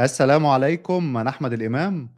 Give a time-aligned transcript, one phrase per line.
[0.00, 2.08] السلام عليكم، أنا أحمد الإمام،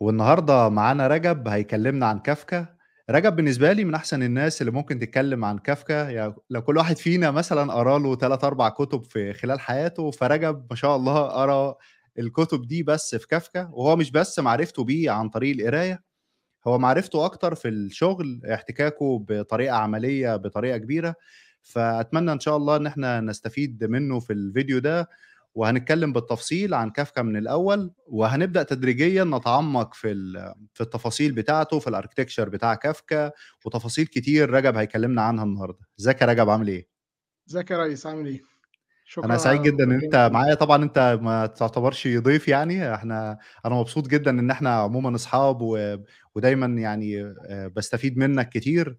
[0.00, 2.66] والنهاردة معانا رجب هيكلمنا عن كافكا.
[3.10, 6.96] رجب بالنسبة لي من أحسن الناس اللي ممكن تتكلم عن كافكا، يعني لو كل واحد
[6.96, 11.76] فينا مثلًا قرأ له 3، 4 كتب في خلال حياته، فرجب ما شاء الله قرأ
[12.18, 16.02] الكتب دي بس في كافكا، وهو مش بس معرفته بيه عن طريق القراية،
[16.66, 21.14] هو معرفته أكتر في الشغل، احتكاكه بطريقة عملية بطريقة كبيرة،
[21.62, 25.08] فأتمنى إن شاء الله إن إحنا نستفيد منه في الفيديو ده،
[25.54, 30.14] وهنتكلم بالتفصيل عن كافكا من الأول، وهنبدأ تدريجيًا نتعمق في
[30.74, 33.32] في التفاصيل بتاعته، في الarchitecture بتاع كافكا،
[33.66, 35.78] وتفاصيل كتير رجب هيكلمنا عنها النهارده.
[36.00, 36.88] إزيك يا رجب عامل إيه؟
[37.48, 38.40] ازيك يا ريس عامل إيه؟
[39.04, 43.74] شكرا سعيد على جدًا أنت الجميلة معايا، طبعًا أنت ما تعتبرش ضيف يعني، إحنا أنا
[43.74, 45.96] مبسوط جدًا إن إحنا عمومًا أصحاب و
[46.34, 48.98] ودايمًا يعني آآ باستفيد منك كتير.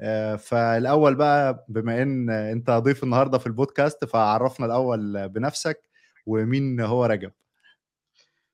[0.00, 5.88] آآ فالأول بقى بما إن أنت ضيف النهارده في البودكاست، فعرّفنا الأول بنفسك،
[6.26, 7.32] ومين هو رجب؟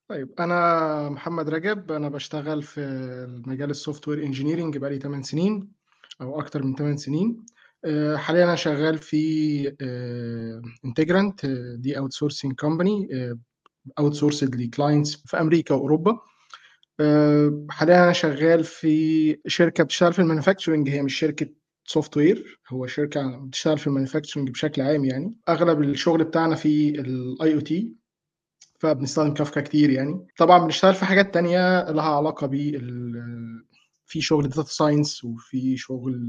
[0.08, 2.80] طيب أنا محمد رجب، أنا باشتغل في
[3.46, 5.68] مجال الsoftware engineering بقى لي 8 سنين
[6.20, 7.46] أو أكتر من 8 سنين.
[7.84, 9.64] آآ حاليًا أنا شغال في
[10.86, 13.38] Integrant دي outsourcing company آآ
[14.00, 16.18] outsourced لclients في أمريكا وأوروبا.
[17.00, 21.46] آآ حاليًا أنا شغال في شركة بتشتغل في الmanufacturing هي مش شركة
[21.98, 25.34] software هو شركة بتشتغل في الmanufacturing بشكل عام يعني.
[25.48, 27.84] أغلب الشغل بتاعنا في الIoT
[28.80, 30.26] فبنستخدم كافكا كتير يعني.
[30.38, 33.64] طبعًا بنشتغل في حاجات تانية لها علاقة بال
[34.06, 36.28] في شغل data science وفي شغل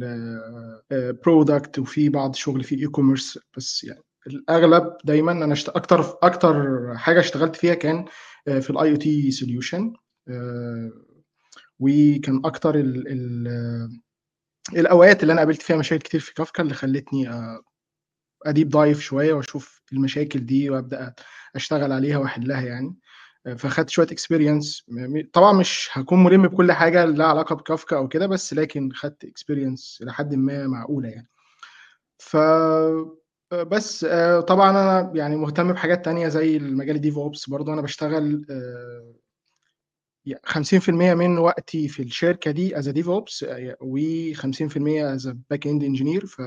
[0.92, 6.56] آآ product وفي بعض شغل في e-commerce بس يعني الأغلب دايمًا أنا اشت أكتر أكتر
[6.98, 8.06] حاجة اشتغلت فيها كان
[8.46, 10.03] في الIoT solution آآ
[11.80, 13.48] وكان أكتر ال ال
[14.78, 17.62] الأوقات اللي أنا قابلت فيها مشاكل كتير في كافكا اللي خلّتني آآ
[18.50, 21.16] أdeep dive شوية وأشوف المشاكل دي وأبدأ
[21.58, 22.96] أشتغل عليها وأحلها يعني.
[23.48, 23.90] آآ فخدت
[24.90, 28.92] م م طبعًا مش هاكون مُلِم بكل حاجة لها علاقة بكافكا أو كده، بس لكن
[28.96, 31.30] خدت experience إلى حدٍ ما معقولة يعني.
[32.20, 32.38] ف
[33.54, 34.06] بس
[34.48, 39.23] طبعًا أنا يعني مهتم بحاجات تانية زي المجال الDevOps برضه أنا باشتغل آآ ي
[40.46, 46.26] 50% من وقتي في الشركة دي a DevOps آآ و50% as a back end engineer
[46.26, 46.42] ف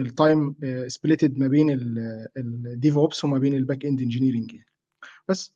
[0.00, 4.66] الtime آآ split ما بين ال الDevOps وما بين end engineering يعني.
[5.28, 5.52] بس.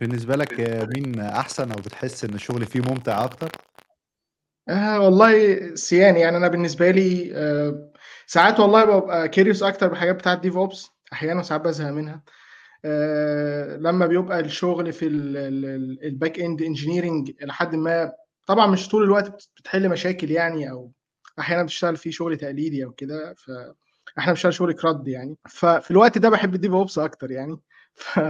[0.00, 0.60] بالنسبة لك
[0.94, 3.50] مين أحسن أو بتحس إن الشغل فيه ممتع أكتر؟
[4.68, 7.92] آآ والله سيان يعني أنا بالنسبة لي آآ
[8.26, 12.22] ساعات والله بابقى curious أكتر بالحاجات بتاعة DevOps أحيانًا وساعات بازهق منها.
[12.84, 18.12] آآ لمّا بيبقى الشغل في ال ال ال الback end engineering إلى حدٍ ما
[18.46, 20.92] طبعًا مش طول الوقت بت بتحل مشاكل يعني أو
[21.38, 25.36] أحيانًا بتشتغل فيه شغل تقليدي أو كده، فإحنا بنشتغل شغل CRUD يعني.
[25.50, 27.56] ففي الوقت ده باحب الDevOps أكتر يعني.
[27.94, 28.20] ف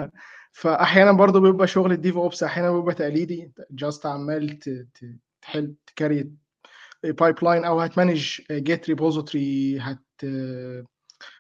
[0.53, 3.53] فأحيانًا برضه بيبقى شغل الDevOps أحيانًا بيبقى تقليدي
[3.85, 4.59] just عمّال
[5.43, 6.25] تحل تcarry
[7.23, 10.05] pipeline أو هتmanage Git repository هت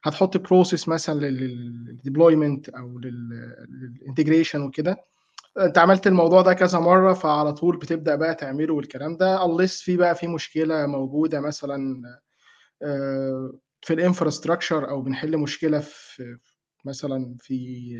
[0.04, 4.97] هتحط process مثلًا لل للdeployment أو لل للintegration وكده.
[5.60, 9.97] أنت عملت الموضوع ده كذا مرّة، فعلى طول بتبدأ بقى تعمله والكلام ده unless في
[9.97, 12.03] بقى في مشكلة موجودة مثلًا
[12.82, 16.38] آآ في الinfrastructure أو بنحل مشكلة في
[16.84, 17.91] مثلًا في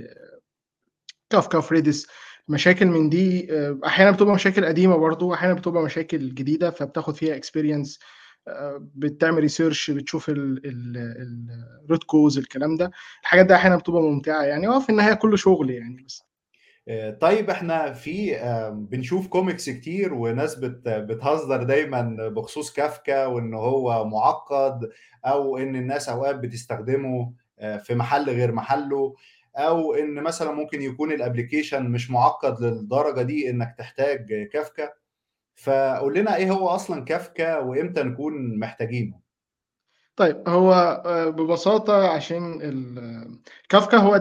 [1.31, 2.07] كافكا في Redis
[2.49, 7.37] مشاكل من دي آآ أحيانًا بتبقى مشاكل قديمة برضه وأحيانًا بتبقى مشاكل جديدة، فبتاخد فيها
[7.37, 7.99] آآ
[8.97, 11.47] بتعمل research بتشوف ال ال
[11.89, 12.91] الroot cause الكلام ده.
[13.23, 16.25] الحاجات دي أحيانًا بتبقى ممتعة يعني، هو في النهاية كُلّه شغل يعني بس.
[16.89, 23.55] آآ طيب إحنا في آآ بنشوف comics كتير وناس بت بتهزر دايمًا بخصوص كافكا وإن
[23.55, 24.91] هو مُعقّد
[25.27, 29.15] أو إن الناس أوقات بتستخدمه آآ في محل غير محله،
[29.57, 34.91] أو إن مثلًا ممكن يكون الapplication مش مُعقّد للدرجة دي إنك تحتاج كافكا.
[35.57, 39.23] فقُل لنا إيه هو أصلًا كافكا وإمتى نكون محتاجينه؟
[40.17, 40.73] طيب هو
[41.07, 42.61] آآ ببساطة عشان
[43.69, 44.19] كافكا هو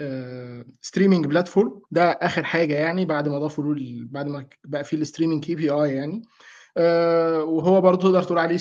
[0.00, 3.64] آآ streaming platform ده آخر حاجة يعني بعد ما ضافوا
[4.10, 6.22] بعد ما بقى في الstreaming KPI يعني.
[6.76, 8.58] آآ وهو برضه تقدر تقول عليه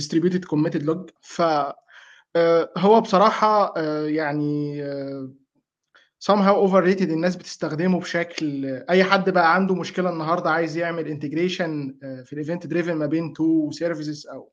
[0.00, 1.42] distributed committed log ف
[2.36, 3.74] آآ هو بصراحة
[4.06, 4.82] يعني
[6.30, 12.22] somehow overrated الناس بتستخدمه بشكل أي حد بقى عنده مشكلة النهارده عايز يعمل integration آآ
[12.24, 14.52] في الevent driven ما بين 2 services أو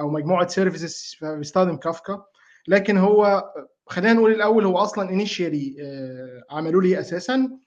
[0.00, 2.22] أو مجموعة services فبيستخدم كافكا.
[2.68, 3.44] لكن هو
[3.86, 7.58] خلّينا نقول الأول هو initially آآ عملوه ليه أساسًا؟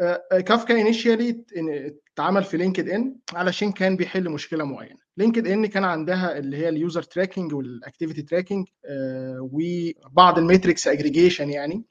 [0.00, 4.98] آآ Kafka initially ات ان اتعمل في LinkedIn علشان كان بيحل مشكلة معينة.
[5.22, 11.84] LinkedIn كان عندها اللي هي tracking والactivity tracking آآ وبعض الmetrics aggregation يعني.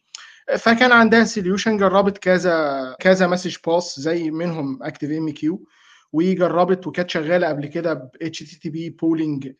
[0.57, 5.67] فكان عندها solution جربت كذا كذا message bus زي منهم ActiveMQ
[6.13, 9.53] وجربت وكانت شغالة قبل كده ب HTTP polling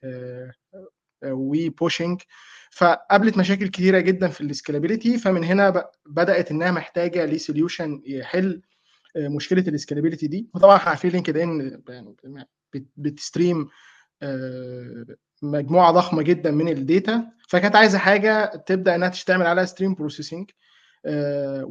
[1.26, 2.22] و pushing
[2.72, 8.62] فقابلت مشاكل كتيرة جدا في ال scalability فمن هنا بدأت إنها محتاجة ل solution يحل
[9.18, 10.50] مشكلة ال scalability دي.
[10.56, 11.82] وطبعا عارفين لينكد إن
[12.98, 13.68] بت stream
[15.42, 17.28] مجموعة ضخمة جدا من ال data.
[17.50, 20.50] فكانت عايزة حاجة تبدأ إنها تعمل عليها stream processing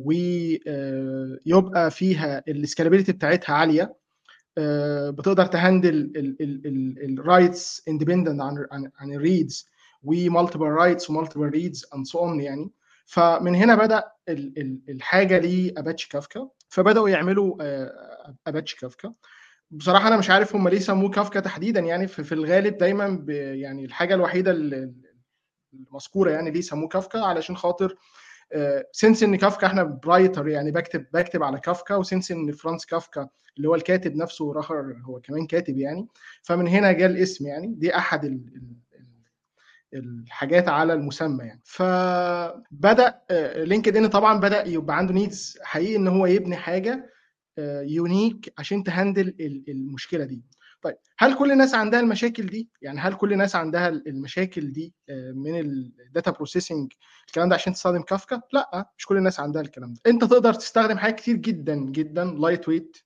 [0.06, 3.96] ويبقى فيها ال scalability بتاعتها عالية.
[5.10, 6.12] بتقدر ت handle
[7.04, 9.68] ال writes independent عن عن ال reads
[10.02, 12.70] و multiple writes و multiple reads and so on يعني.
[13.06, 14.04] فمن هنا بدأ
[14.88, 17.56] الحاجة لاباتشي كافكا فبدأوا يعملوا
[18.46, 19.12] اباتشي كافكا
[19.70, 22.06] بصراحة أنا مش عارف هم ليه سموه كافكا تحديدا يعني.
[22.06, 24.50] في, في الغالب دايما يعني الحاجة الوحيدة
[25.74, 27.96] المذكورة يعني ليه سموه كافكا علشان خاطر
[28.92, 32.86] since إن كافكا إحنا ب writer يعني بكتب بكتب على كافكا و since إن فرانس
[32.86, 36.06] كافكا اللي هو الكاتب نفسه راخر هو كمان كاتب يعني.
[36.42, 37.66] فمن هنا جاء الاسم يعني.
[37.76, 38.40] دي أحد ال
[39.94, 41.60] الحاجات على المسمى يعني.
[41.64, 43.20] فبدا
[43.56, 47.10] لينكد ان طبعا بدأ يبقى عنده needs حقيقي إن هو يبني حاجة
[47.82, 49.34] unique عشان ت handle
[49.68, 50.42] المشكلة دي.
[51.18, 54.94] هل كل الناس عندها المشاكل دي؟ يعني هل كل الناس عندها المشاكل دي
[55.34, 56.92] من ال data processing
[57.26, 60.00] الكلام ده عشان تستخدم كافكا؟ لا مش كل الناس عندها الكلام ده.
[60.06, 62.96] انت تقدر تستخدم حاجات كتير جدا جدا lightweight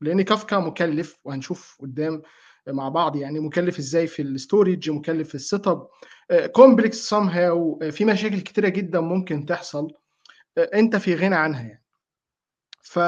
[0.00, 2.22] لأن كافكا مكلف وهنشوف قدام
[2.68, 8.04] مع بعض يعني مكلف إزاي في ال storage مكلف في ال setup complex somehow في
[8.04, 9.92] مشاكل كتيرة جدا ممكن تحصل
[10.58, 11.84] انت في غنى عنها يعني.
[12.82, 12.98] ف...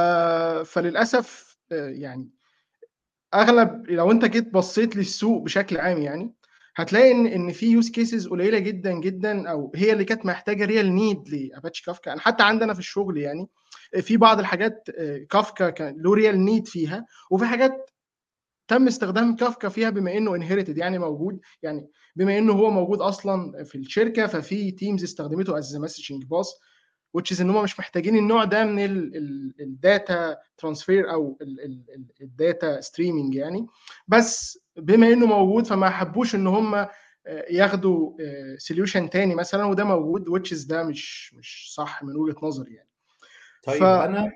[0.71, 2.31] فللأسف يعني
[3.35, 6.33] أغلب لو أنت جيت بصيت للسوق بشكل عام يعني
[6.77, 10.95] هتلاقي إن إن في use cases قليلة جدا جدا أو هي اللي كانت محتاجة real
[10.95, 13.49] need ل Apache كافكا يعني حتى عندنا في الشغل يعني
[14.01, 14.89] في بعض الحاجات
[15.31, 17.91] كافكا كان له real need فيها وفي حاجات
[18.69, 21.41] تم استخدام كافكا فيها بما إنه inherited يعني موجود.
[21.63, 26.55] يعني بما إنه هو موجود أصلا في الشركة ففي teams استخدمته as messaging bus
[27.19, 28.79] which is إن هم مش محتاجين النوع ده من
[29.61, 31.39] ال data transfer أو
[32.21, 33.67] ال data streaming يعني.
[34.09, 36.87] بس بما إنه موجود فما حبوش إن هم
[37.51, 38.13] ياخدوا
[38.57, 42.89] solution تاني مثلا وده موجود is ده مش مش صح من وجهة نظري يعني.
[43.63, 43.83] طيب ف...
[43.83, 44.33] أنا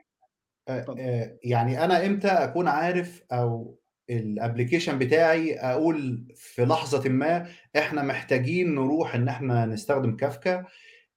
[1.44, 3.78] يعني أنا إمتى أكون عارف أو
[4.10, 10.64] ال application بتاعي أقول في لحظة ما إحنا محتاجين نروح إن إحنا نستخدم كافكا؟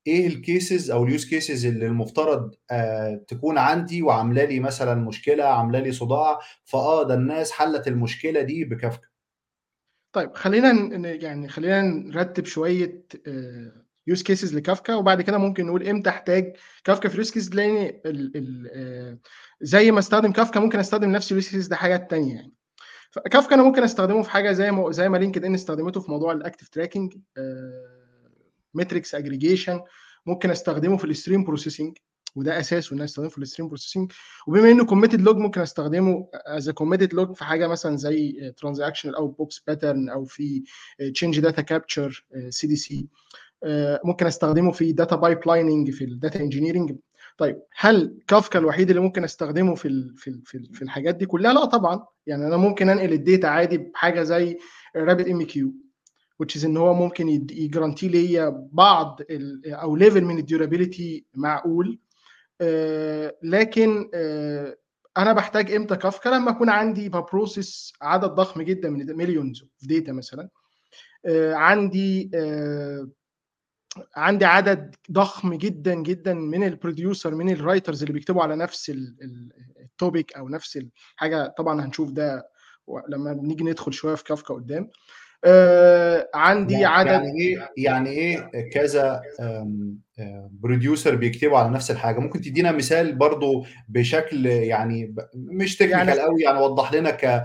[0.08, 4.96] إيه ال cases أو ال use cases اللي المفترض آه تكون عندي وعاملة لي مثلا
[4.96, 9.08] مشكلة عاملة لي صداع فآه ده الناس حلت المشكلة دي بكافكا
[10.14, 10.72] طيب خلينا
[11.08, 13.06] يعني خلينا نرتب شوية
[14.08, 18.02] use cases لكافكا وبعد كده ممكن نقول إمتى أحتاج كافكا في ال use case لأن
[18.06, 19.20] ال
[19.62, 22.54] زي ما أستخدم كافكا ممكن أستخدم نفس ال use case ده حاجات ثانية يعني.
[23.32, 26.32] كافكا أنا ممكن أستخدمه في حاجة زي ما زي ما لينكد إن استخدمته في موضوع
[26.32, 27.14] ال active tracking
[28.78, 29.82] metrics aggregation
[30.26, 31.98] ممكن أستخدمه في ال stream processing
[32.36, 34.12] وده اساسه إن أستخدمه في ال stream processing
[34.48, 39.60] وبما إنه committed log ممكن أستخدمه as committed log في حاجة مثلا زي transactional outbox
[39.68, 40.64] pattern أو في
[41.14, 43.08] change data capture CDC
[44.04, 46.96] ممكن أستخدمه في data pipelining في ال data engineering
[47.38, 51.26] طيب هل كافكا الوحيد اللي ممكن أستخدمه في ال في ال في, في الحاجات دي
[51.26, 52.06] كلها؟ لا طبعا.
[52.28, 54.58] يعني أنا ممكن أنقل ال data عادي بحاجة زي
[54.98, 55.74] رابid ام كيو
[56.44, 59.20] which is إن هو ممكن ي guarantee ليا بعض
[59.66, 62.00] أو level من ال durability معقول.
[62.62, 64.78] آه لكن آه
[65.18, 69.72] أنا بحتاج إمتى كافكا؟ لما اكون عندي ب process عدد ضخم جدا من millions of
[69.82, 70.50] data مثلا.
[71.26, 72.32] آه عندي
[74.16, 78.92] عندي عدد ضخم جدا جدا من ال producer من ال writers اللي بيكتبوا على نفس
[79.82, 82.50] ال topic أو نفس الحاجة طبعا هنشوف ده
[83.10, 84.90] لما نيجي ندخل شوية في كافكا قدام.
[86.36, 89.22] عندي يعني عدد يعني إيه؟ يعني إيه كذا
[90.52, 96.42] producer بيكتبوا على نفس الحاجة؟ ممكن تدينا مثال برضو بشكل يعني مش technical يعني قوي
[96.42, 97.44] يعني وضح لنا ك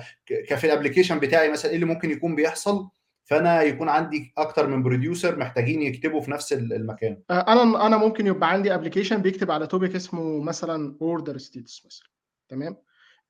[0.49, 2.89] كفي ال application بتاعي مثلا إيه اللي ممكن يكون بيحصل
[3.25, 7.19] فأنا يكون عندي أكتر من producer محتاجين يكتبوا في نفس المكان.
[7.31, 12.09] أنا أنا ممكن يبقى عندي application بيكتب على topic اسمه مثلا order status مثلا
[12.49, 12.77] تمام؟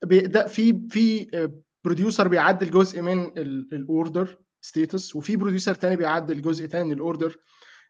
[0.03, 1.27] ده في في
[1.85, 3.39] producer بيعدل جزء من
[3.73, 7.37] ال order status وفي producer تاني بيعدل جزء تاني من ال order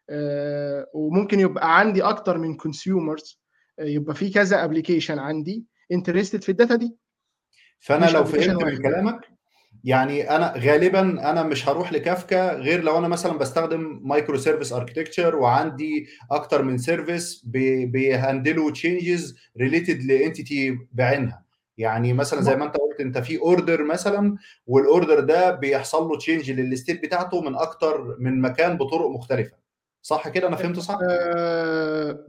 [0.09, 3.41] آه وممكن يبقى عندي أكتر من consumers
[3.79, 6.95] آه يبقى في كذا application عندي interested في ال data دي.
[7.79, 9.33] فأنا لو فهمت من كلامك
[9.83, 15.33] يعني أنا غالبًا أنا مش هاروح لكافكا غير لو أنا مثلًا باستخدم micro service architecture
[15.33, 16.77] وعندي أكتر من
[17.43, 19.21] بي بي handle وا changes
[19.59, 21.42] related ل entity بعينها،
[21.77, 24.37] يعني مثلًا زي ما أنت قُلت أنت في order مثلًا
[24.71, 29.57] وال order ده بيحصل له change لل state بتاعته من أكتر من مكان بطرق مختلفة،
[30.01, 30.97] صح كده؟ أنا فهمت صح؟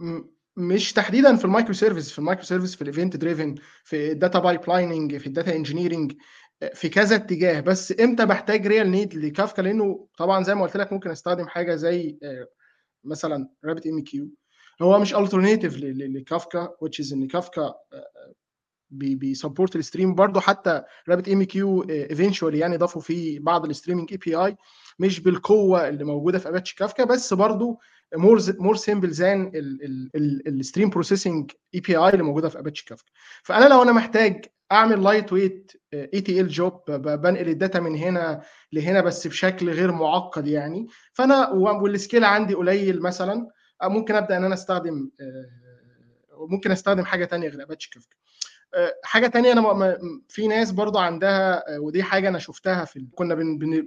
[0.00, 0.22] م
[0.56, 4.14] مش تحديدًا في ال micro service في ال micro service في ال event driven في
[4.14, 6.16] ال data pipelining في ال data engineering
[6.62, 10.76] آآ في كذا اتجاه، بس إمتى باحتاج real need لكافكا؟ لإنه طبعًا زي ما قُلت
[10.76, 12.46] لك ممكن أستخدم حاجة زي آآ
[13.04, 14.20] مثلًا RabbitMQ
[14.82, 18.43] هو مش alternative ل ل لكافكا which is إن كافكا بي
[18.98, 21.56] بي support ال stream برضه حتى RabbitMQ
[21.90, 24.54] آآ eventually يعني ضافوا فيه بعض ال streaming API
[24.98, 27.78] مش بالقوة اللي موجودة في Apache كافكا بس برضه
[28.16, 30.10] more more simple than ال ال
[30.48, 31.46] ال الstream processing
[31.76, 33.12] API اللي موجودة في Apache كافكا.
[33.42, 35.76] فأنا لو أنا محتاج أعمل light weight
[36.16, 41.88] ETL job ب بانقل الداتا من هنا لهنا بس بشكل غير معقد يعني، فأنا و
[41.88, 43.48] والscale عندي قليل مثلًا
[43.84, 45.46] ممكن أبدأ إن أنا أستخدم آآ
[46.50, 48.16] ممكن أستخدم حاجة تانية غير Apache كافكا.
[48.74, 53.58] آآ حاجة تانية م في ناس برضه عندها ودي حاجة أنا شُفتها في كنا بن
[53.58, 53.82] بن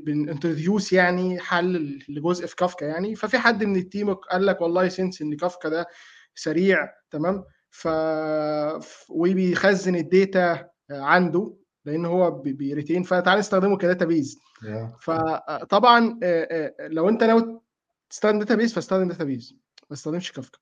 [0.94, 5.36] يعني حل لجزء في كافكا يعني، ففي حد من الteam قال لك والله since إن
[5.38, 5.88] كافكا ده
[6.36, 7.88] سريع تمام، ف
[9.10, 11.54] وبيخزن ال data عنده
[11.86, 14.98] لإن هو ب بيretain فتعالَ نستخدمه كdatabase آه.
[15.02, 16.20] فطبعًا
[16.80, 17.60] لو أنت ناوي
[18.10, 19.54] تستخدم database فاستخدم database
[19.90, 20.60] ما تستخدمش Kafka.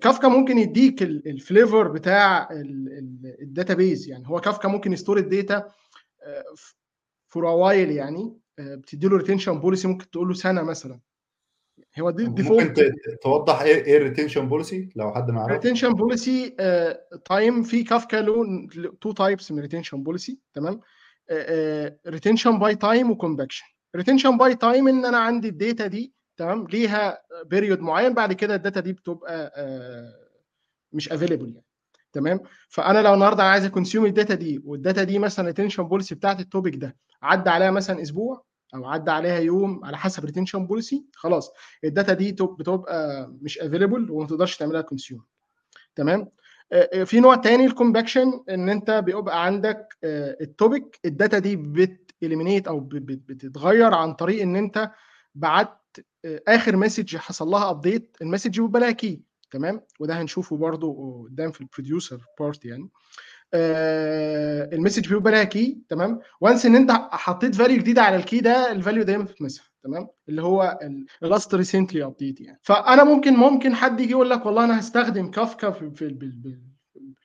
[0.00, 5.08] Kafka ممكن يدّيك ال الflavor بتاع ال ال الdatabase يعني هو كافكا ممكن ي store
[5.16, 5.70] ال data
[6.22, 6.74] آآ ف
[7.34, 11.00] for a while يعني آآ بتدّي له retention policy ممكن تقول له سنة مثلًا.
[12.00, 15.90] هو دي ممكن ت الdefault توضّح إيه إيه الretention policy لو حد ما يعرفش؟ retention
[15.92, 17.00] policy آآ
[17.32, 20.80] time في كافكا له 2 types من retention policy تمام،
[22.08, 23.66] retention by time وcompaction.
[23.98, 27.18] retention by time إن أنا عندي ال data دي تمام، ليها
[27.54, 30.12] period معيّن بعد كده ال data دي بتبقى آآ
[30.92, 31.64] مش available يعني.
[32.12, 35.82] تمام، فأنا لو النهارده عايز أ consume ال data دي وال data دي مثلًا retention
[35.90, 40.60] policy بتاعة الtopic ده عدّى عليها مثلًا أسبوع أو عدّى عليها يوم على حسب retention
[40.68, 41.50] policy خلاص.
[41.84, 45.20] ال data دي تب بتبقى مش available وما تقدرش تعمل لها consume.
[45.96, 46.28] تمام،
[46.72, 49.88] آآ في نوع تاني الcompaction إن أنت بيبقى عندك
[50.42, 54.90] ال topic ال data دي بتeliminate أو ب ب بتتغيّر عن طريق إن أنت
[55.34, 55.78] بعتّ
[56.48, 59.16] آخر message حصل لها update الmessage بيبقى لها key.
[59.50, 62.88] تمام، وده هنشوفه برضه قدّام في الproducer part يعني.
[63.54, 65.74] آآ الmessage بيبقى لها key.
[65.88, 70.42] تمام، once إن أنت حطيت value جديدة على الkey ده الvalue دايمًا بتتمسح تمام، اللي
[70.42, 72.60] هو ال last recently update يعني.
[72.62, 76.60] فأنا ممكن ممكن حد ييجي يقول لك والله أنا هاستخدم كافكا في في بال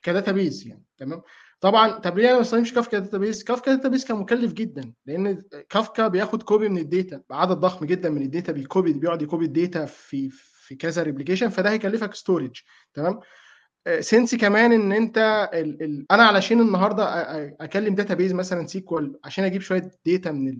[0.08, 0.84] كdatabase يعني.
[0.98, 1.22] تمام،
[1.62, 6.08] طبعًا طب ليه أنا ما استخدمش Kafka database؟ Kafka database كان مكلف جدًا لإن كافكا
[6.08, 9.34] بياخد copy من ال data بعدد ضخم جدًا من ال data بيcopy بيقعد ي copy
[9.42, 10.30] ال data في
[10.66, 12.62] في كذا replication فده هيكلفك storage.
[12.94, 13.20] تمام،
[13.86, 19.04] آآ since كمان إن أنت ال ال أنا علشان النهارده أ أكلم database مثلًا SQL
[19.24, 20.58] عشان أجيب شوية data من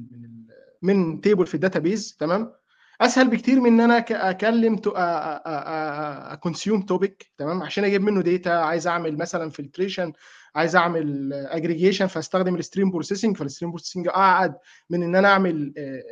[0.82, 2.52] من table في الdatabase تمام،
[3.00, 7.84] أسهل بكتير من إن أنا أك أكلم ت أ أ أ أconsume topic تمام، عشان
[7.84, 10.12] أجيب منه data عايز أعمل مثلًا filtration
[10.54, 13.36] عايز أعمل aggregation فأستخدم الstream processing.
[13.38, 14.54] فالstream processing أعقد
[14.90, 16.02] من أعمل آآ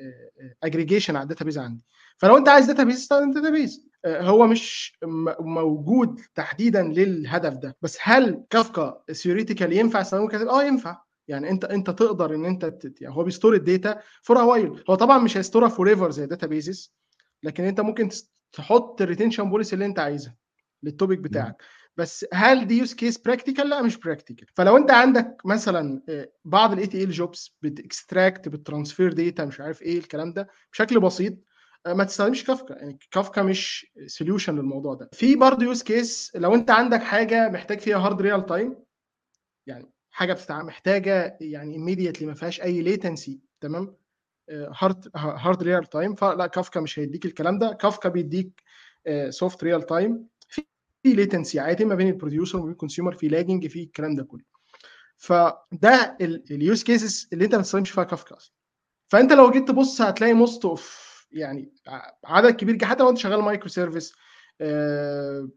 [0.64, 1.84] آآ aggregation على الdatabase عندي.
[2.16, 3.32] فلو أنت عايز database استخدم
[4.04, 4.96] آآ هو مش
[5.40, 10.96] موجود تحديدًا للهدف ده، بس هل Kafka theoretically ينفع استخدمه آه ينفع،
[11.30, 14.00] يعني أنت أنت تقدر إن أنت ت يعني هو بي store ال data
[14.30, 16.90] a while هو طبعًا مش هيستورها forever زي databases
[17.42, 18.08] لكن أنت ممكن
[18.52, 20.36] تحط الretention policy اللي أنت عايزها
[20.84, 21.22] إمم.
[21.22, 21.62] بتاعك،
[21.96, 24.44] بس هل دي use case practical؟ لأ مش practical.
[24.54, 30.32] فلو أنت عندك مثلًا آآ بعض الETL jobs بتextract بتtransfer data مش عارف إيه الكلام
[30.32, 31.34] ده بشكل بسيط
[31.86, 33.86] آآ ما تستخدمش كافكا، يعني كافكا مش
[34.22, 35.10] solution للموضوع ده.
[35.12, 38.72] في برضه use case لو أنت عندك حاجة محتاج فيها hard real time
[39.66, 43.96] يعني حاجة بتتع محتاجة يعني immediately ما فيهاش أي latency تمام،
[44.50, 48.62] hard hard real time فلأ كافكا مش هيدّيك الكلام ده، كافكا بيدّيك
[49.30, 50.12] soft real time
[51.02, 54.44] في latency عادي ما بين الproducer وما بين الconsumer في lagging في الكلام ده كله.
[55.16, 58.52] فده ال الuse cases اللي أنت ما تستخدمش فيها كافكا أصلًا.
[59.08, 60.80] فأنت لو جيت تبُص هتلاقي most of
[61.32, 61.72] يعني
[62.24, 64.12] عدد كبير حتى لو أنت شغال micro service
[64.60, 65.50] آآ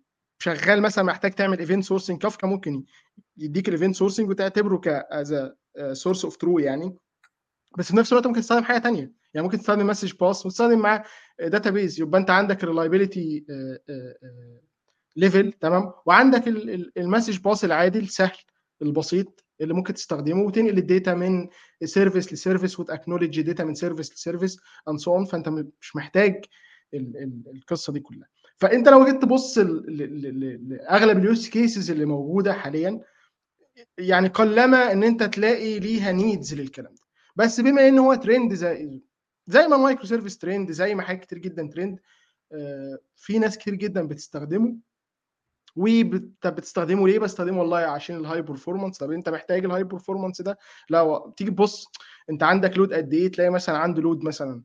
[0.44, 2.84] شغال مثلًا محتاج تعمل event sourcing كافكا ممكن
[3.38, 6.98] يدّيك الevent sourcing وتعتبره ك as a آآ source of true يعني،
[7.78, 11.04] بس في نفس الوقت ممكن تستخدم حاجة تانية، يعني ممكن تستخدم message pass وتستخدم معاه
[11.42, 12.00] database.
[12.00, 12.70] يبقى أنت عندك آآ
[13.50, 14.62] آآ آآ
[15.20, 18.38] level تمام، وعندك ال ال الmessage pass العادي السهل
[18.82, 20.44] البسيط اللي ممكن تستخدمه.
[20.44, 21.50] وتنقل ال data من
[21.84, 24.58] service ل service وت acknowledge data من service ل service
[24.90, 26.46] and so on فأنت مش محتاج
[26.94, 28.28] ال ال القصة دي كلها.
[28.58, 33.02] فانت لو جيت تبص لأغلب ال use cases اللي موجودة حاليا
[33.98, 37.02] يعني قلما إن أنت تلاقي ليها needs للكلام ده
[37.36, 39.02] بس بما إن هو ترند زي
[39.48, 42.00] زي ما ال microservice trend زي ما حاجات كتير جدا ترند
[43.16, 44.76] في ناس كتير جدا بتستخدمه
[45.76, 50.58] وبتستخدمه ليه؟ بستخدمه والله عشان ال high performance طب أنت محتاج ال high performance ده؟
[50.90, 51.86] لا تيجي تبص
[52.30, 54.62] أنت عندك load قد إيه؟ تلاقي مثلا عنده load مثلا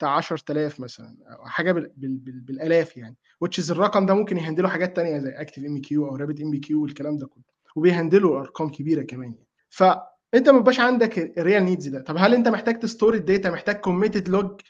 [0.00, 4.40] بتاع 10000 مثلا أو حاجة بال بال بال بالآلاف يعني which الرقم ده ممكن ي
[4.40, 7.42] handle له حاجات تانية زي ActiveMQ أو RabbitMQ والكلام ده كله
[7.76, 9.46] وبي handle وا أرقام كبيرة كمان يعني.
[9.68, 12.00] فانت ما بيبقاش عندك ال real needs ده.
[12.00, 14.60] طب هل أنت محتاج ت store ال data محتاج committed log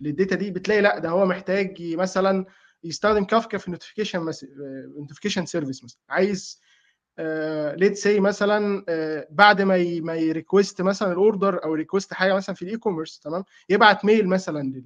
[0.00, 2.44] لل data دي؟ بتلاقي لأ ده هو محتاج مثلا
[2.84, 4.30] يستخدم كافكا في notification
[4.98, 6.00] notification service مثلا.
[6.08, 6.60] عايز
[7.76, 11.74] let uh, say مثلا uh, بعد ما ي ما ي request مثلا ال order أو
[11.74, 14.84] request حاجة مثلا في ال e-commerce تمام؟ يبعت mail مثلا لل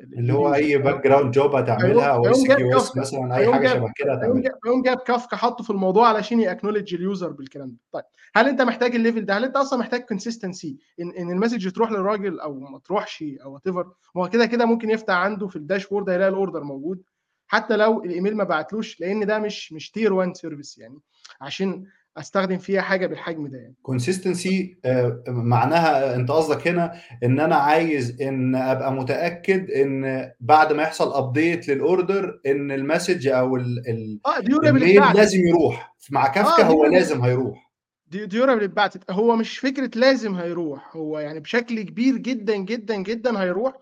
[0.00, 4.52] اللي هو أي background job هتعملها أو SQS مثلا أي حاجة شبه كده هتعملها.
[4.66, 7.76] يقوم جاب كافكا حطه في الموضوع علشان ي acknowledge ال user بالكلام ده.
[7.92, 8.04] طيب
[8.34, 11.70] هل أنت محتاج ال level ده؟ هل أنت أصلا محتاج consistency ان إن ال message
[11.72, 15.61] تروح للراجل أو ما تروحش أو whatever هو كده كده ممكن يفتح عنده في ال
[15.61, 17.02] dashboard هيلاقي ال order موجود.
[17.46, 20.98] حتى لو الإيميل ما بعتلوش لأن ده مش مش tier 1 service يعني
[21.40, 21.84] عشان
[22.16, 23.74] أستخدم فيها حاجة بالحجم ده يعني.
[23.82, 24.78] consistency
[25.28, 26.92] معناها أنت قصدك هنا
[27.24, 32.79] إن أنا عايز إن أبقى متأكد إن بعد ما يحصل update لل order إن ال
[32.79, 34.40] message أو ال آه
[35.12, 35.94] لازم يروح.
[36.10, 37.70] مع كافكا آه هو لازم هيروح.
[38.06, 43.74] durable اتبعتت هو مش فكرة لازم هيروح هو يعني بشكل كبير جدا جدا جدا هيروح.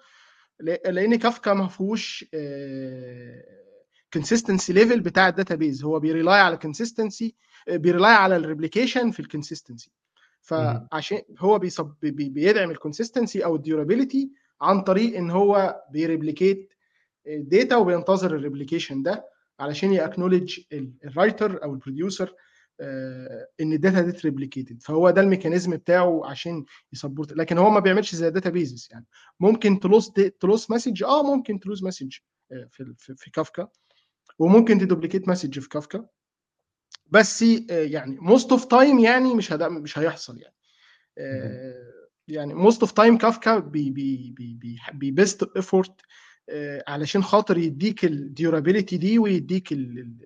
[0.62, 2.24] لأن كافكا ما فيهوش
[4.12, 7.34] consistency level بتاع ال database هو بيريلاي على كونسيستنسي
[7.68, 9.90] بيريلاي على الريبليكيشن في الكونسيستنسي
[10.40, 15.82] فعشان هو بي sup بي بيدعم ال consistency أو ال durability عن طريق إن هو
[15.92, 16.72] بي replicate
[17.26, 19.24] ال data وبينتظر ال replication ده
[19.60, 20.60] علشان ي acknowledge
[21.04, 22.34] ال writer أو ال producer
[23.60, 27.32] إن ال data دي ت replicated فهو ده ال mechanism بتاعه عشان ي support.
[27.32, 29.06] لكن هو ما بيعملش زي ال databases يعني.
[29.40, 32.12] ممكن ت lose ت lose message آه ممكن ت lose message
[32.70, 33.68] في في, في كافكا.
[34.38, 36.06] وممكن ت duplicate message في كافكا.
[37.10, 40.56] بس يعني most of time يعني مش هدا مش هيحصل يعني.
[42.28, 46.00] يعني most of time Kafka بي بي بي بي best effort
[46.88, 50.16] علشان خاطر يديك ال durability دي ويديك ال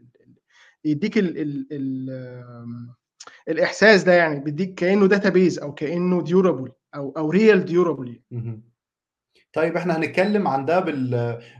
[0.85, 2.11] يديك ال ال ال
[3.49, 8.21] الإحساس ده يعني بيديك كأنه database أو كأنه durable أو أو real durable
[9.53, 10.81] طيب إحنا هنتكلم عن ده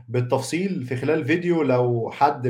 [0.09, 2.47] بالتفصيل في خلال فيديو لو حد.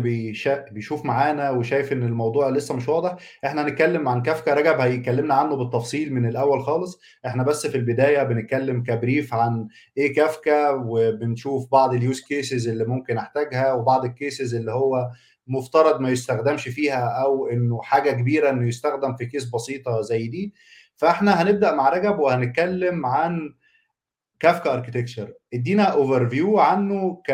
[0.71, 3.15] بيشوف معانا وشايف إن الموضوع لسه مش واضح.
[3.45, 6.99] إحنا هنتكلم عن كافكا رجب هيكلمنا عنه بالتفصيل من الأول خالص.
[7.25, 12.67] إحنا بس في البداية بنتكلم ك brief عن إيه كافكا وبنشوف بعض ال use cases
[12.67, 15.09] اللي ممكن أحتاجها وبعض ال cases اللي هو
[15.47, 20.53] مفترض ما يستخدمش فيها أو انه حاجة كبيرة انه يستخدم في case بسيطة زي دي.
[20.95, 23.55] فاحنا هنبدأ مع رجب وهنتكلم عن
[24.39, 27.29] Kafka architecture ادينا overview عنه ك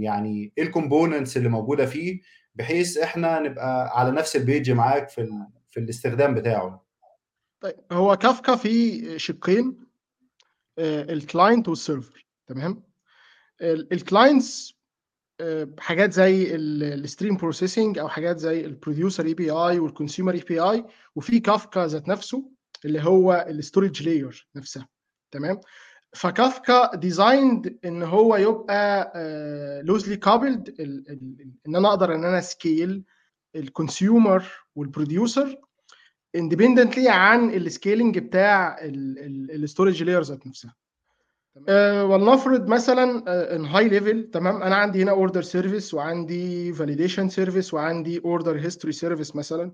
[0.00, 2.20] يعني إيه ال components اللي موجودة فيه
[2.54, 5.28] بحيث إحنا نبقى على نفس ال page معاك في.
[5.70, 6.84] في الاستخدام بتاعه.
[7.60, 9.76] طيب هو كافكا فيه شقين
[10.78, 12.82] ال client وال server تمام؟
[13.62, 14.77] ال clients
[15.78, 21.40] حاجات زي ال stream processing أو حاجات زي ال producer API وال consumer API وفي
[21.40, 22.50] كافكا ذات نفسه
[22.84, 24.88] اللي هو ال storage layer نفسها.
[25.30, 25.60] تمام؟
[26.12, 29.12] ف Kafka designed إن هو يبقى
[29.84, 30.74] loosely coupled
[31.66, 33.04] إن أنا أقدر إن أنا scale
[33.56, 35.56] ال consumer وال producer
[36.36, 40.74] independently عن ال scaling بتاع ال storage layer ذات نفسها.
[41.68, 43.24] أه ولنفرض مثلا
[43.56, 44.62] in high level تمام.
[44.62, 49.72] أنا عندي هنا order service وعندي validation service وعندي order history service مثلا.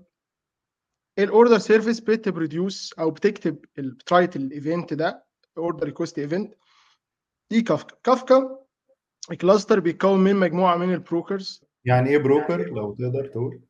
[1.19, 5.25] ال order service بت produce أو بتكتب بت write ال event ده
[5.57, 6.53] order request event
[7.51, 8.59] دي Kafka Kafka
[9.31, 13.61] ال cluster بيتكون من مجموعة من ال brokers يعني إيه broker لو تقدر تقول.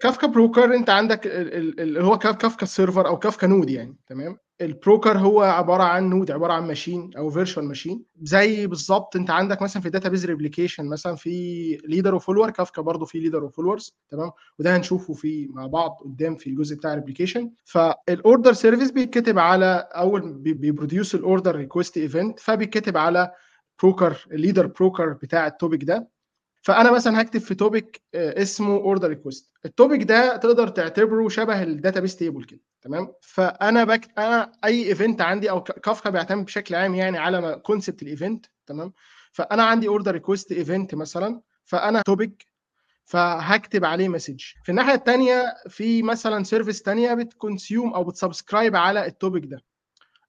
[0.00, 4.38] Kafka broker أنت عندك اللي هو Kafka server أو Kafka node يعني تمام.
[4.60, 9.30] ال broker هو عبارة عن node عبارة عن machine أو virtual machine زي بالظبط أنت
[9.30, 11.30] عندك مثلا في database replication مثلا في
[11.84, 15.90] leader و follower Kafka برضه في leader و followers تمام؟ وده هنشوفه في مع بعض
[16.04, 22.40] قدام في الجزء بتاع replication فال order service بيتكتب على أول بيبروديوس الاوردر ريكوست ايفنت
[22.40, 23.32] فبيتكتب على
[23.82, 26.08] بروكر الليدر بروكر بتاع التوبيك ده.
[26.62, 31.68] فأنا مثلا هكتب في topic اسمه order request ال topic ده تقدر تعتبره شبه ال
[31.68, 32.60] database table كده.
[32.82, 34.18] تمام؟ فأنا بك...
[34.18, 38.92] أنا أي event عندي أو كافكا بيعتمد بشكل عام يعني على concept ال event تمام؟
[39.32, 42.46] فأنا عندي order request event مثلا فأنا topic
[43.04, 48.76] فهكتب عليه message في الناحية الثانية في مثلا service ثانية بت consume أو بت subscribe
[48.76, 49.62] على ال topic ده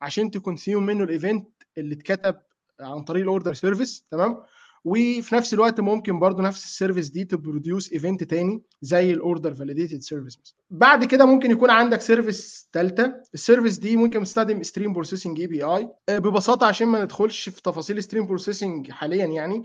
[0.01, 2.41] عشان ت consume منه ال event اللي اتكتب
[2.79, 4.43] عن طريق ال order service تمام؟
[4.85, 9.20] وفي نفس الوقت ممكن برضو نفس ال service دي ت produce event تاني زي ال
[9.20, 14.63] order validated service بعد كده ممكن يكون عندك service ثالثه ال service دي ممكن تستخدم
[14.63, 19.63] stream processing API ببساطة عشان ما ندخلش في تفاصيل stream processing حاليا يعني.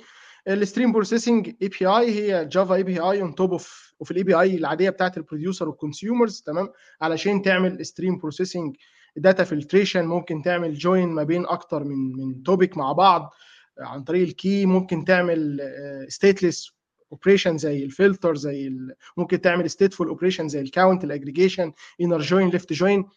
[0.48, 5.16] ال stream processing API هي Java API on top of of ال API العادية بتاعت
[5.16, 6.68] ال producer وال consumers تمام؟
[7.02, 8.76] علشان تعمل stream processing
[9.16, 13.30] data filtration ممكن تعمل join ما بين أكتر من من topic مع بعض.
[13.78, 15.60] عن طريق ال key ممكن تعمل
[16.08, 16.72] stateless
[17.12, 18.72] operation زي الفلتر زي.
[19.16, 23.08] ممكن تعمل stateful operation زي ال count ال aggregation inner join left join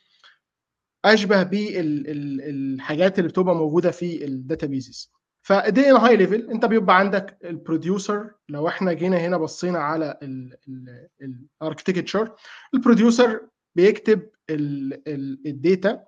[1.05, 7.37] أشبه بالحاجات اللي بتبقى موجودة في ال databases فدي in high level انت بيبقى عندك
[7.43, 10.19] ال producer لو إحنا جينا هنا بصينا على
[11.21, 12.35] الاركتكتشر
[12.73, 16.05] البروديوسر بيكتب الداتا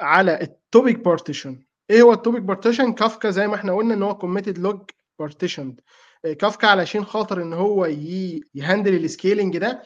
[0.00, 4.58] على التوبيك بارتيشن إيه هو التوبيك بارتيشن كافكا زي ما إحنا قلنا إن هو committed
[4.58, 4.80] log
[5.18, 5.76] partition
[6.38, 7.86] Kafka علشان خاطر إن هو
[8.54, 9.82] يهندل السكيلنج ده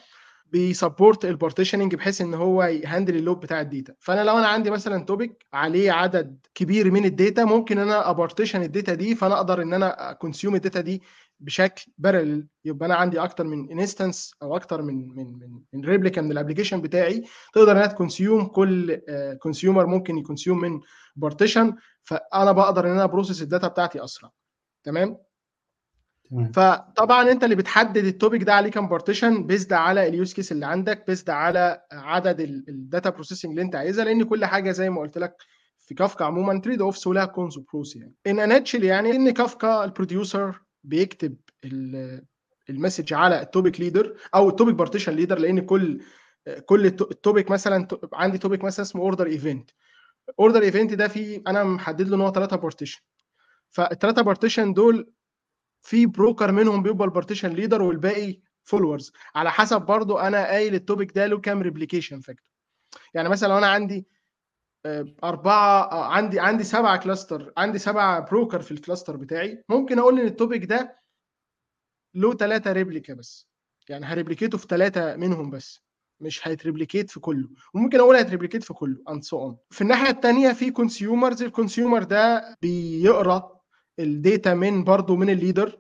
[0.47, 3.95] بيسبورت البارتيشننج بحيث إن هو ي handle ال load بتاع ال data.
[4.01, 8.16] فأنا لو أنا عندي مثلا topic عليه عدد كبير من ال data ممكن أنا ا
[8.16, 11.03] partition ال data دي فأنا أقدر إن أنا consume ال data دي
[11.41, 16.21] بشكل parallel يبقى أنا عندي أكتر من instance أو أكتر من من من, من replica
[16.21, 19.01] من ال application بتاعي تقدر انها ت consume كل
[19.41, 20.81] consumer uh, ممكن ي consume من
[21.17, 24.31] partition فأنا بقدر إن أنا process ال data بتاعتي أسرع.
[24.85, 25.19] تمام؟
[26.55, 30.53] فطبعا أنت اللي بتحدد ال topic ده عليه كام partition based على ال use case
[30.53, 34.91] اللي عندك based على عدد ال data processing اللي أنت عايزها لأن كل حاجة زي
[34.91, 35.37] ما قلت لك
[35.79, 38.15] في كافكا عموما trade offs ولها cons و pros يعني.
[38.27, 41.37] in a nutshell يعني إن Kafka ال producer بيكتب
[42.71, 46.01] ال message على ال topic leader أو ال topic partition leader لأن كل
[46.67, 49.71] كل ال topic مثلا عندي topic مثلا اسمه order event
[50.41, 53.01] order event ده في أنا محدد له إن هو ثلاثة partition
[53.71, 55.11] فالثلاثه partition دول
[55.83, 60.81] في broker منهم بيبقى ال partition leader والباقي followers على حسب برضو أنا قايل ال
[60.81, 62.51] topic ده له كام replication factor
[63.15, 64.07] يعني مثلا لو أنا عندي
[65.25, 69.65] أربعة عندي عندي سبعة cluster عندي سبعة broker في ال cluster بتاعي.
[69.69, 70.99] ممكن أقول إن ال topic ده
[72.15, 73.49] له ثلاثة replica بس.
[73.89, 75.81] يعني ه replicate ه في ثلاثة منهم بس.
[76.21, 77.49] مش هيت replicate في كله.
[77.75, 78.97] وممكن أقول هيت replicate في كله.
[79.09, 83.61] and so on في الناحية الثانية في consumers ال consumer ده بيقرأ
[83.99, 85.79] ال data من برضه من ال leader.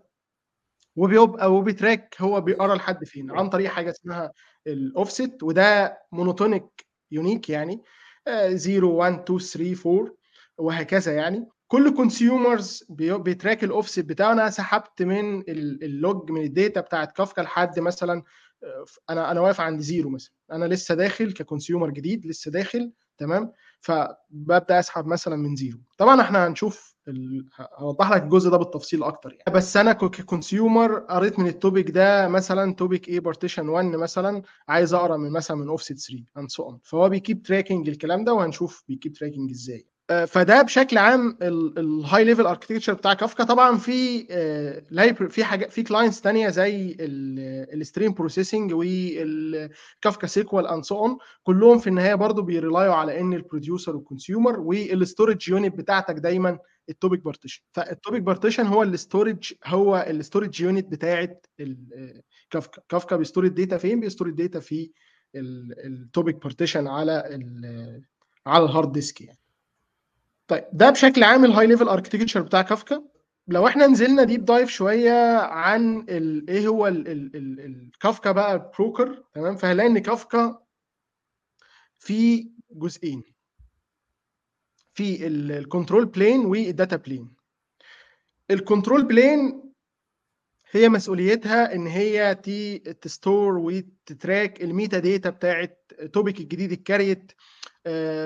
[0.97, 3.31] وبيبقى وبي track هو بيقرأ لحد فين.
[3.31, 4.33] عن طريق حاجة اسمها
[4.66, 7.83] الاوفست وده monotonic unique يعني.
[8.55, 10.15] 0 1 2 3 4
[10.59, 11.49] وهكذا يعني.
[11.69, 14.33] كل consumers بي track ال offset بتاعه.
[14.33, 18.23] أنا سحبت من ال log من ال data بتاعت كافكا لحد مثلا
[19.11, 20.33] أنا أنا واقف عند zero مثلا.
[20.53, 26.21] أنا لسه داخل ك consumer جديد لسه داخل تمام؟ فببدأ أسحب مثلا من zero طبعا
[26.21, 26.96] إحنا هنشوف.
[27.77, 29.57] هوضح لك الجزء ده بالتفصيل أكتر يعني.
[29.57, 34.42] بس أنا ك consumer قريت من ال topic ده مثلا topic A partition 1 مثلا
[34.69, 38.25] عايز أقرأ من مثلا من اوفست 3 and so on فهو بي keep tracking الكلام
[38.25, 39.87] ده وهنشوف بي keep tracking إزاي.
[40.27, 43.45] فده بشكل عام ال high level architecture بتاع كافكا.
[43.45, 44.27] طبعا في
[44.91, 50.99] library في حاجات في clients ثانية زي ال stream processing وال Kafka SQL and so
[50.99, 54.80] on كلهم في النهاية برضو بي rely وا على إن ال producer وال consumer وال
[54.80, 56.59] storage unit بتاعتك دايما
[56.89, 61.46] ال topic partition فال topic partition هو ال storage هو ال storage unit بتاعت
[62.51, 64.90] Kafka Kafka بي store ال data فين؟ بي store ال data في
[65.35, 67.12] ال topic partition على
[68.46, 69.38] على ال hard disk يعني.
[70.49, 73.03] طيب ده بشكل عام ال high level architecture بتاع كافكا.
[73.49, 76.01] لو إحنا نزلنا deep dive شوية عن
[76.49, 80.59] إيه هو الكافكا بقى broker تمام؟ فهنلاقي إن كافكا
[81.99, 83.36] في جزئين.
[84.97, 87.29] في ال control plane وال data plane
[88.51, 89.62] ال control plane
[90.71, 96.81] هي مسؤوليتها إن هي تي ت store وت track ال metadata بتاعت topic الجديد ال
[96.81, 97.33] create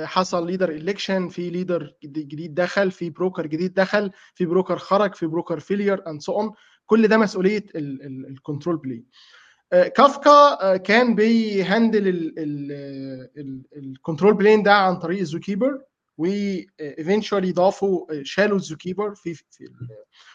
[0.04, 5.26] حصل leader election في leader جديد دخل في broker جديد دخل في broker خرج في
[5.26, 6.52] broker failure and so on
[6.86, 9.04] كل ده مسؤولية ال control plane
[9.70, 12.08] Kafka كان بي handle
[13.76, 15.38] ال control plane ده عن طريق ال
[16.20, 19.44] ZooKeeper و eventually ضافوا شالوا ال ZooKeeper في, في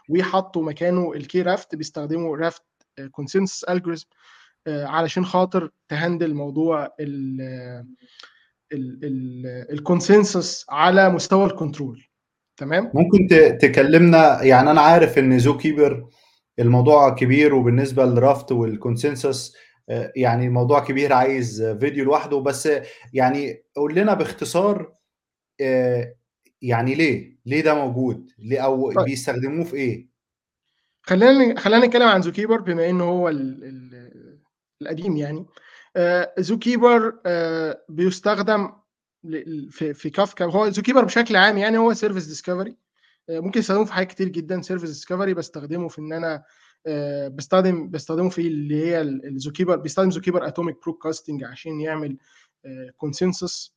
[0.09, 2.63] وحطوا مكانه ال KRaft بيستخدموا Raft
[3.11, 4.07] consensus algorithm
[4.67, 6.89] علشان خاطر ت handle موضوع
[9.71, 12.03] ال consensus على مستوى ال control
[12.57, 13.27] تمام؟ ممكن
[13.61, 16.09] تكلمنا يعني أنا عارف إن ZooKeeper
[16.59, 19.55] الموضوع كبير وبالنسبة لل Raft وال consensus
[20.15, 22.69] يعني الموضوع كبير عايز فيديو لوحده بس
[23.13, 24.95] يعني قول لنا باختصار
[26.61, 29.05] يعني ليه؟ ليه ده موجود؟ ليه أو طيب.
[29.05, 30.07] بيستخدموه في إيه؟
[31.01, 34.39] خلينا خلينا نتكلم عن ZooKeeper بما انه هو ال ال
[34.81, 35.45] القديم يعني.
[36.39, 37.19] ZooKeeper
[37.89, 38.71] بيستخدم
[39.69, 40.45] في في كافكا.
[40.45, 42.77] هو ZooKeeper بشكل عام يعني هو service discovery
[43.29, 44.61] ممكن يستخدمه في حاجات كتير جدا.
[44.61, 46.43] service discovery بستخدمه في إن أنا
[47.29, 52.17] بستخدم بستخدمه في اللي هي ال ZooKeeper بيستخدم ZooKeeper atomic broadcasting عشان يعمل
[52.97, 53.73] consensus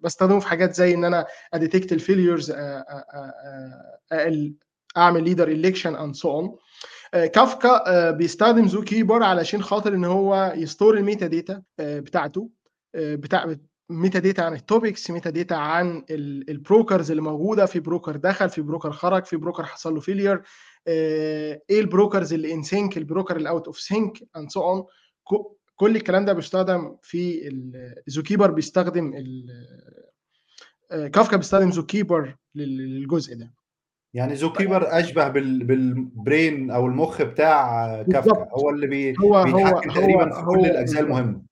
[0.00, 2.52] بستخدمه في حاجات زي إن أنا أ detect ال failures
[4.96, 6.56] أعمل leader election and so on
[7.28, 12.50] كافكا بيستخدم ZooKeeper علشان خاطر إن هو ي store ال metadata بتاعته
[12.94, 13.56] بتاع
[13.90, 18.92] metadata عن ال topics metadata عن ال brokers اللي موجودة في broker دخل في broker
[18.92, 20.42] خرج في بروكر حصل له failure
[20.88, 24.84] إيه ال brokers اللي in sync ال broker اللي out of sync and so on
[25.76, 27.50] كل الكلام ده بيستخدم في
[28.06, 29.14] ZooKeeper بيستخدم
[30.90, 33.54] كافكا بيستخدم ZooKeeper للجزء ده.
[34.14, 38.48] يعني ZooKeeper أشبه بال brain أو المخ بتاع كافكا.
[38.52, 41.42] هو اللي بي هو بيتحكم هو تقريبا في كل الأجزاء المهمة.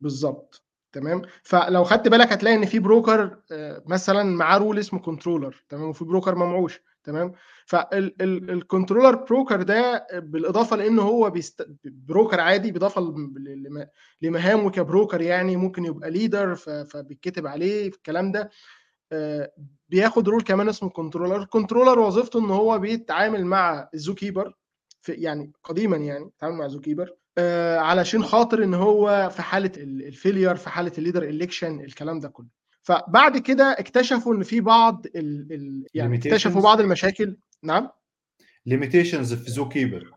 [0.00, 1.22] بالظبط تمام.
[1.42, 3.38] فلو خدت بالك هتلاقي إن في broker
[3.86, 5.88] مثلا معاه role اسمه controller تمام.
[5.88, 7.32] وفي broker ما معوش تمام؟
[7.66, 11.68] فال controller broker ده بالإضافة لأنه هو بيست...
[11.84, 13.14] broker عادي بالاضافه
[14.22, 16.54] لمهامه ك broker يعني ممكن يبقى leader
[16.90, 18.50] فبيتكتب عليه الكلام ده.
[19.88, 24.54] بياخد role كمان اسمه controller ال controller وظيفته إن هو بيتعامل مع ال ZooKeeper
[25.02, 27.14] في يعني قديما يعني بيتعامل مع ZooKeeper
[27.78, 32.28] علشان خاطر إن هو في حالة ال failure في حالة ال leader election الكلام ده
[32.28, 32.59] كله.
[32.90, 37.36] فبعد كده اكتشفوا إن في بعض ال ال يعني اكتشفوا بعض المشاكل.
[37.62, 37.88] نعم.
[38.66, 40.10] limitations في ZooKeeper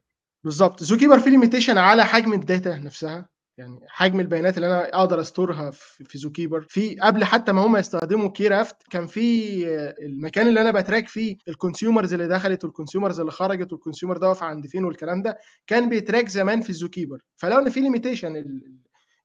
[0.43, 0.83] بالظبط.
[0.83, 3.29] ZooKeeper فيه limitation على حجم ال data نفسها.
[3.57, 7.65] يعني حجم البيانات اللي أنا أقدر أ store ها في ZooKeeper في قبل حتى ما
[7.65, 9.65] هم يستخدموا KRaft كان في
[10.05, 13.82] المكان اللي أنا ب track فيه ال consumers اللي دخلت وال consumers اللي خرجت وال
[13.82, 17.59] consumer ده واقف عند فين والكلام ده كان بيت track زمان في ال ZooKeeper فلو
[17.59, 18.43] إن في limitation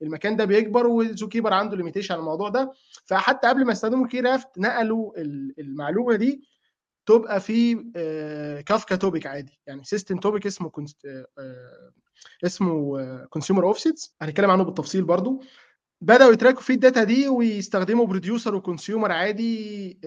[0.03, 2.73] المكان ده بيكبر وال ZooKeeper عنده limitation على الموضوع ده
[3.09, 5.13] فحتى قبل ما يستخدموا KRaft نقلوا
[5.59, 6.43] المعلومة دي
[7.07, 7.75] تبقى في
[8.67, 9.61] Kafka topic عادي.
[9.67, 10.91] يعني system topic اسمه كنت
[12.45, 15.43] اسمه consumer offsets هنتكلم عنه بالتفصيل برضو.
[16.01, 19.99] بدأوا ي track وا فيه ال data دي ويستخدموا producer و consumer عادي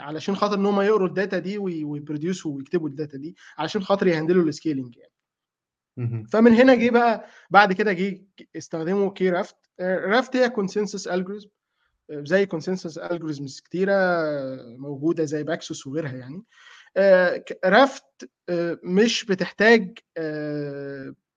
[0.00, 3.36] علشان خاطر إن هم يقروا ال data دي وي produce وا ويكتبوا ال data دي
[3.58, 5.12] علشان خاطر ي handle وا ال scaling يعني.
[6.26, 8.24] فمن هنا جه بقى بعد كده جه
[8.56, 11.48] استخدموا KRaft Raft هي consensus algorithm
[12.12, 13.94] زي consensus algorithms كتيرة
[14.76, 16.42] موجودة زي Paxos وغيرها يعني.
[17.64, 18.30] Raft
[18.84, 19.98] مش بتحتاج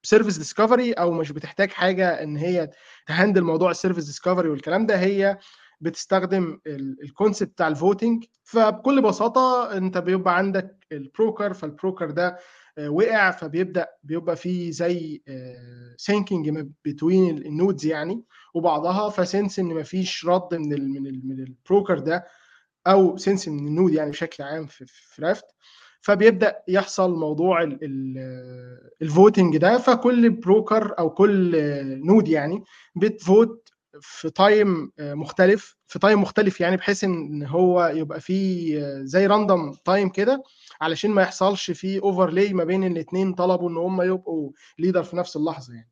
[0.03, 2.69] service discovery أو مش بتحتاج حاجة إن هي
[3.07, 4.95] ت handle موضوع ال service discovery والكلام ده.
[4.99, 5.37] هي
[5.81, 6.59] بتستخدم
[7.03, 12.37] ال concept بتاع ال voting فبكل بساطة أنت بيبقى عندك ال broker فال broker ده
[12.79, 15.21] وقع فبيبدأ بيبقى فيه زي
[15.97, 21.27] syncing between ال nodes يعني وبعضها ف sense إن مفيش رد من ال من ال
[21.27, 22.25] من ال broker ده
[22.87, 25.45] أو sense من ال node يعني بشكل عام في, في Raft
[26.01, 27.63] فبيبدأ يحصل موضوع
[29.01, 31.51] ال voting ده فكل broker أو كل
[32.05, 32.63] node يعني
[32.95, 33.69] بت vote
[34.01, 40.09] في time مختلف في time مختلف يعني بحيث إن هو يبقى فيه زي random time
[40.09, 40.43] كده
[40.81, 45.35] علشان ما يحصلش فيه overlap ما بين الاثنين طلبوا إن هم يبقوا leader في نفس
[45.37, 45.89] اللحظة يعني.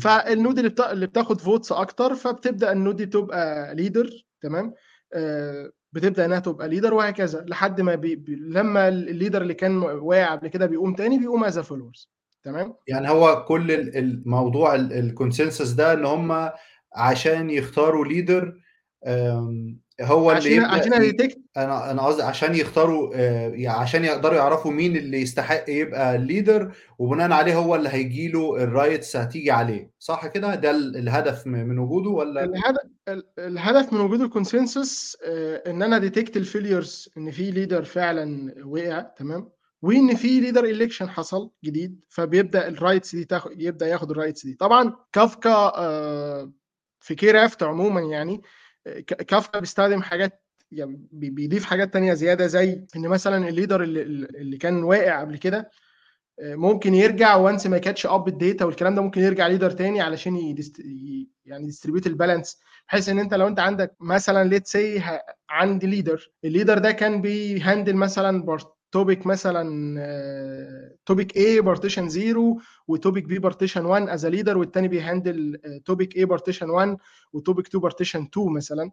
[0.00, 4.74] فال node اللي اللي بتاخد votes أكتر فبتبدأ ال node دي تبقى leader تمام؟
[5.12, 8.16] آه بتبدأ إنها تبقى leader وهكذا لحد ما بي...
[8.16, 8.34] بي...
[8.36, 12.10] لما ال leader اللي كان واقع قبل كده بيقوم تاني بيقوم از followers
[12.42, 16.50] تمام؟ يعني هو كل الموضوع ال consensus ده إن هم
[16.94, 18.60] عشان يختاروا leader
[20.02, 23.16] هو عشان اللي عشان أ detect أنا أنا قصدي عشان يختاروا
[23.68, 28.62] عشان يقدروا يعرفوا مين اللي يستحق يبقى ال leader وبناء عليه هو اللي هيجي له
[28.62, 29.90] ال writes هتيجي عليه.
[29.98, 32.80] صح كده؟ ده الهدف من وجوده ولا؟ الهدف
[33.38, 35.16] الهدف من وجود ال consensus
[35.66, 39.48] إن أنا detect ال failures إن في leader فعلا وقع تمام؟
[39.82, 44.46] وإن في leader election حصل جديد فبيبدأ ال writes دي تاخد يبدأ ياخد ال writes
[44.46, 44.54] دي.
[44.54, 45.72] طبعا كافكا
[47.00, 48.42] في KRaft عموما يعني
[49.28, 54.02] كافكا بيستخدم حاجات يعني بي- بيضيف حاجات تانية زيادة زي إن مثلا ال leader اللي,
[54.02, 55.70] اللي كان واقع قبل كده
[56.40, 60.00] آه، ممكن يرجع once ما catch up ال data والكلام ده ممكن يرجع leader تاني
[60.00, 60.80] علشان يدست...
[61.44, 65.02] يعني distribute ال balance بحيث إن أنت لو أنت عندك مثلا let's say
[65.50, 68.42] عندي leader ال leader ده كان بي handle مثلا
[68.92, 69.64] topic مثلا
[71.06, 72.56] topic A partition 0
[72.88, 76.96] و topic B partition 1 as leader والتاني بي handle topic A partition 1
[77.32, 78.90] و topic 2 partition 2 مثلا.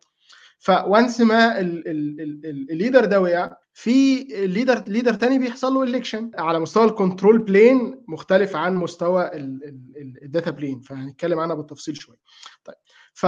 [0.59, 6.59] ف once ما ال leader ده وقع في leader leader تاني بيحصل له election على
[6.59, 9.29] مستوى ال control plane مختلف عن مستوى
[10.23, 12.17] ال data plane فهنتكلم عنها بالتفصيل شوية
[12.65, 12.75] طيب
[13.13, 13.25] ف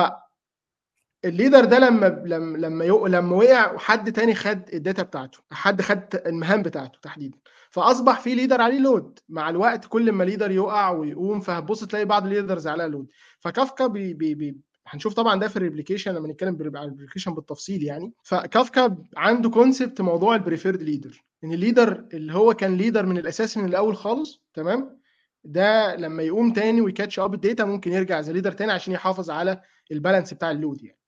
[1.25, 2.84] ال leader ده لما لما لما.
[3.08, 7.38] لما وقع وحد تاني خد ال data بتاعته حد خد المهام بتاعته تحديدا
[7.69, 12.23] فأصبح في leader عليه load مع الوقت كل ما leader يقع ويقوم فهتبص تلاقي بعض
[12.23, 13.07] ال leaders عليها load
[13.39, 17.33] فكافكا بي بي بي هنشوف طبعا ده في ال replication لما نتكلم عن ال replication
[17.34, 18.13] بالتفصيل يعني.
[18.23, 23.17] فكافكا عنده concept موضوع ال preferred leader إن ال leader اللي هو كان leader من
[23.17, 24.99] الأساس من الأول خالص تمام؟
[25.43, 28.93] ده لما يقوم تاني وي catch up ال data ممكن يرجع زي leader تاني عشان
[28.93, 30.98] يحافظ على ال balance بتاع ال load يعني.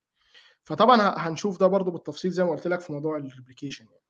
[0.63, 4.02] فطبعا هنشوف ده برضو بالتفصيل زي ما قلت لك في موضوع ال replication يعني.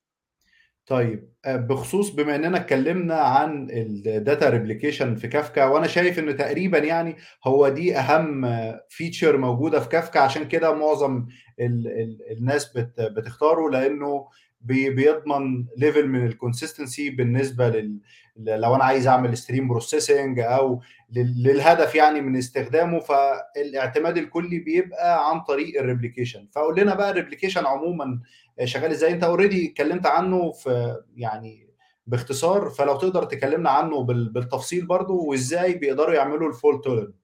[0.85, 6.77] طيب بخصوص بما إننا اتكلمنا عن ال data replication في كافكا وأنا شايف إن تقريبا
[6.77, 7.15] يعني
[7.47, 8.45] هو دي أهم
[8.89, 11.25] feature موجودة في كافكا عشان كده معظم
[11.59, 14.27] ال ال الناس بت بتختاره لأنه
[14.61, 17.99] بي بيضمن level من ال consistency بالنسبة لل
[18.35, 20.81] لو أنا عايز أعمل stream processing أو
[21.15, 26.47] للهدف يعني من استخدامه فالاعتماد الكلي بيبقى عن طريق ال replication.
[26.55, 28.19] فقول لنا بقى ال replication عموما
[28.63, 31.71] شغال إزاي؟ أنت already اتكلمت عنه في يعني
[32.07, 37.15] باختصار فلو تقدر تكلمنا عنه بالتفصيل برضو وإزاي بيقدروا يعملوا ال fault tolerant.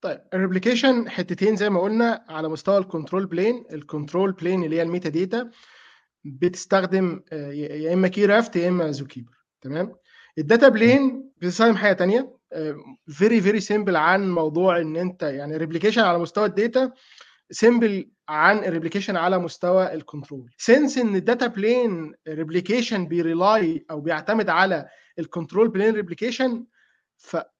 [0.00, 3.64] طيب ال replication حتتين زي ما قلنا على مستوى ال control plane.
[3.72, 5.50] ال control plane اللي هي ال metadata
[6.24, 9.94] بتستخدم يا إما KRaft يا إما ZooKeeper تمام؟
[10.38, 12.36] ال data plane بتستخدم حاجة ثانية
[13.08, 16.92] very very simple عن موضوع إن أنت يعني replication على مستوى ال data
[17.50, 23.34] simple عن ال replication على مستوى ال control since إن ال data plane replication بي
[23.34, 26.64] rely أو بيعتمد على ال control plane replication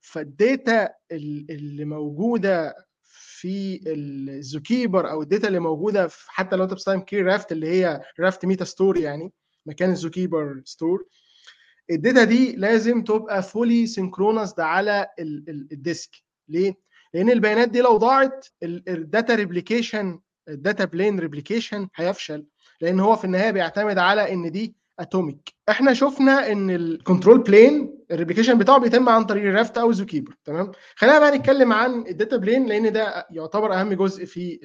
[0.01, 6.65] فال data اللي موجودة في ال ZooKeeper أو ال data اللي موجودة في حتى لو
[6.65, 9.33] أنت بتستخدم KRaft اللي هي Raft meta store يعني
[9.67, 11.07] مكان ال ZooKeeper store
[11.91, 15.07] ال data دي لازم تبقى fully synchronized على
[15.73, 16.11] ال disk
[16.49, 16.75] ليه؟
[17.15, 22.47] لأن البيانات دي لو ضاعت ال data replication ال data plane replication هيفشل
[22.81, 27.99] لأن هو في النهاية بيعتمد على إن دي atomic إحنا شفنا إن ال control plane
[28.11, 32.01] ال replication بتاعه بيتم عن طريق ال Raft أو ZooKeeper تمام خلينا بقى نتكلم عن
[32.07, 34.61] ال data plane لأن ده يعتبر أهم جزء في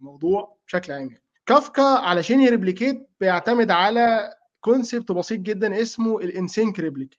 [0.00, 1.22] الموضوع بشكل عام يعني.
[1.46, 7.18] كافكا علشان ي replicate بيعتمد على concept بسيط جدا اسمه ال in-sync replica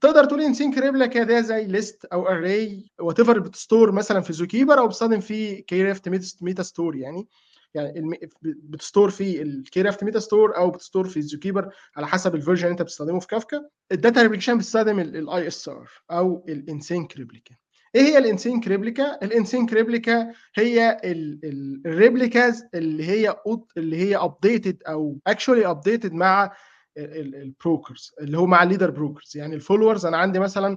[0.00, 4.78] تقدر تقول in-sync replica ده زي list أو array whatever بت store مثلا في ZooKeeper
[4.78, 6.08] أو بتستخدم في KRaft
[6.42, 7.28] meta store يعني.
[7.74, 12.72] يعني بتستور في الكيرافت ميتا ستور أو بتستور في الزوكيبر على حسب ال version اللي
[12.72, 17.54] أنت بتستخدمه في كافكا ال data replication بتستخدم ال ISR أو ال in-sync replica
[17.94, 23.36] إيه هي ال in-sync replica ال in-sync replica هي ال replicas اللي هي
[23.76, 26.52] اللي هي updated أو actually updated مع
[26.98, 30.76] ال brokers اللي هو مع ال leader brokers يعني ال followers أنا عندي مثلا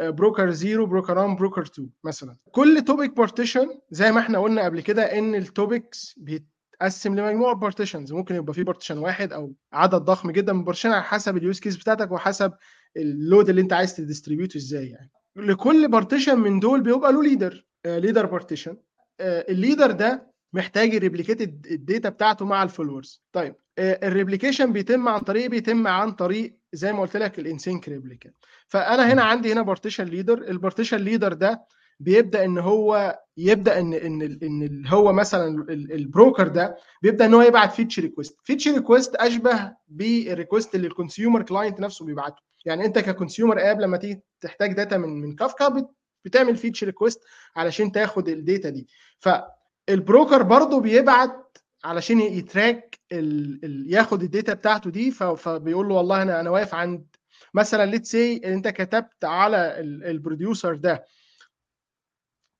[0.00, 2.36] broker 0 broker 1 broker 2 مثلا.
[2.52, 8.12] كل topic partition زي ما إحنا قلنا قبل كده إن ال topics بيتقسم لمجموعة partitions
[8.12, 11.42] ممكن يبقى في partition واحد أو عدد ضخم جدا من ال partition على حسب ال
[11.42, 12.52] use case بتاعتك وحسب
[12.96, 15.10] ال load اللي أنت عايز ت distribute ه إزاي يعني.
[15.36, 18.76] لكل partition من دول بيبقى له leader leader partition
[19.20, 23.22] ال leader ده محتاج ي replicate ال data بتاعته مع ال followers.
[23.32, 27.88] طيب ال replication بيتم عن طريق بيتم عن طريق زي ما قلت لك ال in-sync
[27.88, 28.30] replica
[28.68, 31.62] فأنا هنا عندي هنا partition leader ال partition leader ده
[32.00, 37.42] بيبدأ إن هو يبدأ إن إن إن هو مثلا ال broker ده بيبدأ إن هو
[37.42, 42.42] يبعت fetch request fetch request أشبه بال request اللي ال consumer client نفسه بيبعته.
[42.64, 45.86] يعني انت ك consumer app لما تيجي تحتاج data من من كافكا
[46.24, 47.20] بتعمل fetch request
[47.56, 48.88] علشان تاخد ال data دي.
[49.18, 55.10] فال broker برضه بيبعت علشان ي track ال ال ياخد ال data بتاعته دي.
[55.10, 57.06] فبيقول له والله أنا أنا واقف عند
[57.54, 61.04] مثلا let's say أنت كتبت على ال producer ده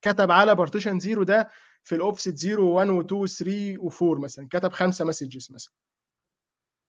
[0.01, 1.49] كتب على partition zero ده
[1.83, 3.47] في الاوفست 0 و1 و2 و3
[3.91, 5.73] و4 مثلا كتب خمسة messages مثلا.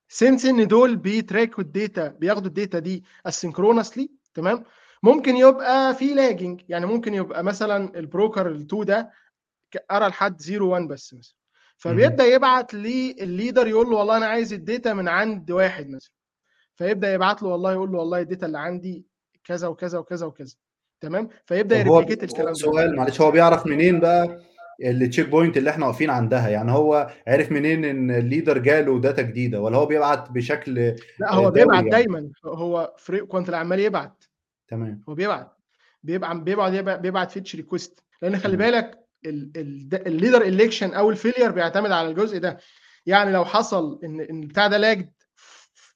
[0.09, 4.65] since إن دول بيتراكوا الداتا بياخدوا الداتا دي asynchronously تمام؟
[5.03, 9.11] ممكن يبقى في lagging يعني ممكن يبقى مثلا ال broker ال2 ده
[9.91, 11.35] قرأ لحد 0 1 بس مثلا.
[11.77, 16.13] فبيبدأ يبعت للل leader يقول له والله أنا عايز ال data من عند واحد مثلا.
[16.77, 19.07] فيبدأ يبعت له والله يقول له والله ال data اللي عندي
[19.45, 20.55] كذا وكذا وكذا وكذا.
[21.01, 22.53] تمام؟ فيبدأ ي replicate الكلام ده.
[22.55, 24.41] سؤال معلش هو بيعرف منين بقى
[24.83, 26.49] ال check point اللي إحنا واقفين عندها.
[26.49, 30.75] يعني هو عرف منين إن ال leader جاله data جديدة ولا هو بيبعت بشكل
[31.19, 31.91] لا هو بيبعت يعني.
[31.91, 32.31] دايما.
[32.45, 34.25] هو frequent اللي عمال يبعت.
[34.69, 35.01] تمام.
[35.09, 35.53] هو بيبعت.
[36.03, 41.91] بيبعت بيبعت بيبعت fetch request لأن خلي بالك ال leader election أو ال failure بيعتمد
[41.91, 42.59] على الجزء ده.
[43.07, 45.11] يعني لو حصل ان إن البتاع ده lagged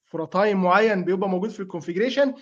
[0.05, 2.35] for time معين بيبقى موجود في ال configuration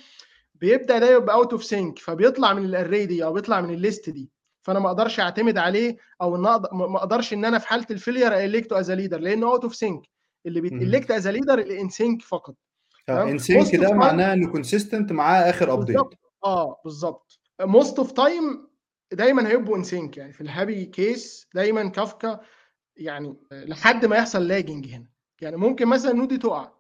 [0.55, 3.82] بيبدأ ده يبقى out of sync فبيطلع من ال array دي أو بيطلع من ال
[3.82, 4.31] list دي.
[4.67, 8.66] فانا ما أقدرش اعتمد عليه أو ما أقدرش إن أنا في حالة ال failure elect
[8.66, 10.03] it as leader لأنه out of sync
[10.47, 12.55] اللي بيت elect as leader ال in sync فقط.
[13.09, 15.97] in sync ده معناه إنه consistent معاه آخر update
[16.45, 17.41] آه بالظبط.
[17.61, 18.69] most of time
[19.13, 22.41] دايما هيبقوا in sync يعني في ال happy case دايما كافكا
[22.97, 25.07] يعني لحد ما يحصل lagging هنا.
[25.41, 26.73] يعني ممكن مثلا ال node دي تقع.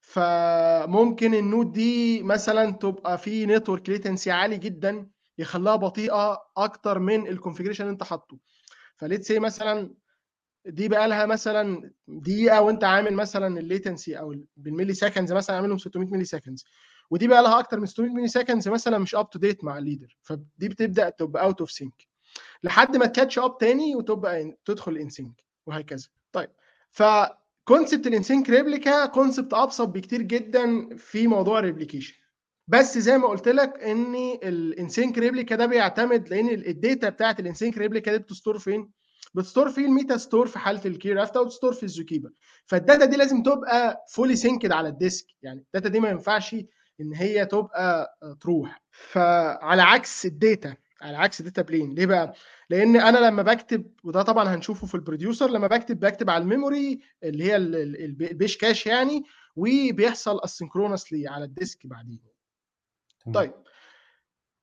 [0.00, 5.06] فممكن ال node دي مثلا تبقى في network latency عالي جدا.
[5.38, 8.38] يخليها بطيئة أكتر من ال configuration اللي أنت حاطه.
[8.96, 9.94] ف let's say مثلا
[10.66, 15.78] دي بقى لها مثلا دقيقة وأنت عامل مثلا ال latency أو بال milliseconds مثلا عاملهم
[15.78, 16.64] 600 milliseconds
[17.10, 20.16] ودي بقى لها أكتر من 600 milliseconds مثلا مش up to date مع ال leader
[20.22, 22.06] فدي بتبدأ تبقى out of sync
[22.62, 26.08] لحد ما ت catch up تاني وتبقى تدخل in sync وهكذا.
[26.32, 26.50] طيب
[26.90, 27.02] ف
[27.64, 32.14] concept ال in sync replica concept أبسط بكتير جدا في موضوع ال replication
[32.68, 37.08] بس زي ما قلت لك إن ال in sync replica ده بيعتمد لأن ال data
[37.08, 38.90] بتاعت ال in sync replica دي بت store فين؟
[39.34, 41.87] بت store في ال meta store في حالة ال KRaft أو بت store في ال
[41.87, 42.30] ZooKeeper
[42.66, 45.26] فال data دي لازم تبقى fully synced على ال disk.
[45.42, 46.54] يعني ال data دي ما ينفعش
[47.00, 48.82] إن هي تبقى تروح.
[48.90, 52.32] فعلى عكس ال data على عكس data plane ليه بقى؟
[52.70, 56.50] لأن أنا لما بكتب وده طبعا هنشوفه في ال producer لما بكتب بكتب على ال
[56.50, 59.22] memory اللي هي ال page cache يعني
[59.56, 62.31] وبيحصل asynchronously على ال disk بعدين.
[63.34, 63.52] طيب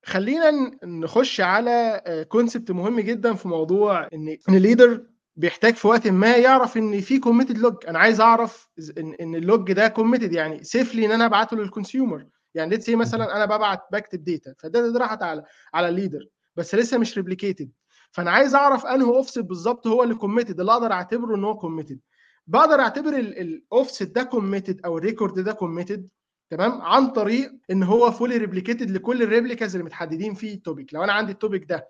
[0.06, 0.52] خلينا
[0.84, 5.04] نخش على concept مهم جدا في موضوع إن إن ال leader
[5.36, 9.45] بيحتاج في وقت ما يعرف إن في committed log أنا عايز أعرف إن إن ال
[9.45, 13.82] log ده committed يعني safely إن أنا أبعته لل consumer يعني let's مثلا أنا ببعت
[13.92, 15.44] بكتب data فال data دي راحت على
[15.74, 17.72] على ال leader بس لسه مش replicated
[18.12, 22.00] فأنا عايز أعرف أنهي اوفست بالظبط هو اللي committed اللي أقدر أعتبره إن هو committed
[22.48, 26.08] بقدر أعتبر الاوفست ده committed أو ال record ده committed
[26.50, 30.94] تمام؟ عن طريق إن هو fully replicated لكل ال replicas اللي متحددين فيه ال topic
[30.94, 31.88] لو أنا عندي ال topic ده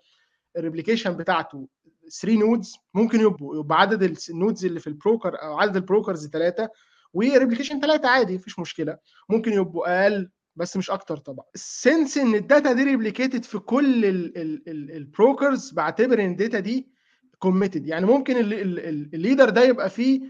[0.56, 1.68] ال replication بتاعته
[2.20, 5.83] 3 nodes ممكن يبقوا يبقى عدد ال nodes اللي في ال broker أو عدد ال
[5.83, 6.68] brokers ثلاثة
[7.14, 8.98] و replication ثلاثة عادي مفيش مشكلة.
[9.28, 11.44] ممكن يبقوا أقل بس مش أكتر طبعا.
[11.54, 14.04] since إن ال data دي replicated في كل
[14.68, 16.88] ال brokers بعتبر إن ال data دي
[17.38, 20.20] committed يعني ممكن ال leader ده يبقى فيه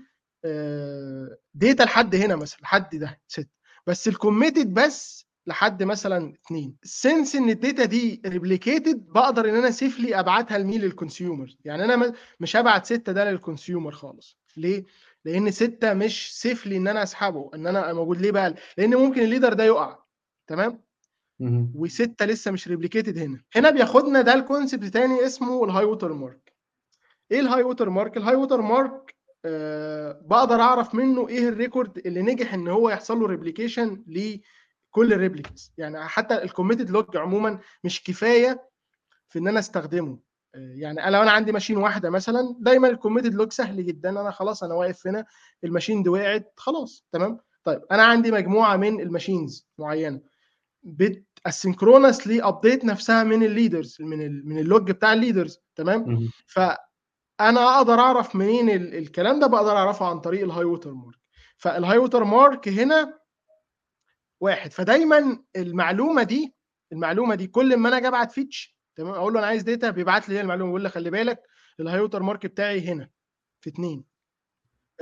[1.55, 3.21] data لحد هنا مثلا لحد ده.
[3.29, 3.49] ست
[3.87, 9.55] بس ال committed بس لحد مثلا اثنين since إن ال data دي replicated بقدر إن
[9.55, 14.39] أنا safely أبعتها لمين؟ لل consumer يعني أنا مش هبعت ستة ده لل consumer خالص.
[14.57, 14.85] ليه؟
[15.25, 18.21] لأن ستة مش safely إن أنا أسحبه إن أنا موجود.
[18.21, 19.99] ليه بقى؟ لأن ممكن ال leader ده يقع.
[20.47, 20.81] تمام؟
[21.75, 23.43] وستة لسه مش replicated هنا.
[23.57, 26.53] هنا بياخدنا ده ال concept تاني اسمه ال high water mark
[27.31, 29.15] إيه ال high water mark ال high water mark
[30.23, 35.20] بقدر أعرف منه إيه ال record اللي نجح إن هو يحصل له replication لكل ال
[35.20, 38.69] replicas يعني حتى ال committed log عموما مش كفاية
[39.29, 40.19] في إن أنا أستخدمه.
[40.55, 44.11] آه يعني لو أنا عندي machine واحدة مثلا دايما ال committed log سهل جدا.
[44.11, 45.25] أنا خلاص أنا واقف هنا
[45.65, 50.21] ال machine دي وقعت خلاص تمام؟ طيب أنا عندي مجموعة من ال machines معينة.
[50.83, 55.59] بت asynchronously update نفسها من ال leaders من ال من ال log بتاع ال leaders
[55.77, 56.31] تمام؟
[57.41, 61.19] فانا أقدر أعرف منين ال الكلام ده بقدر أعرفه عن طريق ال high water mark.
[61.57, 63.19] فال high water mark هنا
[64.41, 64.73] واحد.
[64.73, 66.55] فدايما المعلومة دي
[66.93, 70.29] المعلومة دي كل ما أنا أجي أبعت fetch تمام؟ أقول له أنا عايز data بيبعت
[70.29, 70.67] لي المعلومة.
[70.67, 71.43] بيقول لي خلي بالك
[71.81, 73.09] ال high water mark بتاعي هنا
[73.61, 74.05] في اثنين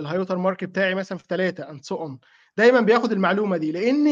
[0.01, 2.19] ال high water mark بتاعي مثلا في ثلاثة and so on
[2.57, 3.73] دايما بياخد المعلومة دي.
[3.73, 4.07] لأن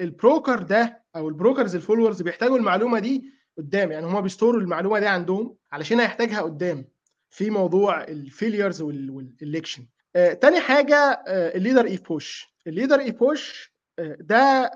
[0.00, 3.92] ال broker ده أو ال brokers ال followers بيحتاجوا المعلومة دي قدام.
[3.92, 6.99] يعني هم بي store وا المعلومة دي عندهم علشان هيحتاجها قدام.
[7.30, 13.10] في موضوع ال failures وال election آه، تاني حاجة آه، ال leader epoch ال leader
[13.10, 14.70] epoch آه، ده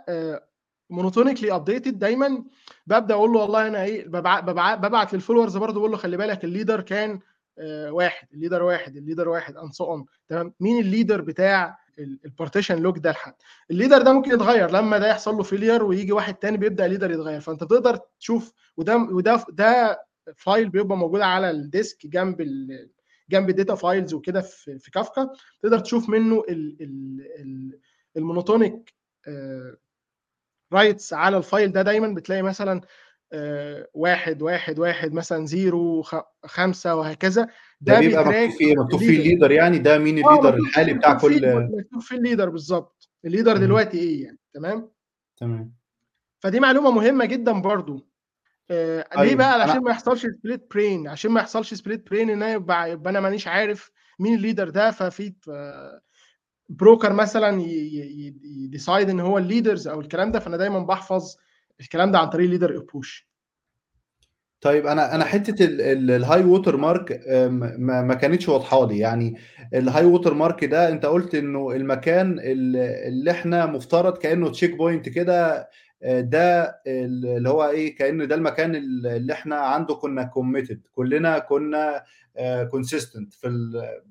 [0.91, 2.44] monotonically updated دايما.
[2.86, 6.50] ببدأ أقول له والله أنا إيه ببعت, لل followers برضه بقول له خلي بالك ال
[6.50, 7.20] leader كان
[7.88, 12.07] واحد ال leader واحد ال leader واحد and so تمام؟ مين ال leader بتاع ال
[12.07, 13.34] partition log ده لحد؟
[13.70, 14.70] ال leader ده ممكن يتغير.
[14.70, 17.40] لما ده يحصل له failure ويجي واحد تاني بيبدأ ال leader يتغير.
[17.40, 20.00] فأنت تقدر تشوف وده وده ده
[20.37, 22.43] file بيبقى موجود على ال disk جنب
[23.31, 25.31] جنب ال data files وكده في في كافكا
[25.62, 27.79] تقدر تشوف منه ال ال ال
[28.16, 28.95] ال monotonic
[30.72, 32.09] writes على ال file ده دايما.
[32.14, 32.81] بتلاقي مثلا
[33.33, 36.03] آه، واحد واحد واحد مثلا zero
[36.45, 37.43] خمسة وهكذا.
[37.81, 40.55] ده ده بيبقى مكتوب فيه؟ مكتوب فيه ال leader يعني؟ ده مين آه ال leader
[40.57, 43.11] الحالي بتاع كل مكتوب فيه ال leader بالظبط.
[43.24, 43.57] ال leader.
[43.57, 44.91] دلوقتي إيه يعني؟ تمام؟
[45.37, 45.75] تمام.
[46.41, 48.07] فدي معلومة مهمة جدا برضو.
[48.71, 52.43] آه ليه طيب بقى؟ عشان ما يحصلش split brain عشان ما يحصلش split brain إن
[52.57, 56.01] يبقى, يبقى أنا مانيش عارف مين ال leader ده ففي آه،
[56.68, 61.37] broker مثلا ي decide إن هو ال leaders أو الكلام ده فأنا دايما بحفظ
[61.81, 63.28] الكلام ده عن طريق leader epoch
[64.61, 67.20] طيب أنا أنا حتة ال high water mark
[67.79, 68.99] ما كانتش واضحة لي.
[68.99, 69.39] يعني
[69.74, 75.09] ال high water mark ده أنت قلت إنه المكان ال- اللي إحنا مفترض كأنه checkpoint
[75.09, 75.69] كده آه،
[76.05, 82.05] ده ال- اللي هو إيه كأن ده المكان اللي إحنا عنده كنا committed كلنا كنا
[82.70, 83.48] consistent في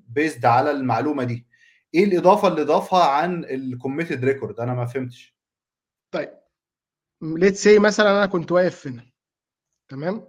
[0.08, 1.46] based على المعلومة دي.
[1.94, 5.36] إيه الإضافة اللي ضافها عن ال committed record أنا ما فهمتش.
[6.10, 6.30] طيب.
[7.22, 9.06] let's see مثلا أنا كنت واقف هنا
[9.88, 10.28] تمام؟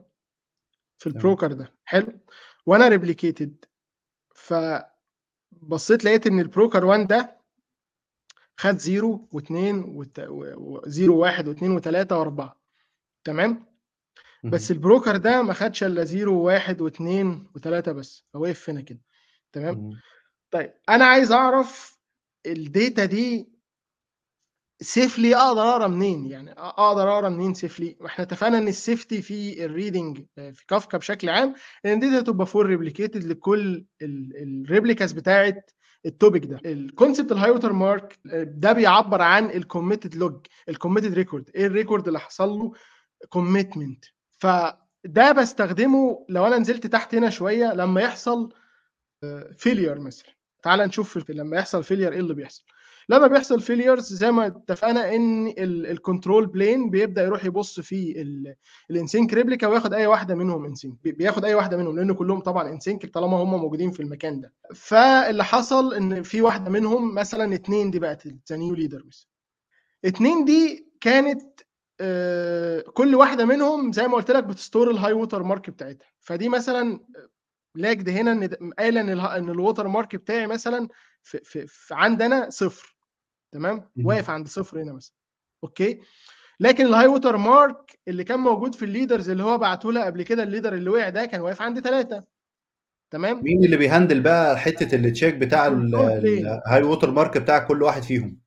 [0.98, 1.74] في ال broker ده.
[1.86, 2.20] حلو.
[2.66, 3.66] وأنا replicated
[4.36, 7.35] فبصيت لقيت إن ال broker 1 ده
[8.58, 9.50] خد 0 و2
[9.86, 12.50] و0 1 و2 و3 و4
[13.24, 13.66] تمام؟
[14.44, 14.72] بس.
[14.72, 17.02] ال broker ده ما خدش إلا 0 و1 و2
[17.60, 18.24] و3 بس.
[18.34, 19.00] فوقف هنا كده.
[19.54, 19.90] تمام.
[20.52, 22.00] طيب أنا عايز أعرف
[22.46, 23.56] ال data دي
[24.82, 29.66] safely أقدر أقرأ منين؟ يعني أقدر أقرأ منين safely وإحنا اتفقنا إن ال safety في
[29.66, 31.54] ال reading في كافكا بشكل عام
[31.86, 35.72] إن ال data تبقى full replicated لكل ال replicas بتاعت
[36.06, 36.60] ال topic ده.
[36.66, 41.50] ال concept ال high water mark ده بيعبر عن ال committed log ال committed record
[41.56, 42.74] إيه ال record اللي حصل له؟
[43.30, 44.06] commitment
[44.38, 48.54] فده بستخدمه لو أنا نزلت تحت هنا شوية لما يحصل
[49.58, 50.36] failure مثلا.
[50.64, 52.64] تعال نشوف لما يحصل failure إيه اللي بيحصل.
[53.10, 58.22] لما بيحصل failures زي ما اتفقنا إن ال control plane بيبدأ يروح يبص في
[58.92, 62.70] ال in-sync replica وياخد أي واحدة منهم in-sync بياخد أي واحدة منهم لأن كلهم طبعا
[62.70, 64.54] in-sync طالما هم موجودين في المكان ده.
[64.76, 69.28] فاللي حصل إن في واحدة منهم مثلا اتنين دي بقت ال new leader مثلا
[70.06, 71.42] اتنين دي كانت
[72.00, 76.08] آه، كل واحدة منهم زي ما قلت لك بت store ال high water mark بتاعتها.
[76.22, 77.00] فدي مثلا
[77.76, 78.44] lagged هنا إن
[78.80, 80.88] اله- إن ال water mark بتاعي مثلا
[81.24, 82.95] في, في, في عندنا صفر.
[83.56, 83.90] تمام.
[84.04, 85.14] واقف عند صفر هنا مثلا.
[85.64, 86.00] okay؟
[86.60, 90.06] لكن ال high water mark اللي كان موجود في ال leaders اللي هو بعته لها
[90.06, 92.24] قبل كده ال leader اللي وقع ده كان واقف عند ثلاثة
[93.12, 97.60] تمام؟ مين اللي بي handle بقى حتة ال check بتاع ال high water mark بتاع
[97.60, 98.40] كل واحد فيهم؟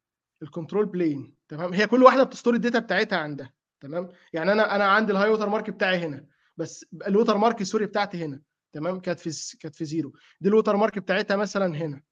[0.43, 3.53] ال control plane تمام؟ هي كل واحدة بت store ال data بتاعتها عندها.
[3.81, 7.63] تمام؟ يعني أنا أنا عندي ال high water mark بتاعي هنا بس ال water mark
[7.63, 8.41] sorry بتاعتي هنا.
[8.73, 12.03] تمام؟ كانت في كانت في zero دي ال water mark بتاعتها مثلا هنا.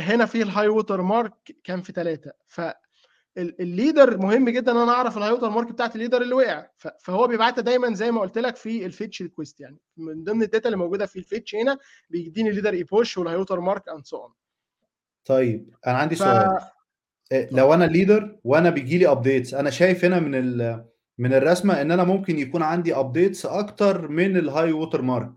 [0.00, 1.32] هنا في ال high water mark
[1.64, 5.94] كان في ثلاثة فال leader مهم جدا إن أنا أعرف ال high water mark بتاعت
[5.94, 6.66] ال leader اللي وقع.
[7.00, 9.78] فهو بيبعتها دايما زي ما قلت لك في ال fetch request يعني.
[9.96, 11.78] من ضمن ال data اللي موجودة في ال fetch هنا
[12.10, 14.32] بيديني ال leader epoch وال high water mark and so on
[15.24, 16.58] طيب أنا عندي ف سؤال.
[17.32, 20.84] إيه، لو أنا leader وأنا بيجي لي updates أنا شايف هنا من ال
[21.18, 25.32] من الرسمة إن أنا ممكن يكون عندي updates أكتر من ال high water mark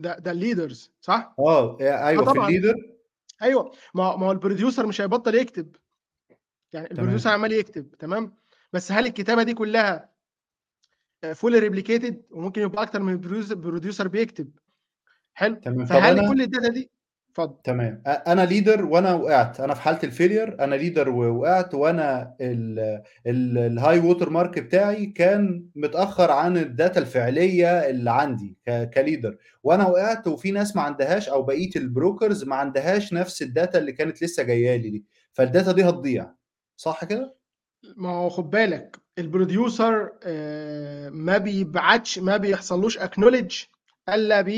[0.00, 2.48] ده ده ال leaders صح؟ آه إيه، أيوه في طبعا.
[2.48, 2.74] ال leader
[3.42, 5.76] أيوه ما ما هو ال producer مش هيبطل يكتب.
[6.72, 7.34] يعني ال producer تمام.
[7.38, 8.36] عمال يكتب تمام؟
[8.72, 10.10] بس هل الكتابة دي كلها
[11.34, 14.50] full replicated وممكن يبقى أكتر من ال producer بيكتب؟
[15.34, 15.54] حلو.
[15.54, 16.90] طب فهل كل الداتا دي
[17.44, 17.62] اتفضل.
[17.64, 18.02] تمام.
[18.06, 23.80] أنا leader وأنا وقعت، أنا في حالة ال failure أنا leader ووقعت وأنا ال ال
[23.80, 29.00] ال high water mark بتاعي كان متأخّر عن ال data الفعلية اللي عندي ك ك
[29.00, 33.49] leader وأنا وقعت وفي ناس ما عندهاش أو بقية ال brokers ما عندهاش نفس ال
[33.49, 35.04] data اللي كانت لسه جاية لي دي،
[35.40, 36.30] فال data دي هتضيع،
[36.76, 37.40] صح كده؟
[37.96, 43.79] ما هو خُد بالك ال producer آآ ما بيبعتش ما بيحصلوش acknowledge
[44.14, 44.48] إلا ب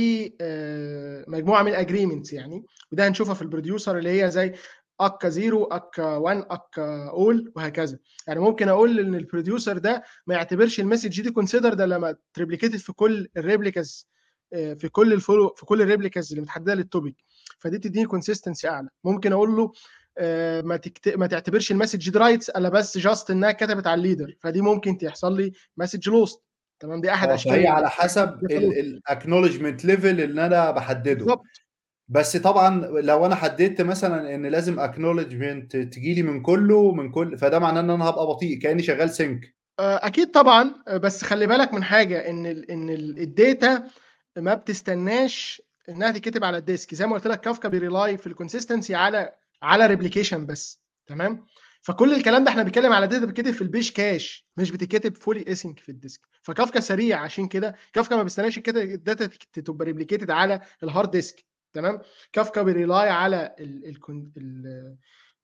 [0.41, 4.55] آآ مجموعة من ال agreements يعني، وده هنشوفها في ال producer اللي هي زي
[5.01, 7.99] ack 0 ack 1 ack all وهكذا.
[8.27, 12.17] يعني ممكن أقول إن ال producer ده ما يعتبرش ال message دي considered إلا لمّا
[12.41, 14.05] ت replicated في كل ال replicas
[14.53, 17.13] آآ في كل ال follow في كل ال replicas اللي متحددة لل topic
[17.59, 18.89] فدي بتدّيني consistency أعلى.
[19.05, 19.73] ممكن أقول له
[20.19, 24.17] آآ ما تكت ما تعتبرش ال message دي write إلا بس just إنها اتكتبت على
[24.17, 26.39] ال leader فدي ممكن تحصل لي message lost
[26.83, 28.53] تمام، دي أحد آه، أشكال فهي ال على حسب الdata loss.
[28.53, 31.15] ال ال acknowledgement level اللي أنا باحدّده.
[31.15, 31.45] بالضبط.
[32.09, 37.39] بس طبعًا لو أنا حددت مثلًا إن لازم acknowledgement تيجي لي من كُلّه من كل
[37.39, 39.49] فده معناه إن أنا هابقى بطيء كإني شغال sync.
[39.81, 43.83] آآ أكيد طبعًا، بس خلّي بالك من حاجة إن ال إن ال ال data
[44.37, 48.27] ما بتستناش إنها تتكتب على ال disk زي ما قلت لك كافكا بي rely في
[48.27, 51.47] ال consistency على على replication بس تمام
[51.83, 55.45] فكل الكلام ده إحنا بنتكلم على data بتتكتب في ال page cache مش بتتكتب fully
[55.45, 56.21] async في ال disk.
[56.43, 61.11] فكافكا سريع عشان كده كافكا ما بيستناش كده ال data تبقى replicated على ال hard
[61.11, 62.01] disk تمام؟
[62.33, 63.55] كافكا بي rely على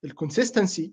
[0.04, 0.92] ال consistency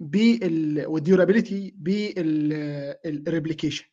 [0.00, 3.84] بال وال durability بال replication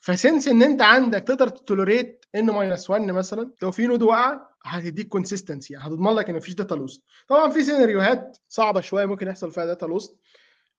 [0.00, 4.40] ف since إن أنت عندك تقدر tolerate n minus 1 مثلا لو في node وقع
[4.64, 9.52] هتديك consistency هتضمن لك إن مفيش data lost طبعا في سيناريوهات صعبة شوية ممكن يحصل
[9.52, 10.16] فيها data loss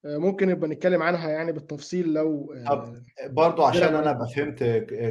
[0.06, 2.96] ممكن نبقى نتكلم عنها يعني بالتفصيل لو طب
[3.30, 4.64] برضه عشان أنا أبقى فهمت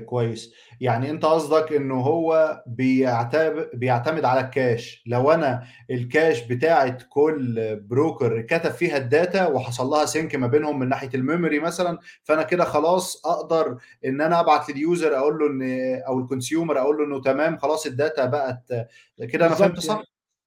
[0.07, 5.03] كويس يعني أنت قصدك إنه هو بيعتمد بيعتمد على ال cache.
[5.07, 10.47] لو أنا ال cache بتاعت كل broker كتب فيها ال data وحصل لها sync ما
[10.47, 15.17] بينهم من ناحية ال memory مثلا فأنا كده خلاص أقدر إن أنا أبعت لل user
[15.17, 15.63] أقول له إن
[16.07, 18.89] أو ال consumer أقول له إنه تمام خلاص ال data بقت
[19.33, 20.03] كده أنا فهمت صح؟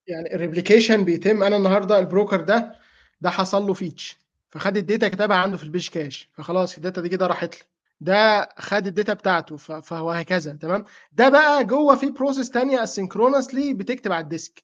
[0.08, 1.44] يعني ال replication بيتم.
[1.44, 2.76] أنا النهارده ال broker ده
[3.22, 4.23] ده حصل له fetch.
[4.54, 6.30] فخد ال data كتبها عنده في ال page cache.
[6.34, 7.66] فخلاص ال data دي كده راحت له.
[8.02, 13.74] ده خد ال data بتاعته فهو هكذا تمام؟ ده بقى جوه في process ثانية asynchronously
[13.76, 14.64] بتكتب على ال disk.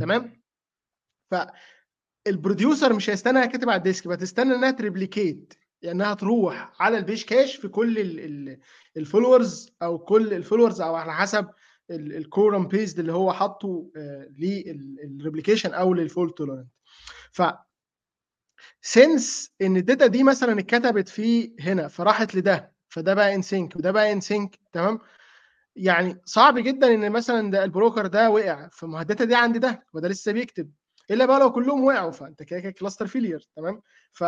[0.00, 0.42] تمام؟
[1.30, 1.34] ف
[2.26, 6.72] ال producer مش هيستنى كاتب على ال disk بتستنى انها ت replicate يعني انها تروح
[6.82, 7.98] على ال page cache في كل
[8.96, 11.48] ال followers أو كل ال followers أو على حسب
[11.90, 13.90] ال quorum based اللي هو حاطه
[14.38, 16.68] لل replication أو لل fault tolerant
[17.32, 17.42] ف
[18.82, 23.76] sense إن ال data دي مثلا اتكتبت في هنا فراحت لده فده بقى in sync
[23.76, 24.98] وده بقى in sync تمام؟
[25.76, 29.56] يعني صعب جدا إن مثلا ده ال broker ده وقع فما ال data دي عند
[29.56, 30.70] ده وده لسه بيكتب.
[31.10, 34.24] إلا بقى لو كلهم وقعوا فأنت كده كده cluster failure تمام؟ ف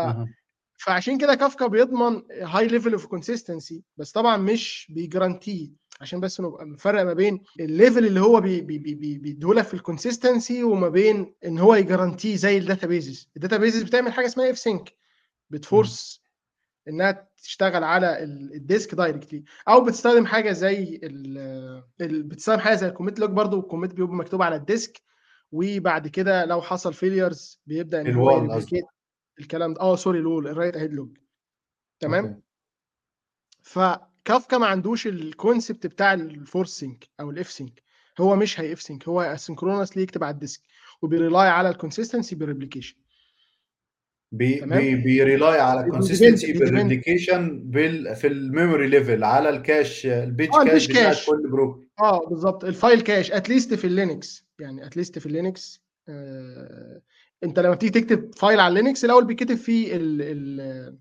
[0.79, 6.41] فعشان كده كافكا بيضمن high level of consistency بس طبعا مش بي guarantee عشان بس
[6.41, 11.59] نبقى نفرق ما بين ال level اللي هو بيديهولك في ال consistency وما بين إن
[11.59, 14.97] هو ي guarantee زي ال databases ال databases بتعمل حاجة اسمها fsync
[15.51, 16.23] بت force
[16.89, 22.93] إنها تشتغل على ال disk directly أو بتستخدم حاجة زي ال بتستخدم حاجة زي ال
[22.93, 25.03] commit log برضه ال commit بيبقى مكتوب على ال disk
[25.53, 28.31] وبعد كده لو حصل failures بيبدأ إن هو
[29.41, 29.81] الكلام ده.
[29.81, 31.19] آه sorry ال WAL ال write ahead log
[32.01, 32.43] تمام؟
[33.63, 33.79] ف
[34.29, 37.83] كافكا ما عندوش ال concept بتاع ال force sync أو ال fsync
[38.21, 40.61] هو مش هي fsync هو asynchronously يكتب على ال disk
[41.03, 42.97] وبي rely على ال consistency بال replication
[44.33, 49.49] بي بي بي rely على ال consistency بال replication بال في ال memory level على
[49.49, 53.45] ال cache ال page آه cache cache كل broker آه بالظبط ال file cache at
[53.45, 57.03] least في اللينكس يعني at least في اللينكس آه
[57.45, 60.99] أنت لما بتيجي تكتب file على لينكس الأول بيتكتب فيه ال ال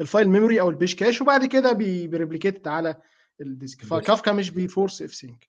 [0.00, 2.94] ال file memory أو ال page cache وبعد كده بي replicate على
[3.40, 3.84] ال disk.
[3.84, 5.48] فكافكا مش بي force fsync.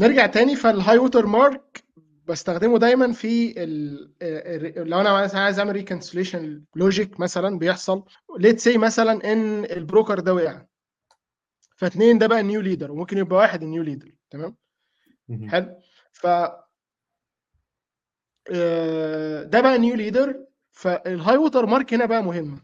[0.00, 0.56] نرجع تاني.
[0.56, 1.84] فال high watermark
[2.26, 8.04] بستخدمه دايما في ال لو أنا عايز أعمل reconciliation logic مثلا بيحصل.
[8.38, 10.62] let's say مثلا إن ال broker ده وقع.
[11.76, 14.56] فاثنين ده بقى ال new leader وممكن يبقى واحد ال new leader تمام؟
[15.48, 15.76] حلو.
[16.12, 16.26] ف
[19.46, 22.58] ده بقى new leader فال high watermark هنا بقى مهمه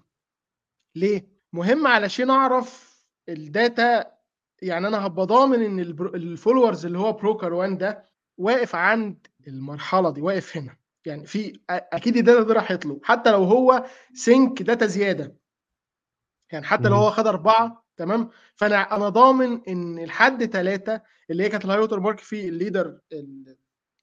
[0.97, 2.97] ليه؟ مهم علشان أعرف
[3.29, 4.13] ال data
[4.63, 5.79] يعني أنا هبقى ضامن إن
[6.15, 10.77] ال followers اللي هو broker 1 ده واقف عند المرحلة دي واقف هنا.
[11.07, 13.85] يعني في أكيد ال data دي راحت له حتى لو هو
[14.15, 15.37] sync data زيادة.
[16.53, 21.49] يعني حتى لو هو خد أربعة تمام؟ فأنا أنا ضامن إن الحد ثلاثة اللي هي
[21.49, 22.99] كانت ال high watermark في ال leader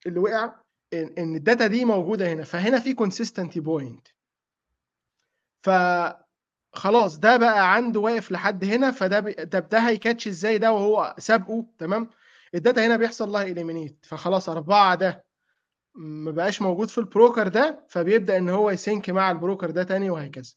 [0.06, 0.56] اللي وقع
[0.94, 2.44] إن ال data دي موجودة هنا.
[2.44, 4.08] فهنا في consistent point
[5.64, 5.70] ف
[6.74, 9.30] خلاص ده بقى عنده واقف لحد هنا فده ب...
[9.30, 12.09] ده ده هي catch إزاي ده وهو سابقه؟ تمام؟
[12.56, 15.26] ال data هنا بيحصل لها eliminate فخلاص أربعة ده
[15.95, 19.70] ما بقاش موجود في ال broker ده فبيبدأ إن هو ي sync مع ال broker
[19.71, 20.53] ده تاني وهكذا.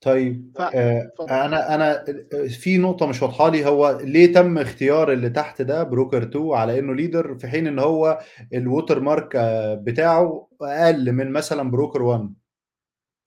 [0.00, 0.60] طيب ف...
[0.60, 2.04] آه أنا أنا
[2.48, 6.78] في نقطة مش واضحة لي هو ليه تم اختيار اللي تحت ده broker 2 على
[6.78, 8.18] إنه leader في حين إن هو
[8.52, 9.36] ال watermark
[9.84, 12.34] بتاعه أقل من مثلا broker 1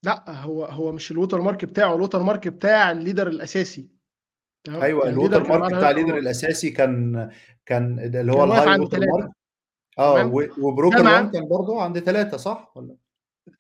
[0.04, 3.90] لا هو هو مش ال watermark بتاعه ال watermark بتاع ال leader الأساسي.
[4.64, 7.30] تمام؟ أيوه يعني ال watermark بتاع ال leader الأساسي كان
[7.66, 9.32] كان اللي هو ال high watermark.
[10.00, 10.26] آه
[10.60, 12.96] و broker 1 كان برضه عند ثلاثة صح ولا؟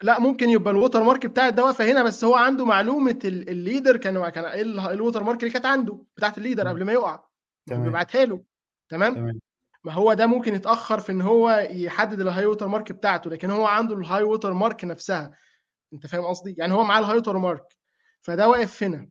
[0.01, 3.97] لا ممكن يبقى ال watermark بتاعه ده واقف فهنا بس هو عنده معلومة ال leader
[3.97, 7.23] كان كان إيه ال watermark اللي كانت عنده بتاعت ال leader قبل ما يقع.
[7.67, 8.43] بيبعتها له.
[8.89, 9.39] تمام؟, تمام.
[9.83, 13.65] ما هو ده ممكن يتأخر في إن هو يحدد ال high watermark بتاعته لكن هو
[13.65, 15.31] عنده ال high watermark نفسها.
[15.93, 17.75] أنت فاهم قصدي يعني هو معاه ال high watermark
[18.21, 19.09] فده واقف هنا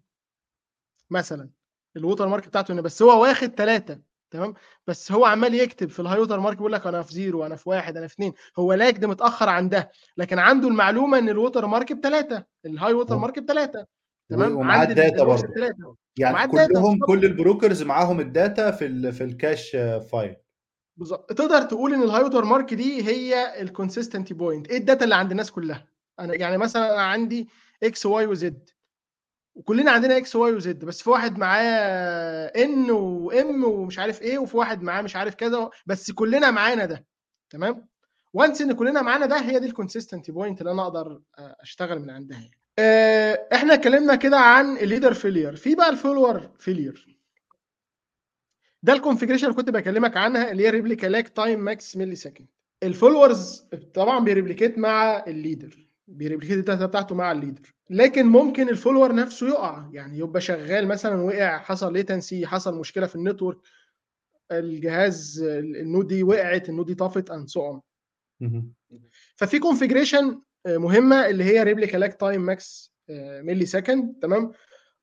[1.10, 1.50] مثلا
[1.98, 4.54] ال watermark بتاعته هنا بس هو واخد 3 تمام
[4.86, 7.68] بس هو عمال يكتب في ال high watermark بيقول لك أنا في زيرو أنا في
[7.68, 11.92] واحد أنا في اثنين هو lagged متأخر عن ده لكن عنده المعلومة إن ال watermark
[11.92, 13.16] بثلاثه ال high water.
[13.18, 13.86] mark بثلاثه
[14.30, 15.54] تمام ومعاه ال data برضه.
[15.54, 16.98] 3 يعني كلّهم.
[16.98, 19.70] كل ال brokers معاهم ال data في ال في ال cache
[20.12, 20.36] file.
[20.96, 25.04] بالضبط تقدر تقول إن ال high watermark دي هي ال consistent point إيه ال data
[25.04, 25.91] اللي عند الناس كلها
[26.24, 27.48] أنا يعني مثلا أنا عندي
[27.82, 28.70] إكس واي وزد
[29.54, 31.64] وكلنا عندنا إكس واي وزد بس في واحد معاه
[32.46, 36.84] N و M ومش عارف إيه وفي واحد معاه مش عارف كذا بس كلنا معانا
[36.84, 37.06] ده.
[37.50, 37.88] تمام؟
[38.32, 42.10] once إن كلنا معانا ده هي دي ال consistent point اللي أنا أقدر أشتغل من
[42.10, 42.58] عندها يعني.
[42.78, 47.18] آه، إحنا اتكلمنا كده عن ال leader failure في بقى ال follower failure
[48.82, 52.46] ده ال configuration اللي كنت بكلمك عنها اللي هي replica lag time max millisecond
[52.82, 57.38] ال followers طبعا بي replicate مع ال leader بي replicate ال data بتاعته مع ال
[57.38, 57.74] leader.
[57.90, 59.90] لكن ممكن ال follower نفسه يقع.
[59.92, 63.58] يعني يبقى شغال مثلا وقع حصل latency حصل مشكلة في ال network
[64.52, 67.80] الجهاز ال node دي وقعت ال node دي طفت and so on.
[69.36, 72.92] ففي configuration مهمة اللي هي replica lag time max
[73.40, 74.52] millisecond تمام؟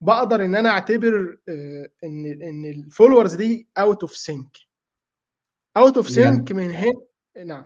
[0.01, 4.57] بقدر إن أنا أعتبر آه، إن إن ال followers دي out of sync
[5.77, 6.93] out of sync من هنا
[7.45, 7.65] نعم.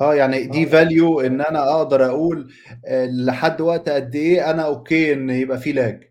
[0.00, 2.52] آه، يعني دي value إن أنا أقدر أقول
[2.86, 6.04] آآ لحد وقت قد إيه أنا okay إن يبقى في lag.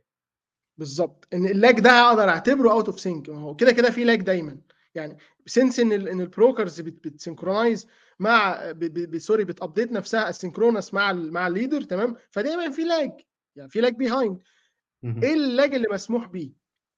[0.77, 4.03] بالضبط إن ال lag ده هقدر أعتبره اوت اوف سينك ما هو كده كده في
[4.03, 4.57] lag دايما.
[4.95, 7.87] يعني since إن إن ال brokers بت synchronize
[8.19, 8.63] مع
[9.17, 13.11] سوري بت update نفسها asynchronous مع ال مع ال leader تمام؟ فدايما في lag
[13.55, 14.39] يعني في lag behind.
[15.03, 16.51] إيه ال lag اللي مسموح بيه؟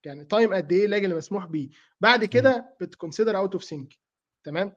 [0.05, 1.69] يعني time قد إيه ال lag اللي مسموح بيه؟
[2.01, 2.25] بعد.
[2.25, 3.93] كده بت consider out of sync
[4.43, 4.73] تمام؟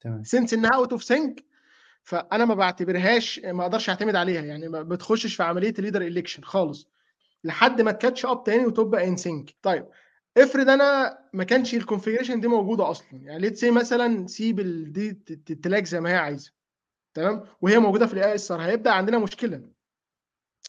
[0.00, 0.24] تمام.
[0.24, 1.44] since إنها out of sync
[2.04, 6.42] فأنا ما بعتبرهاش ما أقدرش أعتمد عليها يعني ما بتخشش في عملية ال leader election
[6.42, 6.88] خالص.
[7.44, 9.86] لحد ما ت catch up تاني وتبقى in sync طيب
[10.36, 13.08] افرض أنا ما كانش ال configuration دي موجودة أصلا.
[13.12, 14.60] يعني let's say مثلا سيب
[14.92, 16.52] دي ت- ت- ت lag زي ما هي عايزة.
[17.14, 19.62] تمام؟ وهي موجودة في ال ISR هيبدأ عندنا مشكلة.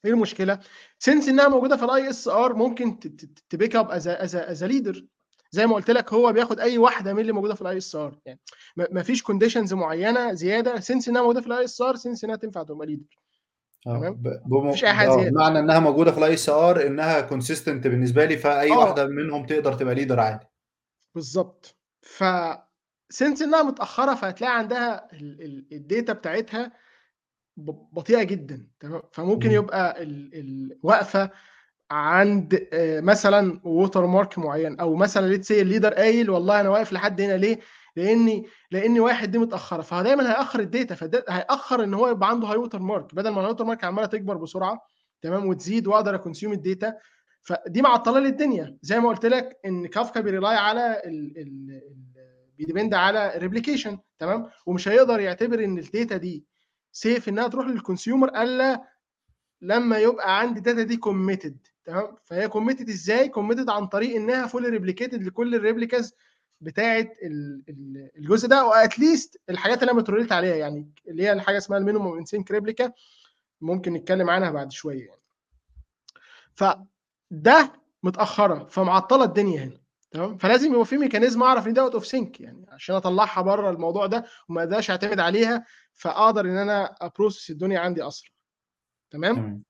[0.06, 0.60] إيه المشكلة؟
[1.00, 3.00] since إنها موجودة في ال ISR ممكن
[3.50, 5.06] ت pick up as as as leader
[5.54, 8.20] زي ما قلت لك هو بياخد أي واحدة من اللي موجودة في ال ISR.
[8.26, 8.40] يعني
[8.76, 12.88] ما فيش conditions معينة زيادة since إنها موجودة في ال ISR since إنها تنفع تبقى
[12.88, 13.06] leader
[13.88, 15.30] آه، تمام؟ مفيش أي حاجة آه، زيادة.
[15.32, 18.78] بمعنى إنها موجودة في الISR إنها consistent بالنسبة لي، فأي آه.
[18.78, 20.46] واحدة منهم تقدر تبقى leader عادي.
[21.16, 21.78] بالظبط.
[22.02, 22.24] ف
[23.10, 26.72] since إنها متأخرة فهتلاقي عندها ال- ال- ال data بتاعتها
[27.92, 29.52] بطيئة جدا تمام؟ فممكن.
[29.52, 31.30] يبقى ال- ال- واقفة
[31.92, 36.70] عند آه، مثلا water mark معين أو مثلا let's say ال leader قايل والله أنا
[36.70, 37.60] واقف لحد هنا ليه؟
[37.96, 42.58] لأني لأني واحد دي متأخرة فدايما هيأخر ال data فهياخر إن هو يبقى عنده high
[42.58, 44.82] water mark بدل ما ال high water mark عمالة تكبر بسرعة
[45.22, 46.94] تمام وتزيد وأقدر ا consume ال data.
[47.44, 51.82] فدي معطلة لي الدنيا زي ما قلت لك إن كافكا بي rely على ال ال
[52.58, 56.46] بي depend على replication تمام ومش هيقدر يعتبر إن ال data دي
[56.92, 58.84] safe إنها تروح لل consumer إلا
[59.62, 64.48] لما يبقى عندي ال data دي committed تمام؟ فهي committed إزاي؟ committed عن طريق إنها
[64.48, 66.14] full replicated لكل ال replicas
[66.62, 71.24] بتاعه ال- ال- الجزء ده و at least الحاجات اللي أنا متروليت عليها يعني اللي
[71.24, 72.92] هي الحاجة اسمها ال minimum in sync replica
[73.62, 75.22] ممكن نتكلم عنها بعد شوية يعني.
[76.56, 77.74] فده
[78.04, 79.78] متأخرة فمعطلة الدنيا هنا
[80.12, 83.70] تمام؟ فلازم يبقى في mechanism أعرف إن ده out of sync يعني عشان أطلعها بره
[83.70, 85.66] الموضوع ده وما أقدرش أعتمد عليها
[85.96, 88.30] فأقدر إن أنا ا process الدنيا عندي أسرع
[89.12, 89.64] تمام.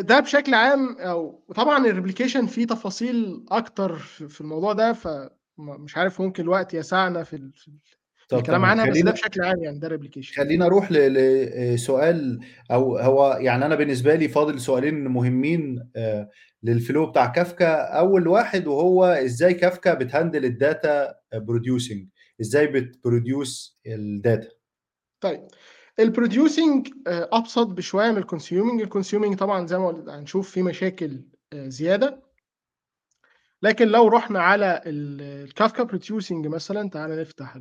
[0.00, 6.20] ده بشكل عام أو طبعا ال replication فيه تفاصيل أكتر في الموضوع ده فمش عارف
[6.20, 7.50] ممكن الوقت يسعنا في
[8.32, 10.94] الكلام عنها بس ده خلّينا بشكل عام يعني ده replication خلّيني أروح ل
[11.74, 12.40] لسؤال
[12.70, 16.28] أو هو يعني أنا بالنسبة لي فاضل سؤالين مهمين آآ
[16.66, 22.06] للflow بتاع كافكا، أول واحد وهو إزاي كافكا بتhandle الdata producing
[22.40, 24.48] إزاي بتproduce الdata؟
[25.20, 25.48] طيب.
[26.00, 31.20] ال producing أبسط بشوية من ال consuming ال consuming طبعا زي ما هنشوف فيه مشاكل
[31.52, 32.22] آه، زيادة.
[33.62, 37.56] لكن لو رحنا على الكافكا producing مثلا تعالى نفتح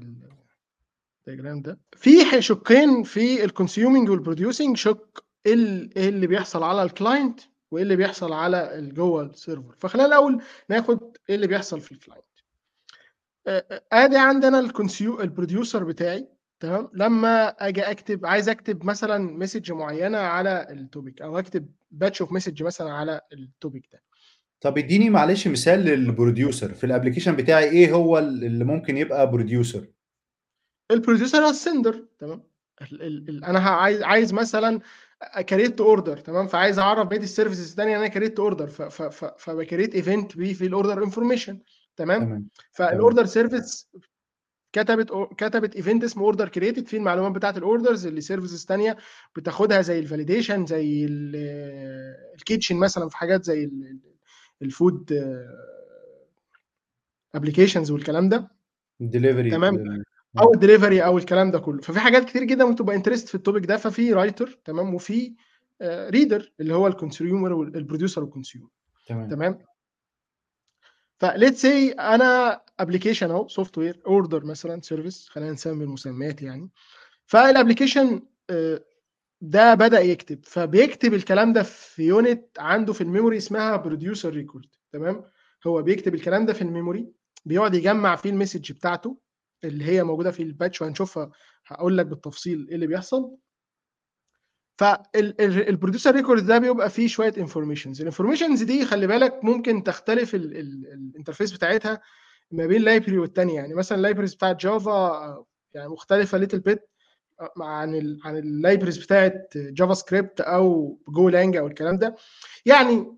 [1.28, 1.80] ال diagram ده.
[1.98, 7.40] في شقين في ال consuming وال producing شق إيه ال- اللي بيحصل على ال client
[7.72, 9.76] وإيه اللي بيحصل على جوه ال server.
[9.80, 12.26] فخلينا الأول ناخد إيه اللي بيحصل في ال client
[13.48, 16.28] آه، آه، آدي عندنا ال consu- ال producer بتاعي.
[16.60, 16.90] تمام.
[16.94, 22.32] لما أجي أكتب عايز أكتب مثلا message معينة على ال topic أو أكتب batch of
[22.32, 24.02] message مثلا على ال topic ده.
[24.62, 26.74] طب ادّيني معلش مثال للproducer.
[26.74, 29.80] في الapplication بتاعي إيه هو ال اللي ممكن يبقى producer؟
[30.92, 32.44] ال producer هو ال sender تمام.
[32.82, 34.80] ال ال ال أنا عايز عايز مثلا
[35.50, 36.48] create order تمام.
[36.48, 38.68] فعايز أعرف بقية ال services الثانية أنا create order
[39.38, 41.60] فب create event بيه في ال order information
[41.96, 42.24] تمام.
[42.26, 42.48] تمام.
[42.72, 43.90] فال order service
[44.74, 48.98] كتبت كتبت event اسمه order created فيه المعلومات بتاعت ال orders اللي services ثانية
[49.36, 51.06] بتاخدها زي ال validation زي
[52.36, 53.72] ال kitchen مثلا في حاجات زي
[54.62, 55.14] ال food
[57.36, 58.52] applications والكلام ده.
[59.02, 60.04] الدليفري تمام؟
[60.40, 61.82] أو الدليفري أو الكلام ده كله.
[61.82, 65.34] ففي حاجات كتير جدا ممكن تبقى interest في ال topic ده ففي writer تمام؟ وفي
[65.84, 68.70] reader اللي هو ال consumer وال producer وال consumer
[69.08, 69.30] تمام.
[69.30, 69.60] تمام؟
[71.20, 76.70] ف let's say أنا application أهو software order مثلا service خلينا نسمي المسميات يعني.
[77.26, 78.22] فال application
[79.42, 80.46] ده بدأ يكتب.
[80.46, 85.24] فبيكتب الكلام ده في unit عنده في ال memory اسمها producer record تمام؟
[85.68, 87.08] هو بيكتب الكلام ده في ال memory
[87.46, 89.18] بيقعد يجمع فيه ال message بتاعته
[89.64, 91.32] اللي هي موجودة في ال batch وهنشوفها
[91.68, 93.36] هقول لك بالتفصيل إيه اللي بيحصل.
[94.80, 100.36] فال producer record ده بيبقى فيه شوية informations ال informations دي خلي بالك ممكن تختلف
[100.36, 102.02] ال interface بتاعتها
[102.52, 103.56] ما بين library والتانية.
[103.56, 106.90] يعني مثلا ال libraries بتاعت Java يعني مختلفة little bit
[107.62, 112.16] عن ال عن ال libraries بتاعت JavaScript أو Golang أو الكلام ده.
[112.66, 113.18] يعني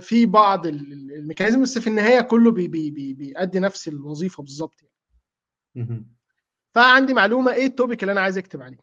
[0.00, 4.80] في بعض ال mechanism بس في النهاية كله بي بي بي بيأدي نفس الوظيفة بالظبط
[5.74, 6.04] يعني.
[6.74, 8.78] فعندي معلومة إيه ال topic اللي أنا عايز أكتب عليه؟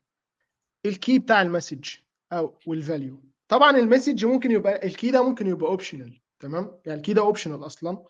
[0.85, 1.85] ال key بتاع ال message.
[2.33, 6.79] أو وال value طبعا ال message ممكن يبقى ال key ده ممكن يبقى optional تمام؟
[6.85, 8.03] يعني ال key ده optional أصلا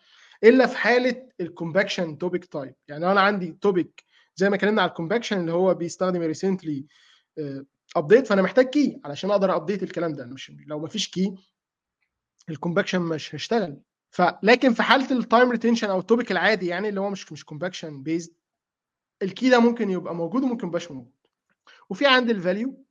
[0.43, 4.03] إلا في حالة ال compaction topic type يعني لو أنا عندي topic
[4.35, 6.85] زي ما اتكلمنا على ال compaction اللي هو بيستخدم recently
[7.95, 10.25] update فأنا محتاج key علشان أقدر update الكلام ده.
[10.25, 11.35] مش لو ما فيش key
[12.49, 13.77] ال compaction مش هيشتغل.
[14.11, 17.45] فلكن في حالة ال time retention أو ال topic العادي يعني اللي هو مش مش
[17.45, 18.33] compaction based
[19.21, 21.13] ال key ده ممكن يبقى موجود وممكن يبقاش موجود.
[21.89, 22.85] وفي عندي ال value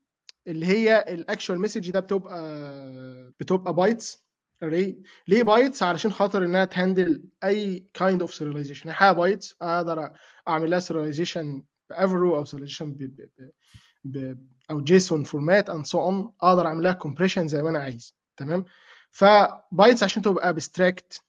[0.46, 4.26] اللي هي ال actual message ده بتبقى بتبقى bytes
[4.62, 10.10] array ليه bytes علشان خاطر إنها ت handle أي kind of serialization حاجة bytes أقدر
[10.48, 12.96] أعمل لها serialization ب Avro أو serialization
[14.70, 18.64] أو JSON format and so on أقدر أعمل لها compression زي ما أنا عايز تمام؟
[19.10, 21.22] ف bytes عشان تبقى abstract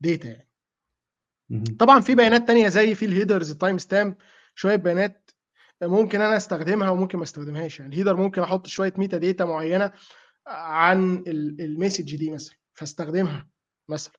[0.00, 0.48] data يعني.
[1.78, 4.14] طبعا في بيانات تانية زي في ال headers ال timestamp
[4.54, 5.21] شوية بيانات
[5.82, 7.80] ممكن أنا أستخدمها وممكن ما أستخدمهاش.
[7.80, 9.92] يعني ال header ممكن أحط شوية metadata معينة
[10.46, 13.48] عن ال message دي مثلا فأستخدمها
[13.88, 14.12] مثلا.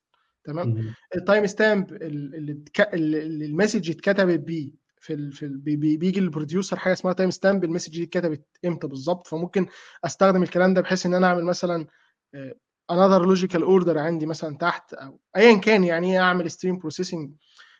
[0.44, 5.48] تمام؟ ال timestamp اللي ال message اتكتبت بيه في في
[5.96, 9.66] بيجي لل producer حاجة اسمها timestamp ال message دي اتكتبت إمتى بالظبط؟ فممكن
[10.04, 11.86] أستخدم الكلام ده بحيث إن أنا أعمل مثلا
[12.90, 17.32] another logical order عندي مثلا تحت أو ايا كان يعني أعمل stream processing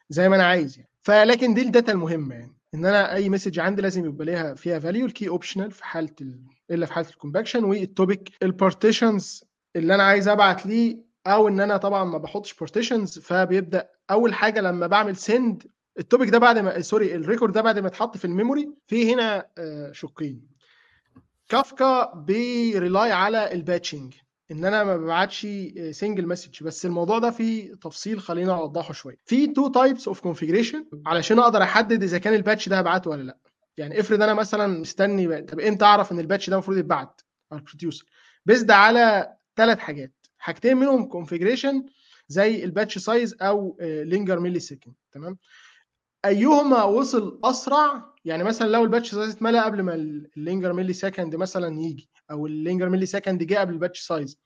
[0.09, 0.91] زي ما أنا عايز يعني.
[1.03, 2.57] فلكن دي ال data المهمة يعني.
[2.75, 6.15] إن أنا أي message عندي لازم يبقى ليها فيها value ال key optional في حالة
[6.21, 6.41] ال...
[6.71, 9.45] إلا في حالة ال compaction وال topic ال partitions
[9.77, 14.61] اللي أنا عايز أبعت ليه أو إن أنا طبعا ما بحطش partitions فبيبدأ أول حاجة
[14.61, 15.63] لما بعمل send
[15.99, 18.71] ال topic ده بعد ما sorry ال record ده بعد ما اتحط في ال memory
[18.87, 19.47] في هنا
[19.93, 20.41] شقين.
[21.49, 24.15] كافكا بي rely على ال batching
[24.51, 25.47] إن أنا ما ببعتش
[25.91, 29.17] single message بس الموضوع ده فيه تفصيل خلينا أوضحه شوية.
[29.25, 33.23] في two types of configuration علشان أقدر أحدد إذا كان ال batch ده هبعته ولا
[33.23, 33.39] لأ.
[33.77, 37.21] يعني افرض أنا مثلا مستني طب إمتى أعرف إن ال batch ده المفروض يتبعت؟
[37.53, 38.05] على ال producer
[38.47, 40.13] based على ثلاث حاجات.
[40.39, 41.87] حاجتين منهم configuration
[42.29, 45.39] زي ال batch size أو linger millisecond تمام؟
[46.25, 51.37] أيهما وصل أسرع؟ يعني مثلا لو ال batch size اتملى قبل ما ال linger millisecond
[51.37, 52.09] مثلا يجي.
[52.31, 54.39] أو ال linger millisecond جه قبل ال batch size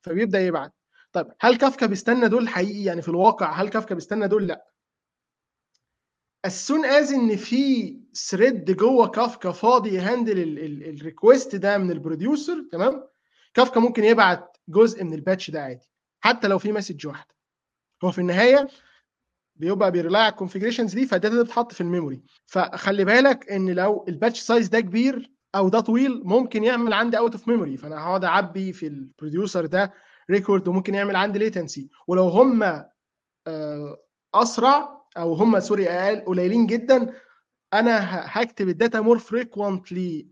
[0.00, 0.72] فبيبدأ يبعت.
[1.12, 4.68] طيب هل كافكا بيستنى دول حقيقي يعني في الواقع؟ هل كافكا بيستنى دول؟ لا.
[6.44, 10.58] As soon as إن في thread جوه كافكا فاضي ي handle
[10.88, 13.04] ال request ده من ال producer تمام؟
[13.54, 17.34] كافكا ممكن يبعت جزء من ال batch ده عادي حتى لو في message واحدة.
[18.04, 18.68] هو في النهاية
[19.56, 22.22] بيبقى بي rely على ال configurations دي فال data دي بتتحط في ال memory.
[22.46, 27.18] فخلي بالك إن لو ال batch size ده كبير أو ده طويل ممكن يعمل عندي
[27.18, 29.92] out of memory فأنا هقعد أعبي في ال producer ده
[30.30, 32.84] record وممكن يعمل عندي latency ولو هم
[34.34, 37.12] أسرع أو هم sorry أقل قليلين جدا
[37.74, 40.26] أنا هكتب ال data more frequently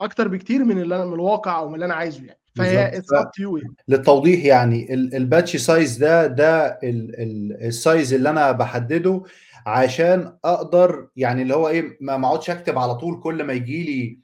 [0.00, 2.40] أكتر بكتير من اللي أنا من الواقع أو من اللي أنا عايزه يعني.
[2.56, 8.30] فهي it's up to you للتوضيح يعني ال batch size ده ده ال size اللي
[8.30, 9.22] أنا بحدده
[9.66, 14.20] عشان أقدر يعني اللي هو إيه ما أقعدش أكتب على طول كل ما يجي لي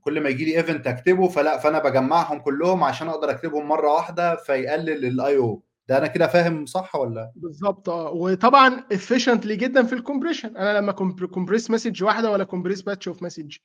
[0.00, 4.36] كل ما يجي لي event أكتبه فلا فأنا بجمعهم كلهم عشان أقدر أكتبهم مرة واحدة
[4.36, 8.10] فيقلل ال IO ده أنا كده فاهم صح ولا؟ بالظبط آه.
[8.10, 10.92] وطبعا efficiently جدا في ال compression أنا لما
[11.26, 13.56] compress message واحدة ولا compress batch of message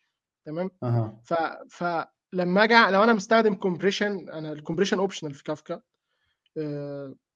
[0.45, 1.19] تمام؟ أها.
[1.23, 1.33] ف
[1.69, 5.81] فلما آجي لو أنا مستخدم compression أنا الcompression optional في كافكا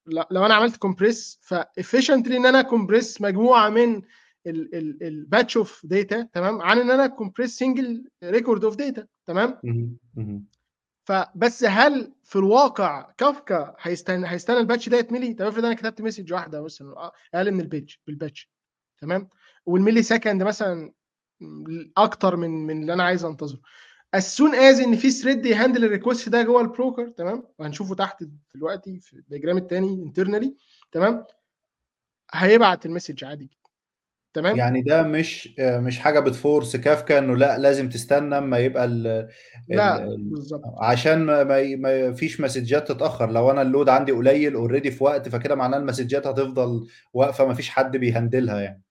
[0.07, 4.01] لو أنا عملت compress فefficiently إن أنا أcompress مجموعة من
[4.47, 8.01] ال ال الbatch of data تمام، عن إن أنا أcompress single
[8.35, 9.59] record of data تمام؟
[11.05, 16.31] فبس هل في الواقع كافكا هيستنى هيستنى الbatch ده يتملي؟ طب افرض أنا كتبت message
[16.31, 18.45] واحدة مثلًا أ أقل من الpage بالbatch
[19.01, 19.29] تمام،
[19.69, 20.93] والmillisecond مثلًا
[21.41, 23.59] م أكتر من من اللي أنا عايز أنتظره.
[24.15, 28.23] As soon as إن في thread يhandle الrequest ده جوّه البروكر تمام، وهنشوفه تحت
[28.55, 30.47] دلوقتي في الdiagram التاني internally
[30.91, 31.25] تمام،
[32.33, 33.49] هيبعت الmessage عادي
[34.33, 39.07] تمام؟ يعني ده مش مش حاجة بتforce كافكا إنه لأ لازم تستنى أمّا يبقى ال
[39.07, 39.29] ال
[39.69, 40.61] لأ، ال بالضبط.
[40.81, 45.55] عشان ما ما فيش مسدجات تتأخر، لو أنا الload عندي قليل already في وقت فكده
[45.55, 48.81] معناه المسدجات هتفضل واقفة ما فيش حد بيهندلها يعني.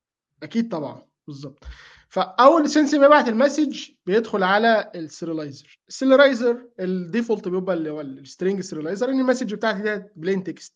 [0.42, 1.64] أكيد طبعًا، بالضبط.
[2.12, 9.02] فأول since ما يبعت الmessage بيدخل على الserializer الserializer الdefault بيبقى اللي هو الstring serializer
[9.08, 10.72] إن الmessage بتاعتي ديّة plain text.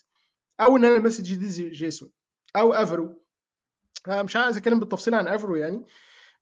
[0.60, 1.90] أو إن أنا الmessage دي
[2.56, 3.08] أو Avro.
[4.08, 5.86] أنا مش عايز أتكلم بالتفصيل عن Avro يعني.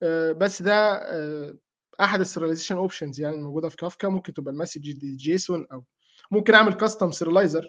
[0.02, 1.56] آآ بس ده آآ
[2.00, 5.84] أحد الserialization options يعني الموجودة في كافكا ممكن تبقى الmessage دي JSON أو
[6.30, 7.64] ممكن أعمل custom serializer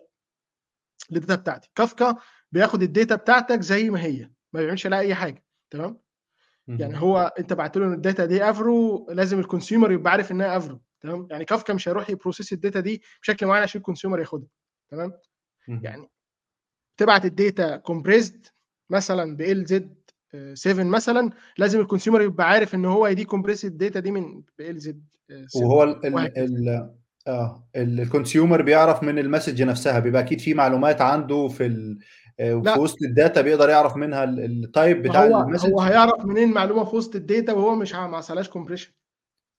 [1.14, 1.70] للdata بتاعتي.
[1.76, 2.16] كافكا
[2.52, 5.44] بياخد الdata بتاعتك زي ما هي، ما بيعملش عليها أي حاجة.
[5.70, 6.05] تمام؟
[6.68, 6.98] يعني.
[7.02, 11.28] هو أنت بعت له إن الdata دي Avro لازم الconsumer يبقى عارف إنها Avro تمام،
[11.32, 14.48] يعني كافكا مش هيروح يprocess الdata دي بشكل معين عشان الconsumer ياخدها
[14.92, 15.14] تمام،.
[15.68, 16.10] يعني
[16.98, 18.50] تبعت الdata compressed
[18.90, 19.84] مثلًا بLZ
[20.36, 24.96] آآ 7 مثلًا لازم الconsumer يبقى عارف إن هو يdecompress الdata دي من بLZ
[25.32, 26.38] آآ 7 وهو ال ال.
[26.38, 26.96] ال
[27.28, 32.00] آه، ال الconsumer بيعرف من الmessage نفسها، بيبقى أكيد في معلومات عنده في ال
[32.40, 32.78] آآ في لأ.
[32.80, 36.84] وسط الdata بيقدر يعرف منها ال الtype ما بتاع هو هو الmessage؟ هيعرف منين معلومة
[36.86, 38.50] في وسط الdata وهو مش ما حصلهاش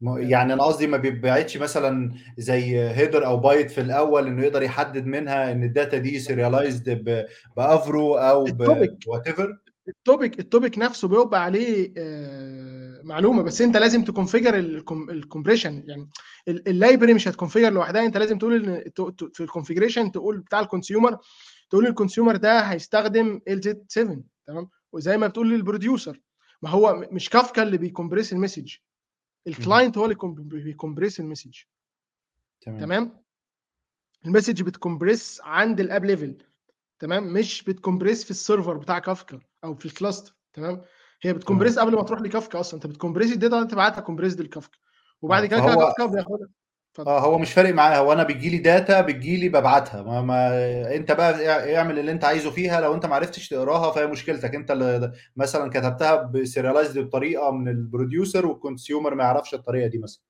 [0.05, 4.63] هو يعني أنا قصدي ما بيتبعتش مثلًا زي header أو byte في الأول إنه يقدر
[4.63, 7.25] يحدد منها إن الdata دي serialized ب
[7.61, 9.47] بAvro أو الtopic بwhatever؟
[9.91, 16.09] الtopic الtopic نفسه بيبقى عليه آآ معلومة، بس أنت لازم الcom الcompression يعني
[16.49, 18.83] ال الlibrary مش هتconfigure لوحدها، أنت لازم تقول
[19.35, 21.17] في الconfiguration تقول بتاع الconsumer
[21.71, 26.17] تقول للconsumer ده هيستخدم LZ7 تمام، وزي ما بتقول للproducer.
[26.63, 27.79] ما هو مش كافكا اللي
[28.35, 28.79] الmessage
[29.47, 29.55] اهم.
[29.55, 31.67] الclient هو اللي بيcompress الmessage
[32.61, 32.81] تمام.
[32.81, 33.23] تمام؟
[34.27, 36.45] الmessage بتcompress عند الapp level.
[36.99, 40.33] تمام، مش بتcompress في الserver بتاع كافكا أو في الcluster.
[40.53, 40.83] تمام،
[41.23, 41.35] هي.
[41.35, 44.79] بتcompress قبل ما تروح لكافكا أصلًا، أنت بتcompress الdata وبعدين تبعتها compressed لكافكا.
[45.23, 46.49] وبعد آه، كده كافكا بياخدها.
[46.99, 47.11] اتفضل.
[47.11, 50.95] آه، هو مش فارق معاه، هو أنا بتيجي لي data بتيجي لي بابعتها، ما ما
[50.97, 54.55] أنت بقى اع اعمل اللي أنت عايزه فيها، لو أنت ما عرفتش تقراها فهي مشكلتك،
[54.55, 60.23] أنت اللي مثلًا كتبتها بserialized بطريقة من الproducer والconsumer ما يعرفش الطريقة دي مثلًا.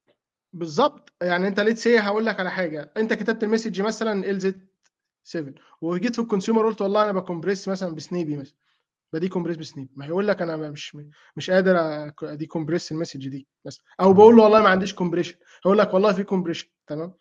[0.53, 6.17] بالضبط، يعني أنت let's say هاقول لك على حاجة، أنت كتبت الmessage مثلًا LZ7 وجيت
[6.17, 8.55] في الconsumer قُلت والله أنا باcompress مثلًا بسنيبي مثلًا،
[9.17, 10.97] بdecompress بسنيبي، ما هيقول لك أنا مش
[11.37, 13.49] مش قادر أك أdecompress الmessage دي
[14.01, 14.17] أو تمام.
[14.17, 15.35] باقول له والله ما عنديش compression
[15.67, 17.15] هيقول لك والله في compression تمام؟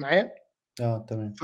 [0.00, 0.30] معايا؟
[0.80, 1.34] آه، تمام.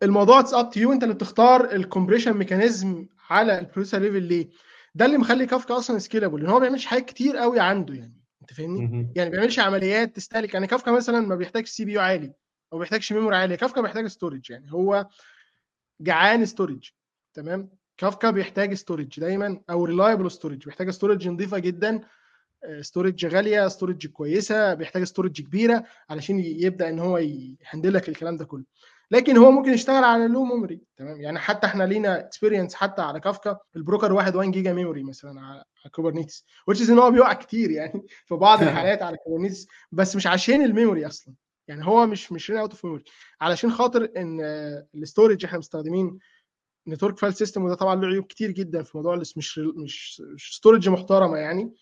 [0.00, 4.50] فالموضوع it's up to you أنت اللي بتختار الcompression mechanism على الprocessor level ليه؟
[4.94, 8.14] ده اللي مخلّي كافكا أصلًا scalable لإن هو ما بيعملش حاجات كتير أوي عنده يعني،
[8.42, 9.12] أنت فاهمني؟ اهم.
[9.16, 12.34] يعني ما بيعملش عمليات تستهلك يعني كافكا مثلًا ما بيحتاجش CPU عالي،
[12.72, 15.06] ما بيحتاجش memory عالية، كافكا بيحتاج storage يعني هو
[16.00, 16.92] جعان storage
[17.34, 20.64] تمام؟ كافكا بيحتاج storage دايمًا أو reliable storage.
[20.66, 22.00] بيحتاج storage نضيفة جدًا،
[22.64, 28.08] آآ storage غالية، storage كويسة، بيحتاج storage كبيرة علشان ي يبدأ إن هو يهندل لك
[28.08, 28.64] الكلام ده كله.
[29.10, 30.32] لكن هو ممكن يشتغل على low
[30.68, 35.08] memory تمام، يعني حتى إحنا لينا experience حتى على كافكا البروكر واخد 1 جيجا memory
[35.08, 35.64] مثلًا على
[35.98, 36.42] kubernetes
[36.72, 40.66] which is إن هو بيقع كتير يعني في بعض الحالات على kubernetes بس مش عشان
[40.74, 41.34] الmemory أصلًا،
[41.68, 43.02] يعني هو مش مش run out of memory.
[43.40, 44.40] علشان خاطر إن
[44.96, 46.18] الstorage إحنا مستخدمين
[46.90, 51.36] network file system وده طبعًا له عيوب كتير جدًا في موضوع مش مش storage محترمة
[51.36, 51.72] يعني،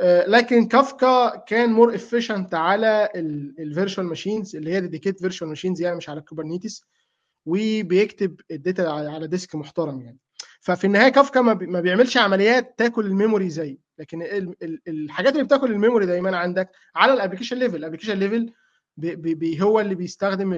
[0.00, 5.80] آآ لكن كافكا كان more efficient على ال الvirtual machines اللي هي dedicated virtual machines
[5.80, 6.82] يعني مش على الkubernetes
[7.46, 10.18] وبيكتب الdata على disk محترم يعني.
[10.60, 15.32] ففي النهاية كافكا ما بي ما بيعملش عمليات تاكل الmemory زيّه، لكن ال ال الحاجات
[15.32, 17.12] اللي بتاكل الmemory دايمًا عندك على
[18.16, 18.52] level.
[18.96, 20.52] ب ب ب هو اللي بيستخدم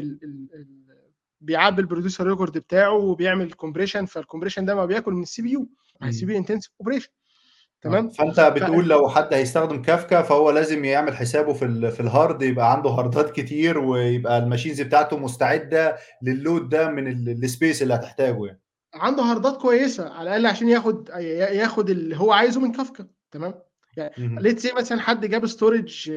[1.47, 5.61] بيعبي الproducer record بتاعه وبيعمل compression فالcompression ده ما بياكل من الCPU
[6.01, 6.11] ما هي إمم.
[6.11, 11.17] الCPU intensive operation آه، تمام؟ فأنت ف بتقول لو حد هيستخدم كافكا فهو لازم يعمل
[11.17, 16.91] حسابه في ال في الhard يبقى عنده هاردات كتير ويبقى الmachines بتاعته مستعدة للload ده
[16.91, 18.61] من ال الspace اللي هتحتاجه يعني.
[18.95, 23.55] عنده هاردات كويسة على الأقل عشان ياخد ي ياخد اللي هو عايزه من كافكا تمام؟
[23.97, 26.11] يعني let's say مثلًا حد جاب storage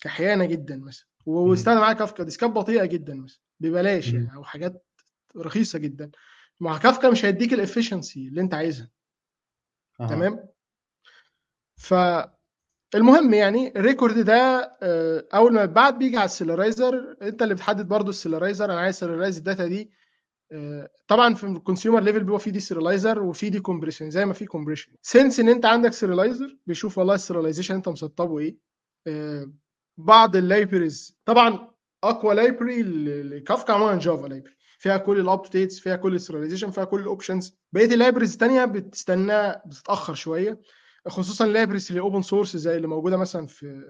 [0.00, 1.06] كحيانة جدًا مثلًا.
[1.26, 4.12] واستخدم معاه كافكا، disk ات بطيئة جدًا مثلًا ببلاش.
[4.12, 4.86] يعني أو حاجات
[5.36, 6.10] رخيصة جدًا،
[6.60, 8.88] ما هو كافكا مش هيدّيك الefficiency اللي أنت عايزها.
[10.00, 10.06] أها.
[10.08, 10.48] تمام؟
[11.76, 11.94] ف
[12.94, 14.34] المهم يعني الrecord ده
[14.82, 18.80] آآ أول ما يتبعت بييجي على ال serializer، أنت اللي بتحدد برضه ال serializer أنا
[18.80, 19.90] عايز serialize الdata دي
[20.52, 25.40] آآ طبعًا في الconsumer level بيبقى في deserializer وفي decompression زي ما في compression since
[25.40, 28.56] إن أنت عندك serializer بيشوف والله الserialization أنت مسطّبه إيه،
[29.06, 29.52] آآ
[29.98, 31.71] بعض الlibraries طبعًا
[32.04, 34.52] أقوى library ل لكافكا عمومًا Java library.
[34.78, 40.60] فيها كل الupdates فيها كل الserialization فيها كل الoptions بقية الlibraries التانية بتستنى بتتأخر شوية،
[41.08, 43.82] خصوصًا الlibraries اللي open source زي اللي موجودة مثلًا في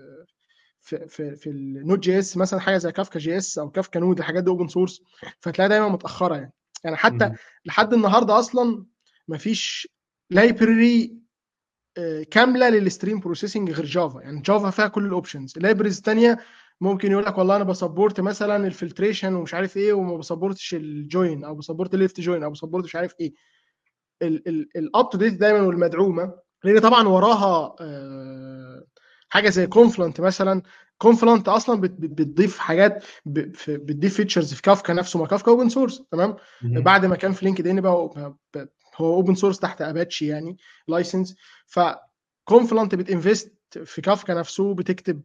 [0.80, 4.68] في في في الNode.js مثلًا حاجة زي كافكا JS أو كافكا Node الحاجات دي open
[4.70, 5.02] source
[5.40, 6.52] فتلاقيها دايمًا متأخرة يعني،
[6.84, 7.30] يعني حتى.
[7.64, 8.84] لحد النهارده أصلًا
[9.28, 9.88] ما فيش
[10.34, 11.10] library
[11.98, 14.22] آآ كاملة للstream processing غير Java.
[14.22, 16.38] يعني Java فيها كل الoptions الlibraries التانية
[16.82, 21.60] ممكن يقول لك والله أنا باsupport مثلًا الfiltration ومش عارف إيه وما باسupportش الjoin أو
[21.62, 23.32] باsupport left join أو باsupport مش عارف إيه.
[24.22, 26.34] ال ال الup to date دايمًا والمدعومة.
[26.64, 28.84] لإن طبعًا وراها آآ
[29.28, 30.62] حاجة زي confluent مثلًا،
[31.04, 35.18] بت بت بتضيف حاجات بتضيف features في كافكا نفسه.
[35.18, 36.36] ما كافكا open source تمام،.
[36.62, 38.66] بعد ما كان في LinkedIn بقى ب
[38.96, 40.56] هو open source تحت Apache يعني
[40.92, 41.34] license.
[41.68, 43.48] فconfluent بتinvest
[43.84, 45.22] في كافكا نفسه بتكتب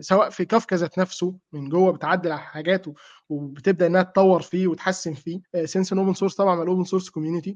[0.00, 2.94] سواء في كافكا ذات نفسه من جوّه بتعدل على حاجاته
[3.28, 7.54] وبتبدأ إنها تطوّر فيه وتحسّن فيه إن open source طبعًا الopen source community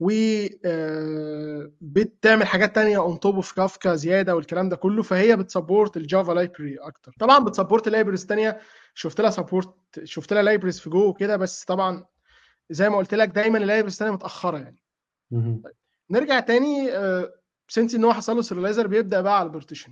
[0.00, 0.10] و
[0.64, 6.28] آآ بتعمل حاجات تانية on top of كافكا زيادة والكلام ده كلّه، فهي بتsupport الJava
[6.28, 7.14] library أكتر.
[7.20, 8.60] طبعًا بتsupport libraries تانية
[8.94, 9.68] شُفت لها support
[10.04, 12.04] شُفت لها libraries في Go وكده بس طبعًا
[12.70, 14.82] زي ما قُلت لك دايمًا الlibraries التانية متأخرة يعني.
[15.64, 15.74] طيب
[16.10, 17.32] نرجع تاني آآ
[17.72, 19.90] since إن هو حصل له serializer بيبدأ بقى على الpartition.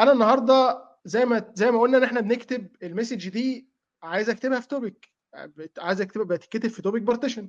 [0.00, 3.68] أنا النهارده زي ما زي ما قُلنا إن إحنا بنكتب الmessage دي
[4.02, 4.92] عايز أكتبها في
[5.36, 7.44] بت عايز أكتبها بتتكتب في topic partition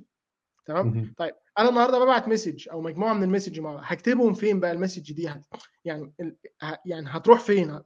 [0.66, 1.14] تمام،.
[1.16, 5.12] طيب أنا النهارده بابعت message أو مجموعة من الmessage مع بعض هاكتبهم فين بقى الmessage
[5.14, 5.44] دي هت
[5.84, 7.82] يعني ال ه يعني هتروح فين؟ أ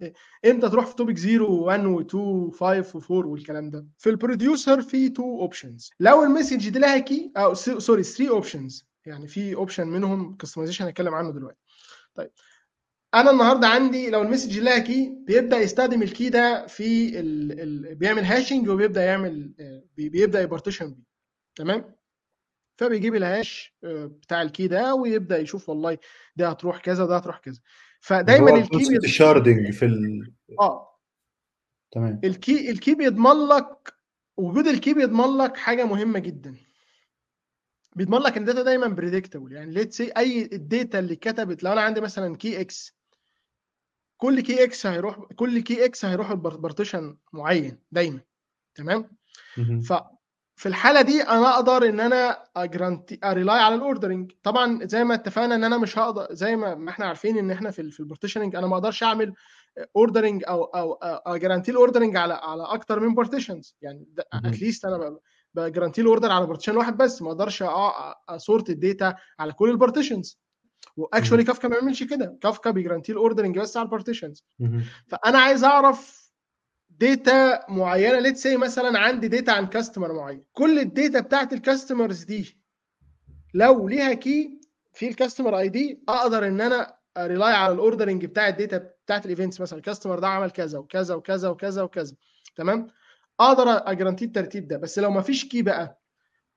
[0.46, 2.14] إمتى تروح في topic 0 و1 و2
[2.54, 7.54] و5 و4 والكلام ده؟ في الproducer في 2 options لو الmessage دي لها key أو
[7.54, 11.60] س sorry 3 options يعني في option منهم customization هنتكلم عنه دلوقتي.
[12.14, 12.30] طيب
[13.16, 18.26] أنا النهارده عندي لو الmessage لها key بيبدأ يستخدم الkey ده في ال ال بيعمل
[18.26, 21.04] hashing وبيبدأ يعمل آآ بي بيبدأ يpartition بيه
[21.56, 21.94] تمام،
[22.76, 25.98] فبيجيب الhash آآ بتاع الkey ده ويبدأ يشوف والله
[26.36, 27.60] دي هتروح كذا وده هتروح كذا،
[28.00, 30.98] فدايمًا concept بيض الsharding في ال آه.
[31.92, 32.20] تمام.
[32.26, 33.94] الkey الkey بيضمن لك
[34.36, 36.54] وجود الkey بيضمن لك حاجة مهمة جدًا.
[37.96, 42.00] بيضمن لك إن الdata دايمًا predictable يعني say أي الdata اللي اتكتبت لو أنا عندي
[42.00, 42.95] مثلًا key X
[44.16, 48.20] كل key X هيروح كل key X هيروح لبار partition معيّن دايمًا
[48.74, 49.10] تمام،.
[49.82, 49.92] ف
[50.56, 55.54] في الحالة دي أنا أقدر إن أنا أجرانت أrely على الordering طبعًا زي ما اتفقنا
[55.54, 58.88] إن أنا مش هاقدر زي ما إحنا عارفين إن إحنا في في الpartitioning أنا ما
[58.88, 59.32] أ
[59.98, 64.52] ordering أو أو أ أجرانتي الordering على على أكتر من partitions يعني د at اهم.
[64.52, 65.18] least أنا ب
[65.54, 70.36] باجرانتي الorder على partition واحد بس ما أ أsort الdata على كل الpartitions
[71.14, 71.42] اهم.
[71.42, 73.88] كافكا ما بيعملش كده، كافكا بيجرانتي الordering بس على
[74.60, 74.84] اهم.
[75.06, 76.30] فأنا عايز أعرف
[77.04, 78.30] data معيّنة.
[78.30, 82.58] Let's say مثلًا عندي data عن customer معيّن، كل الdata بتاعة الcustomers دي
[83.54, 89.22] لو ليها key في الcustomer ID أقدر إن أنا أrely على الordering بتاع الdata بتاعة
[89.22, 89.60] الevents.
[89.60, 92.16] مثلًا الcustomer ده عمل كذا وكذا وكذا وكذا وكذا.
[92.56, 92.86] تمام،
[93.40, 96.02] أقدر أجرانتي الترتيب ده، بس لو ما فيش key بقى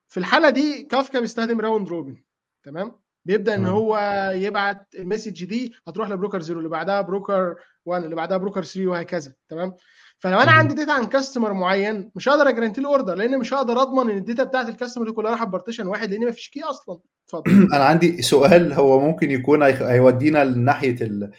[0.07, 2.21] في الحالة دي كافكا بيستخدم round robin.
[2.63, 3.65] تمام، إن تمام.
[3.65, 3.99] هو
[4.35, 7.55] يبعت الmessage دي هتروح لبروكر 0 اللي بعدها بروكر
[7.85, 9.73] 1 اللي بعدها بروكر 3 وهكذا تمام،
[10.19, 10.49] فلو اهم.
[10.49, 14.25] عندي data عن customer معيّن مش هاقدر أجرانتي له order لإن مش هاقدر أضمن إن
[14.25, 17.51] الdata بتاعة الcustomer دي كلها رايحة بpartition واحد لإن ما فيش key أصلًا، اتفضل.
[17.75, 21.31] أنا عندي سؤال هو ممكن يكون هيودينا لناحية ال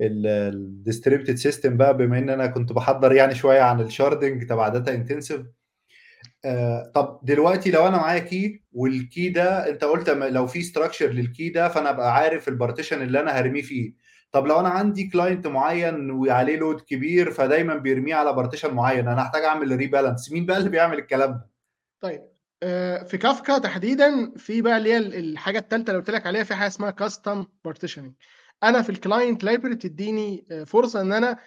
[0.00, 4.88] ال الdistributed system بقى بما إن أنا كنت باحضّر يعني شوية عن الsharding تبع data
[4.88, 5.42] intensive
[6.44, 11.54] آآ طب دلوقتي لو أنا معايا key والkey ده أنت قُلت لو في structure للkey
[11.54, 13.92] ده فأنا أبقى عارف الpartition اللي أنا هارميه فيه،
[14.32, 19.22] طب لو أنا عندي client معيّن وعليه load كبير فدايمًا بيرميه على partition معيّن، أنا
[19.22, 21.50] هاحتاج أعمل rebalance مين بقى اللي بيعمل الكلام ده؟
[22.00, 22.22] طيب
[22.62, 26.44] آآ في كافكا تحديدًا في بقى اللي هي ال الحاجة التالتة اللي قُلت لك عليها
[26.44, 28.10] في حاجة اسمها custom partitioning
[28.62, 28.92] أنا في
[29.44, 31.38] library بتدّيني آآ فرصة إن أنا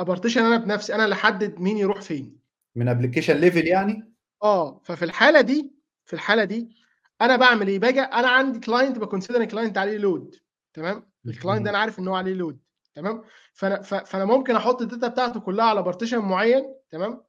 [0.00, 2.39] أpartition أنا بنفسي، أنا اللي أحدد مين يروح فين.
[2.76, 5.72] من application level يعني؟ آه، ففي الحالة دي
[6.06, 6.76] في الحالة دي
[7.20, 10.38] أنا باعمل إيه، باجي أنا عندي client باconsider الclient عليه load
[10.72, 11.70] تمام، ال client ده.
[11.70, 12.60] أنا عارف ان هو عليه load
[12.94, 13.22] تمام؟
[13.54, 17.22] فأنا فأنا ممكن أحط ال data بتاعته كلها على partition معين تمام؟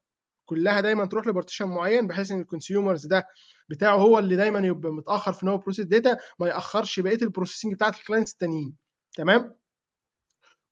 [0.45, 3.27] كلها دايما تروح ل partition معين بحيث إن ال consumers ده
[3.69, 7.26] بتاعه هو اللي دايما يبقى متأخر في إن هو process data ما يأخرش بقية ال
[7.26, 8.75] processing بتاعت ال clients التانيين
[9.15, 9.55] تمام؟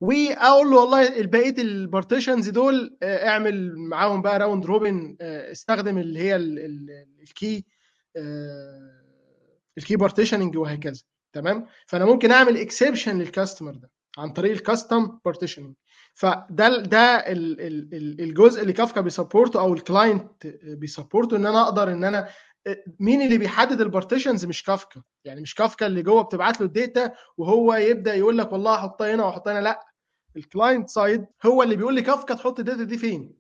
[0.02, 6.20] واقول له والله بقيه ال partitions دول آه، اعمل معاهم بقى round robin استخدم اللي
[6.20, 7.66] هي ال- ال- ال key
[8.18, 9.02] آه،
[9.78, 11.02] ال key partitioning وهكذا.
[11.34, 15.74] تمام؟ فأنا ممكن أعمل exception لل customer ده عن طريق ال custom partitioning
[16.14, 20.79] فده ده ال- ال- ال- الجزء اللي كافكا بي support ه أو ال client بي
[20.79, 22.30] support ه إن أنا أقدر إن أنا
[23.00, 25.02] مين اللي بيحدد ال partitions مش كافكا.
[25.26, 29.16] يعني مش كافكا اللي جوه بتبعت له ال data وهو يبدأ يقول لك والله احطها
[29.16, 29.60] هنا واحطها هنا.
[29.60, 29.89] لا
[30.40, 33.40] ال client side هو اللي بيقول لي كافكا تحط ال data دي فين.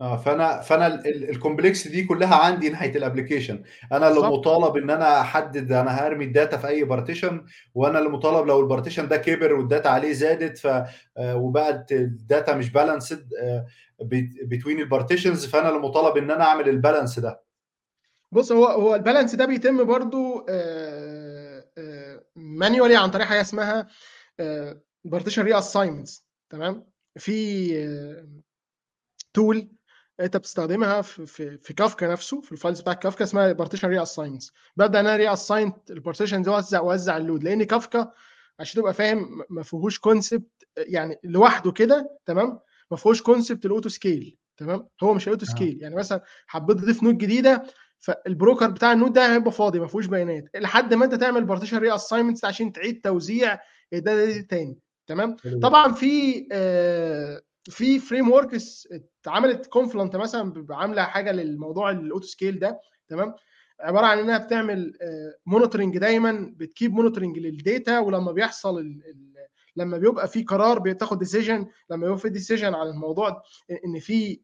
[0.00, 3.56] آه، فأنا فأنا ال ال complex دي كلّها عندي ناحية ال application.
[3.92, 7.32] أنا اللي مطالب إن أنا أحدد أنا هارمي ال data في أي partition
[7.74, 11.92] وأنا اللي مطالب لو ال partition ده كبر وال data عليه زادت ف آآ، وبقت
[11.92, 12.70] ال data مش
[14.02, 17.42] bet between ال partitions فأنا اللي مطالب إن أنا أعمل ال balance ده.
[18.32, 23.88] بص هو هو ال balance ده بيتم برضو آه، آه، manually عن طريق حاجة اسمها
[25.04, 26.86] partition reassignments تمام؟
[27.18, 27.72] في
[29.34, 29.68] tool
[30.20, 34.52] انت بتستخدمها في في في كافكا نفسه في ال files بتاع كافكا اسمها partition reassignments
[34.76, 38.12] ببدأ إن أنا reassign ال partition دي اوزع اوزع ال load لأن كافكا
[38.60, 42.60] عشان تبقى فاهم ما فيهوش concept يعني لوحده كده تمام؟
[42.90, 45.48] ما فيهوش concept ال auto scale تمام؟ هو مش auto آه.
[45.48, 47.64] scale يعني مثلا حبيت تضيف node جديدة
[48.00, 50.44] فال broker بتاع ال node ده هيبقى فاضي ما فيهوش بيانات.
[50.56, 53.58] لحد ما أنت تعمل partition reassignments عشان تعيد توزيع
[53.92, 54.78] ال data دي تاني.
[55.14, 55.60] تمام.
[55.60, 58.88] طبعا في آه، في frameworks
[59.22, 63.34] اتعملت Confluent مثلا بيبقى عاملة حاجة للموضوع ال auto scale ده تمام
[63.80, 64.92] عبارة عن إنها بتعمل
[65.46, 69.32] monitoring دايما بت keep monitoring لل data ولما بيحصل ال ال
[69.76, 73.42] لما بيبقى في قرار بتاخد decision لما يبقى في decision على الموضوع
[73.84, 74.40] إن في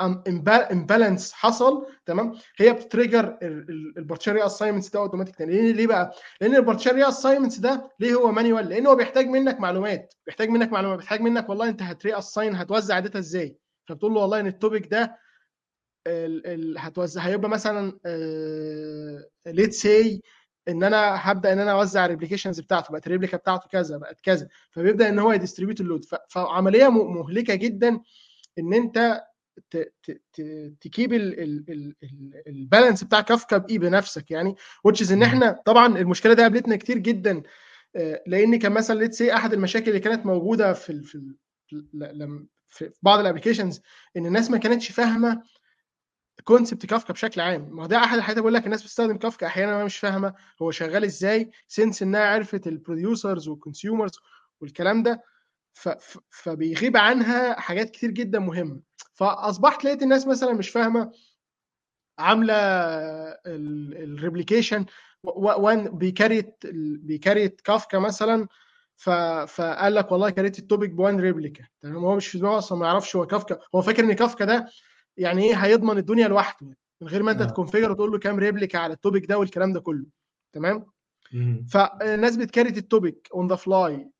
[0.00, 6.56] imbalance حصل تمام؟ هي بت trigger ال partition reassignments ده اوتوماتيك ليه؟ ليه بقى؟ لأن
[6.56, 10.14] ال partition reassignments ده ليه هو manual؟ لأن هو بيحتاج منك معلومات.
[10.26, 10.98] بيحتاج منك معلومات.
[10.98, 13.56] بيحتاج منك والله أنت هت reassign هتوزع data إزاي؟
[13.88, 15.16] فبتقول له والله إن ال topic ده
[16.06, 17.92] ال ال هتوزع هيبقى مثلا
[19.46, 20.22] let's say
[20.68, 24.20] إن أنا هبدأ إن أنا أوزع ال replications بتاعته بقت ال replica بتاعته كذا بقت
[24.20, 24.48] كذا.
[24.70, 28.00] فبيبدأ إن هو ي distribute ال load فعملية مهلكة جدا
[28.58, 29.22] إن أنت
[30.80, 31.12] ت keep
[32.46, 34.54] ال balance بتاع كافكا بإيه بنفسك يعني
[34.88, 37.42] is إن إحنا طبعا المشكلة دي قابلتنا كتير جدا
[38.26, 41.34] لأن كان مثلا let's say أحد المشاكل اللي كانت موجودة في في
[42.68, 43.80] في بعض ال applications
[44.16, 45.42] إن الناس ما كانتش فاهمة
[46.44, 47.76] concept كافكا بشكل عام.
[47.76, 51.04] ما ده أحد الحاجات بقول لك الناس بتستخدم كافكا أحيانا ما مش فاهمة هو شغال
[51.04, 54.12] إزاي since إنها عرفت ال producers وال consumers
[54.60, 55.22] والكلام ده
[56.30, 58.80] فبيغيب عنها حاجات كتير جدا مهمة.
[59.16, 61.12] فأصبحت لقيت الناس مثلا مش فاهمة
[62.18, 62.54] عاملة
[63.46, 64.86] ال replication
[65.36, 66.54] one بي create
[67.02, 68.48] بي create كافكا مثلا
[69.46, 71.64] فقال لك والله create ال topic ب one replica.
[71.82, 74.68] تمام؟ هو مش في دماغه أصلا ما يعرفش هو كافكا هو فاكر إن كافكا ده
[75.16, 77.44] يعني إيه هيضمن الدنيا لوحده من غير ما أنت آه.
[77.44, 80.06] ت configure وتقول له كام replica على ال topic ده والكلام ده كله.
[80.52, 80.86] تمام؟
[81.68, 84.10] فالناس بتكريت التوبيك اون ذا فلاي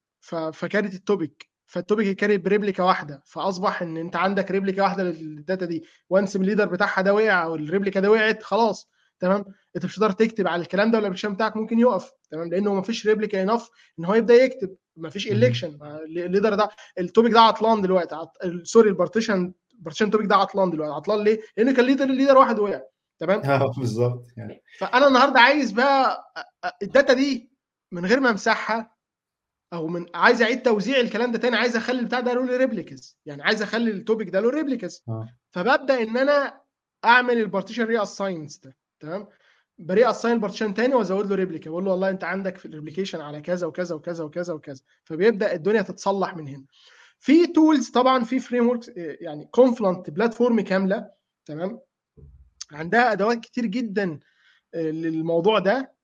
[0.53, 1.51] فكريت التوبيك.
[1.67, 6.41] فالتوبيك يكريت بريبليكا واحدة فأصبح إن أنت عندك replica واحدة لل data دي once ال
[6.41, 8.91] leader بتاعها ده وقع أو ال replica ده وقعت خلاص
[9.21, 9.45] تمام؟
[9.77, 12.83] أنت مش هتقدر تكتب على الكلام ده وال application بتاعك ممكن يقف تمام؟ لأنه ما
[12.83, 13.69] فيش replica enough
[13.99, 16.69] إن هو يبدأ يكتب ما فيش election ال leader ده
[16.99, 18.33] ال topic ده عطلان دلوقتي عط...
[18.63, 22.10] sorry ال partition ال partition topic ده عطلان دلوقتي عطلان ليه؟ لأن كان leader ال
[22.10, 22.81] leader واحد وقع
[23.19, 24.63] تمام؟ آه بالظبط يعني.
[24.79, 26.33] فأنا النهارده عايز بقى
[26.83, 27.51] ال data دي
[27.93, 28.96] من غير ما أمسحها
[29.73, 33.43] أو من عايز أعيد توزيع الكلام ده تاني عايز أخلي البتاع ده له replicas يعني
[33.43, 35.29] عايز أخلي ال topic ده له replicas آه.
[35.53, 36.61] فببدأ إن أنا
[37.05, 39.29] أعمل ال partition reassigns ده تمام؟
[39.79, 43.21] ب reassign partition تاني وأزود له replica بقول له والله أنت عندك في ال replication
[43.21, 44.83] على كذا وكذا وكذا وكذا وكذا.
[45.05, 46.65] فبيبدأ الدنيا تتصلح من هنا.
[47.19, 51.11] في tools طبعا في frameworks يعني Confluent platform كاملة
[51.45, 51.81] تمام؟
[52.73, 54.21] عندها أدوات كتير جدا
[54.75, 55.96] للموضوع ده.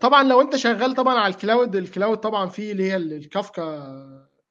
[0.00, 3.07] طبعا لو أنت شغال طبعا على ال cloud ال cloud طبعا فيه اللي هي ال
[3.07, 3.62] Kafka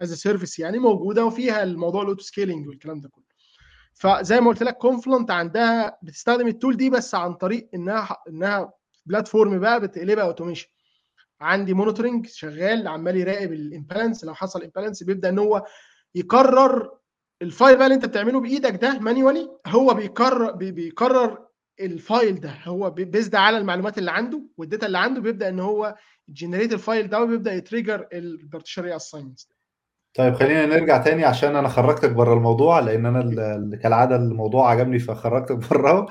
[0.02, 3.24] as a service يعني موجودة وفيها الموضوع ال auto scaling والكلام ده كله.
[3.94, 8.74] فزي ما قلت لك Confluent عندها بتستخدم ال tool دي بس عن طريق إنها إنها
[9.06, 10.68] platform بقى بتقلبها automation
[11.42, 15.66] عندي monitoring شغال عمال يراقب ال imbalance لو حصل imbalance بيبدأ إن هو
[16.16, 16.92] يقرر
[17.42, 21.47] ال file بقى اللي أنت بتعمله بإيدك ده manually هو بيقرر بي بيقرر
[21.80, 25.60] ال file ده هو based على المعلومات اللي عنده وال data اللي عنده بيبدأ إن
[25.60, 25.96] هو
[26.30, 29.50] generate ال file ده وبيبدأ ي trigger ال partition assignments
[30.14, 35.00] طيب خلينا نرجع تاني عشان أنا خرجتك بره الموضوع لأن أنا ال- كالعادة الموضوع عجبني
[35.00, 36.08] فخرجتك بره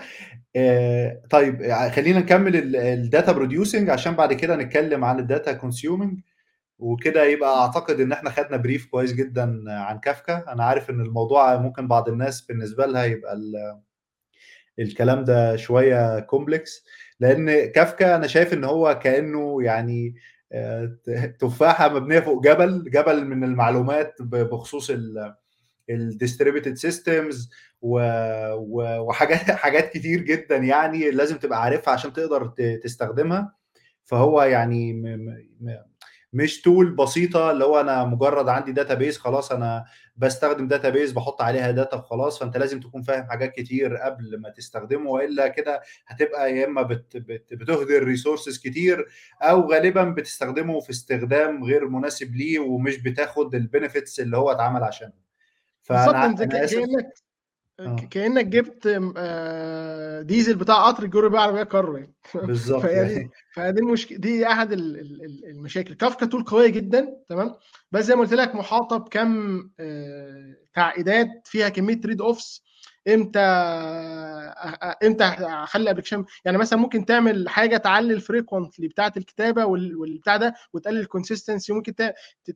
[0.57, 5.53] آه، طيب ع- خلينا نكمل ال data producing عشان بعد كده نتكلم عن ال data
[5.53, 6.21] consuming
[6.79, 10.53] وكده يبقى أعتقد إن إحنا خدنا brief كويس جدا عن كافكا.
[10.53, 13.37] أنا عارف إن الموضوع ممكن بعض الناس بالنسبة لها يبقى
[14.79, 16.85] الكلام ده شوية complex
[17.21, 20.15] لأن كافكا أنا شايف إن هو كأنه يعني
[20.53, 20.97] آه،
[21.41, 24.91] تفاحة مبنية فوق جبل جبل من المعلومات بخصوص
[25.91, 27.51] ال distributed systems
[27.83, 32.47] وحاجات حاجات كتير جدا يعني لازم تبقى عارفها عشان تقدر
[32.83, 33.57] تستخدمها.
[34.05, 34.93] فهو يعني
[36.33, 39.85] مش tool بسيطة اللي هو أنا مجرد عندي database خلاص أنا
[40.17, 42.39] بستخدم database بحط عليها data وخلاص.
[42.39, 47.17] فأنت لازم تكون فاهم حاجات كتير قبل ما تستخدمه وإلا كده هتبقى يا إما بت
[47.17, 49.07] بت بتهدر resources كتير
[49.43, 54.85] أو غالبا بتستخدمه في استخدام غير مناسب ليه ومش بتاخد ال benefits اللي هو اتعمل
[54.85, 55.13] عشانها
[55.91, 56.75] بالظبط فانا انت أنا آسف.
[56.79, 57.26] كانك
[57.81, 57.97] آه.
[58.11, 62.83] كأنك جبت آه، ديزل بتاع قطر الجوري بيه عربيه كارو يعني بالظبط.
[62.83, 65.95] فهي فدي المشكلة دي أحد ال- ال- ال- المشاكل.
[65.95, 67.55] كافكا tool قوية جدا تمام؟
[67.93, 72.63] بس زي ما قلت لك محاطة بكم آه، تعقيدات فيها كمية trade-offs
[73.09, 73.39] إمتى
[75.05, 79.97] إمتى أخلي ال application يعني مثلا ممكن تعمل حاجة تعلي ال frequently بتاعة الكتابة وال-
[79.97, 81.95] والبتاع ده وتقلل ال consistency ممكن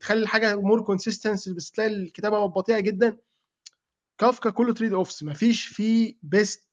[0.00, 3.16] تخلي الحاجة more consistency بس تلاقي الكتابة بطيئة جدا.
[4.20, 6.68] كافكا كله trade-offs مفيش فيه best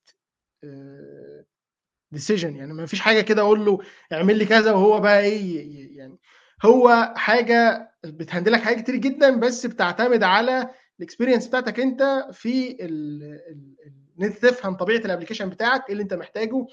[2.11, 3.80] decision يعني مفيش حاجة كده أقول له
[4.14, 6.18] اعمل لي كذا وهو بقى إيه يعني
[6.65, 10.69] هو حاجة بت handle لك حاجات كتير جدا بس بتعتمد على
[10.99, 16.14] ال experience بتاعتك أنت في إن أنت تفهم طبيعة ال application بتاعك إيه اللي أنت
[16.14, 16.65] محتاجه.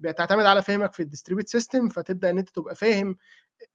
[0.00, 3.16] بتعتمد على فهمك في ال distributed system فتبدأ إن أنت تبقى فاهم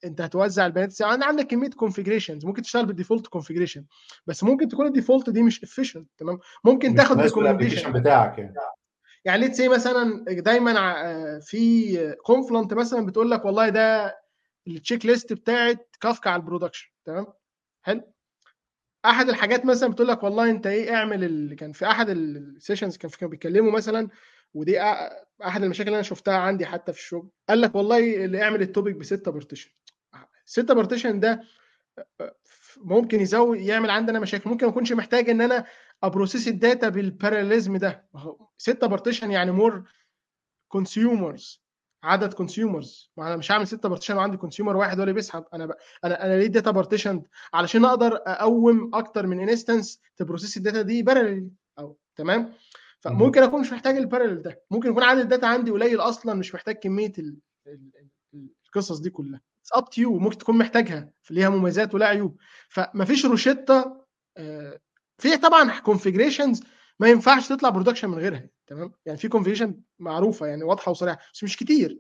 [0.06, 3.86] انت هتوزع البيانات إزاي؟ عندك عندك كمية configurations ممكن تشتغل بال default configuration
[4.28, 8.40] بس ممكن تكون ال default دي مش efficient تمام؟ ممكن مش تاخد لل application بتاعك
[8.40, 8.56] يعني.
[9.26, 14.18] يعني let's مثلا دايما في كونفلنت مثلا بتقول لك والله ده
[14.68, 17.28] ال checklist بتاعت كافكا على ال production تمام؟
[17.82, 18.14] حلو.
[19.06, 22.98] أحد الحاجات مثلا بتقول لك والله أنت إيه اعمل اللي كان في أحد ال sessions
[22.98, 24.10] كان كانوا بيتكلموا مثلا
[24.54, 24.82] ودي
[25.46, 27.30] أحد المشاكل اللي أنا شفتها عندي حتى في الشغل.
[27.50, 29.72] قال لك والله اللي اعمل ال topic بستة partition
[30.46, 31.44] ستة partition ده
[32.78, 34.50] ممكن يزود يعمل عندنا مشاكل.
[34.50, 35.66] ممكن ما أكونش محتاج إن أنا
[36.04, 38.08] ا process ال data بال parallelism ده.
[38.58, 39.84] ستة partition يعني more
[40.68, 41.64] consumers
[42.04, 45.46] عدد consumers ما أنا مش هعمل ستة partition وعندي consumer واحد ولا بيسحب.
[45.54, 45.72] أنا ب...
[46.04, 47.24] أنا أنا ليه data partition
[47.54, 51.50] علشان أقدر أقوم أكتر من instance ت process ال data دي parallel
[51.80, 52.54] أو تمام؟
[53.04, 54.62] فممكن أكون مش محتاج ال parallel ده.
[54.72, 57.38] ممكن يكون عدد ال data عندي قليل أصلا مش محتاج كمية ال...
[57.68, 57.92] ال...
[58.34, 59.42] ال- القصص دي كلها.
[59.62, 61.10] it's up to you ممكن تكون محتاجها.
[61.30, 62.38] ليها مميزات ولا عيوب.
[62.70, 64.04] فمفيش روشتة
[64.38, 64.80] آه،
[65.18, 66.64] في طبعا configurations
[67.00, 71.44] ما ينفعش تطلع production من غيرها تمام؟ يعني في configuration معروفة يعني واضحة وصريحة بس
[71.44, 71.98] مش كتير.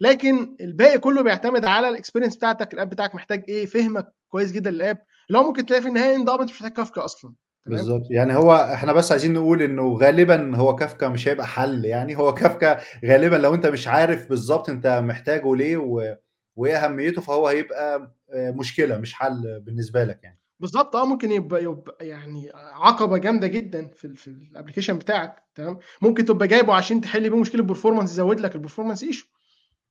[0.00, 4.52] لكن الباقي كله بيعتمد على ال experience بتاعتك ال app بتاعك محتاج إيه فهمك كويس
[4.52, 5.04] جدا لل app.
[5.36, 7.34] هو ممكن تلاقي في النهاية إن ده مش محتاج كافكا أصلا.
[7.64, 8.10] تمام؟ بالظبط.
[8.10, 11.84] يعني هو إحنا بس عايزين نقول إنه غالبا هو كافكا مش هيبقى حل.
[11.84, 16.16] يعني هو كافكا غالبا لو أنت مش عارف بالظبط أنت محتاجه ليه و...
[16.56, 20.38] وإيه أهميته فهو هيبقى آه، مشكلة مش حل بالنسبة لك يعني.
[20.60, 20.96] بالظبط.
[20.96, 25.78] آه ممكن يبقى يبقى يعني عقبة جامدة جدا في ال في ال application بتاعك تمام؟
[26.02, 29.26] ممكن تبقى جايبه عشان تحل بيه مشكلة performance يزود لك ال performance issue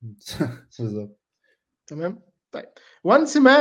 [0.78, 1.18] بالظبط.
[1.86, 2.22] تمام؟
[2.54, 2.64] طيب
[3.04, 3.52] و once ما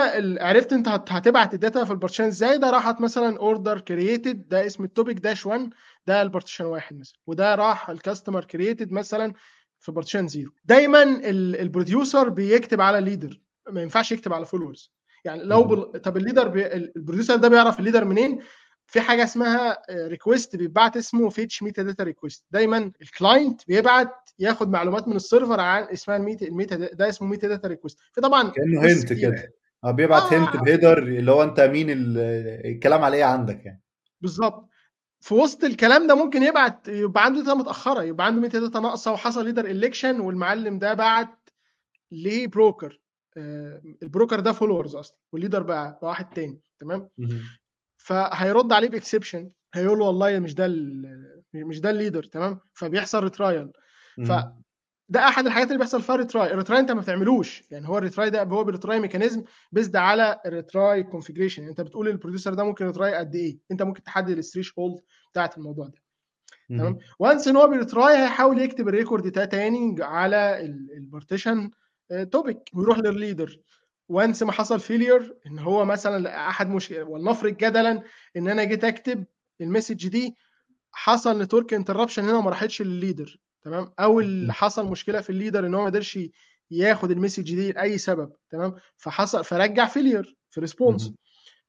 [0.42, 4.48] عرفت انت هت- هتبعت ال data في ال partition إزاي ده راحت مثلا order created
[4.48, 5.70] ده اسم ال topic dash 1
[6.08, 9.34] ده ال partition واحد مثلا وده راح ال customer created مثلا
[9.80, 14.94] في partition zero دايما ال- producer بيكتب على ال leader ما ينفعش يكتب على followers
[15.26, 16.02] يعني لو بال...
[16.02, 16.66] طب ال leader بي...
[16.68, 18.40] ال- producer ده بيعرف ال leader منين؟
[18.94, 25.08] في حاجة اسمها request بيتبعت اسمه fetch metadata request دايما ال client بيبعت ياخد معلومات
[25.08, 28.50] من ال server عن اسمها ال meta ال meta ده اسمه metadata request في طبعا
[28.50, 29.54] كأنه hint كده.
[29.84, 32.18] آه بيبعت hint آه ب header اللي هو أنت مين ال-
[32.76, 33.82] الكلام على إيه عندك يعني.
[34.22, 34.70] بالظبط.
[35.20, 39.46] في وسط الكلام ده ممكن يبعت يبقى عنده data متأخرة يبقى عنده metadata ناقصة وحصل
[39.46, 41.50] leader election والمعلم ده بعت
[42.12, 43.02] ل broker.
[43.38, 47.10] آه، ال broker ده followers أصلا وال leader بقى بقى واحد تاني تمام.
[48.04, 50.68] فهيرد عليه ب exception هيقول له والله مش ده
[51.54, 53.72] مش ده ال leader تمام؟ فبيحصل retrial
[54.18, 54.64] مهم.
[55.10, 57.64] ده أحد الحاجات اللي بيحصل فيها retry ال retry أنت ما بتعملوش.
[57.72, 61.82] يعني هو ال retry ده هو ب retry mechanism بيزد على ال retry configuration أنت
[61.82, 65.00] بتقول لل producer ده ممكن retry قد إيه؟ أنت ممكن تحدد ال threshold
[65.32, 66.02] بتاعت الموضوع ده.
[66.70, 70.60] تمام؟ و once إن هو بي try هيحاول يكتب ال record ده تاني على
[70.98, 71.72] ال partition
[72.32, 73.60] topic ويروح للليدر
[74.14, 78.04] و once ما حصل failure إن هو مثلا أحد مشكله ولنفرض جدلا
[78.38, 79.26] إن أنا جيت أكتب
[79.62, 80.36] ال message دي
[80.92, 85.35] حصل network interruption هنا وما راحتش لل leader تمام؟ أو اللي حصل مشكلة في ال
[85.35, 86.20] leader إن هو ما قدرش
[86.72, 91.14] ياخد ال message دي لأي سبب تمام؟ فحصل فرجع failure في response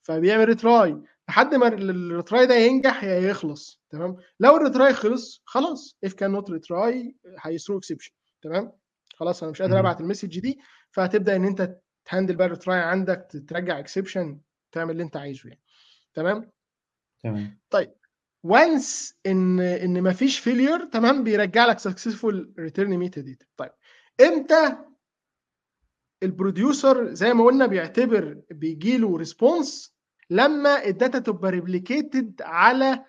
[0.03, 5.43] فبيعمل retry لحد ما ال retry ده ينجح يا يخلص تمام؟ لو ال retry خلص
[5.45, 8.13] خلاص if can not retry هي throw exception
[8.43, 8.73] تمام؟
[9.17, 10.59] خلاص أنا مش قادر أبعت ال message دي
[10.91, 14.41] فهتبدأ إن أنت ت handle بقى ال retry عندك ترجع exception
[14.73, 15.61] تعمل اللي انت عايزه يعني.
[16.15, 16.51] تمام؟
[17.23, 17.59] تمام.
[17.71, 17.95] طيب
[18.43, 23.71] و once إن إن مفيش failure تمام؟ بيرجع لك successful return metadata طيب
[24.21, 24.77] إمتى
[26.23, 29.95] ال producer زي ما قلنا بيعتبر بيجي له response
[30.31, 33.05] لما ال data تبقى replicated على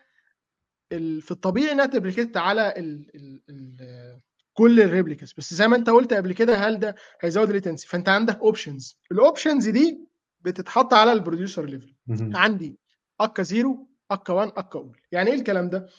[0.91, 1.22] ال...
[1.22, 3.15] في الطبيعي إنها ت replicated على ال...
[3.15, 3.41] ال...
[3.49, 4.19] ال...
[4.56, 7.88] كل ال replicas بس زي ما انت قلت قبل كده هل ده هيزود ال latency
[7.88, 9.99] فانت عندك options ال options دي
[10.41, 11.93] بتتحط على ال producer level
[12.36, 12.77] عندي
[13.22, 14.97] ack zero ack 1 ack all.
[15.11, 15.90] يعني إيه الكلام ده؟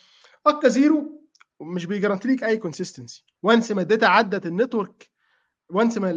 [0.46, 1.22] ack zero
[1.60, 5.10] مش بي guarantee لك أي consistency once ما ال data عدت ال network
[5.70, 6.10] once ما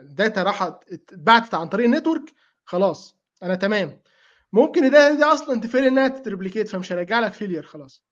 [0.00, 2.32] ال data راحت اتبعتت عن طريق ال network
[2.64, 4.00] خلاص أنا تمام.
[4.52, 8.04] ممكن ال data دي أصلا ت fail إنها تت replicate فمش هرجع لك failure خلاص.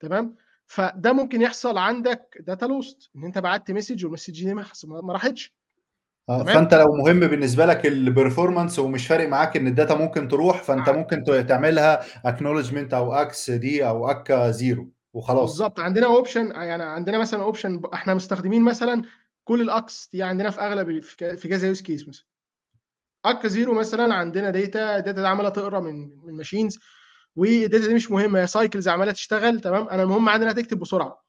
[0.00, 0.36] تمام؟
[0.66, 5.54] فده ممكن يحصل عندك data lost إن أنت بعت message وال message دي ما راحتش.
[6.28, 10.28] آه فأنت لو مهم بالنسبة لك ال performance ومش فارق معاك إن ال data ممكن
[10.28, 15.50] تروح فأنت ممكن تعملها acknowledgment أو acks دي أو ack zero وخلاص.
[15.50, 15.80] بالظبط.
[15.80, 19.02] عندنا option يعني عندنا مثلا option إحنا مستخدمين مثلا
[19.44, 22.24] كل ال acks دي عندنا في أغلب في كذا use case مثلا.
[23.24, 26.78] ack zero مثلا عندنا data ال data دي عمالة تقرأ من من machines
[27.36, 31.24] وال data دي مش مهمه هي cycles عمالة تشتغل تمام؟ أنا المهم عندنا تكتب بسرعة.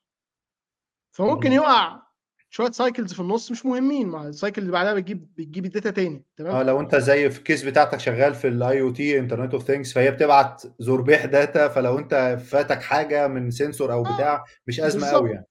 [1.11, 2.05] فممكن يقع
[2.49, 5.89] شوية cycles في النص مش مهمين مع ال cycle اللي بعدها بتجيب بتجيب ال data
[5.89, 9.53] تاني تمام؟ آه لو أنت زي في ال case بتاعتك شغال في ال IoT internet
[9.53, 14.79] of things فهي بتبعت زربيح data فلو أنت فاتك حاجة من sensor أو بتاع مش
[14.79, 15.47] أزمة قوي يعني.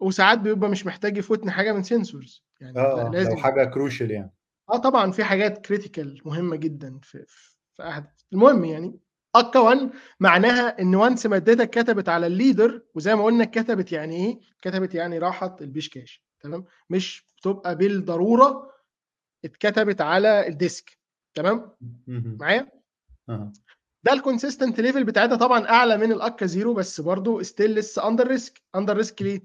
[0.00, 4.32] وساعات بيبقى مش محتاج يفوتني حاجة من sensors يعني آه لازم لو حاجة crucial يعني.
[4.70, 7.24] آه طبعا في حاجات critical مهمة جدا في
[7.76, 8.06] في أحد.
[8.32, 8.98] المهم يعني
[9.38, 9.90] ack 1
[10.20, 14.16] معناها إن once ما ال data اتكتبت على ال leader وزي ما قلنا اتكتبت يعني
[14.16, 18.72] إيه؟ كتبت يعني راحت ال page cache تمام؟ مش بتبقى بالضرورة
[19.44, 20.98] اتكتبت على ال disk
[21.34, 21.70] تمام؟
[22.40, 22.68] معايا؟
[24.04, 28.08] ده ال consistent level بتاعتها طبعا أعلى من ال ack zero بس برضه still لسه
[28.08, 29.40] under risk under risk ليه؟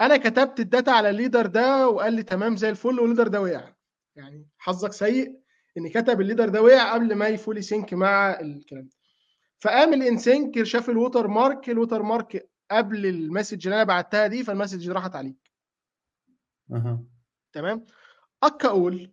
[0.00, 3.28] أنا كتبت ال data على ال leader ده وقال لي تمام زي الفل وال leader
[3.28, 3.74] ده وقع
[4.16, 5.38] يعني حظك سيء
[5.78, 8.96] إن كتب ال leader ده وقع قبل ما ي fully sync مع الكلام ده
[9.58, 14.26] فقام ال in sync شاف ال watermark ال watermark قبل ال message اللي أنا بعتها
[14.26, 15.50] دي فال message راحت عليك.
[16.72, 17.04] أه.
[17.52, 17.86] تمام؟
[18.42, 19.10] ack all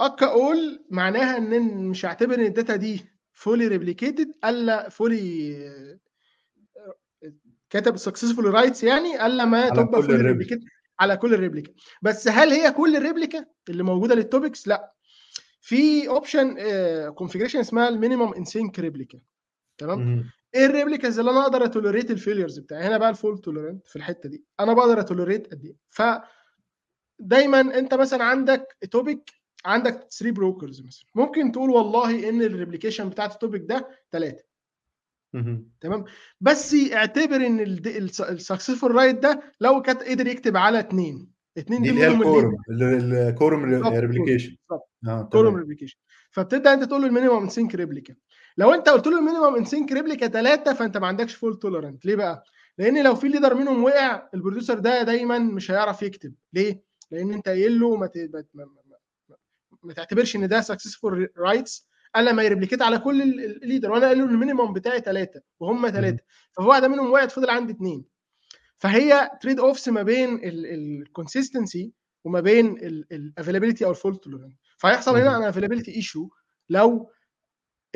[0.00, 5.98] ack all معناها إن مش هعتبر إن ال data دي fully replicated ألا fully
[7.70, 10.64] كتب successful writes يعني ألا ما تبقى fully replicated
[11.00, 11.72] على كل ال replica
[12.02, 14.92] بس هل هي كل ال replica اللي موجودة لل topics لا.
[15.60, 16.56] في option
[17.10, 19.18] configuration اسمها ال minimum in sync replica
[19.78, 23.15] تمام؟ إيه ال replicas اللي أنا أقدر ا tolerate ال failures بتاعي؟ هنا بقى ال
[23.15, 24.44] fault tolerant في الحتة دي.
[24.60, 26.02] أنا بقدر ا tolerate قد إيه؟ ف
[27.18, 29.30] دايما انت مثلا عندك topic
[29.64, 31.06] عندك 3 brokers مثلا.
[31.14, 34.36] ممكن تقول والله إن ال replication بتاعت ال topic ده 3
[35.80, 36.04] تمام؟
[36.40, 41.28] بس اعتبر إن ال successful write ده لو كانت قدر يكتب على 2
[41.58, 44.56] 2 دي اللي هي ال quorum ال quorum replication
[45.32, 45.98] quorum replication
[46.30, 48.14] فبتبدأ أنت تقول له ال minimum sync replica
[48.56, 52.06] لو انت قلت له ال minimum in sync replica 3 فانت ما عندكش fault tolerant
[52.06, 52.44] ليه بقى؟
[52.78, 56.34] لأن لو في leader منهم وقع ال producer ده دايما مش هيعرف يكتب.
[56.52, 58.66] ليه؟ لأن انت قايل له ما, ما, ما,
[59.82, 64.06] ما تعتبرش إن ده successful writes الا ما ي replicate على كل ال leader وأنا
[64.06, 66.18] قايل له ال minimum بتاعي ثلاثة وهم ثلاثة
[66.52, 68.04] ففي واحدة منهم وقعت فضل عندي اثنين
[68.78, 71.92] فهي trade offs ما بين ال consistency
[72.24, 72.66] وما بين
[73.12, 76.28] ال availability أو ال fault tolerant فهيحصل هنا أنا availability issue
[76.70, 77.10] لو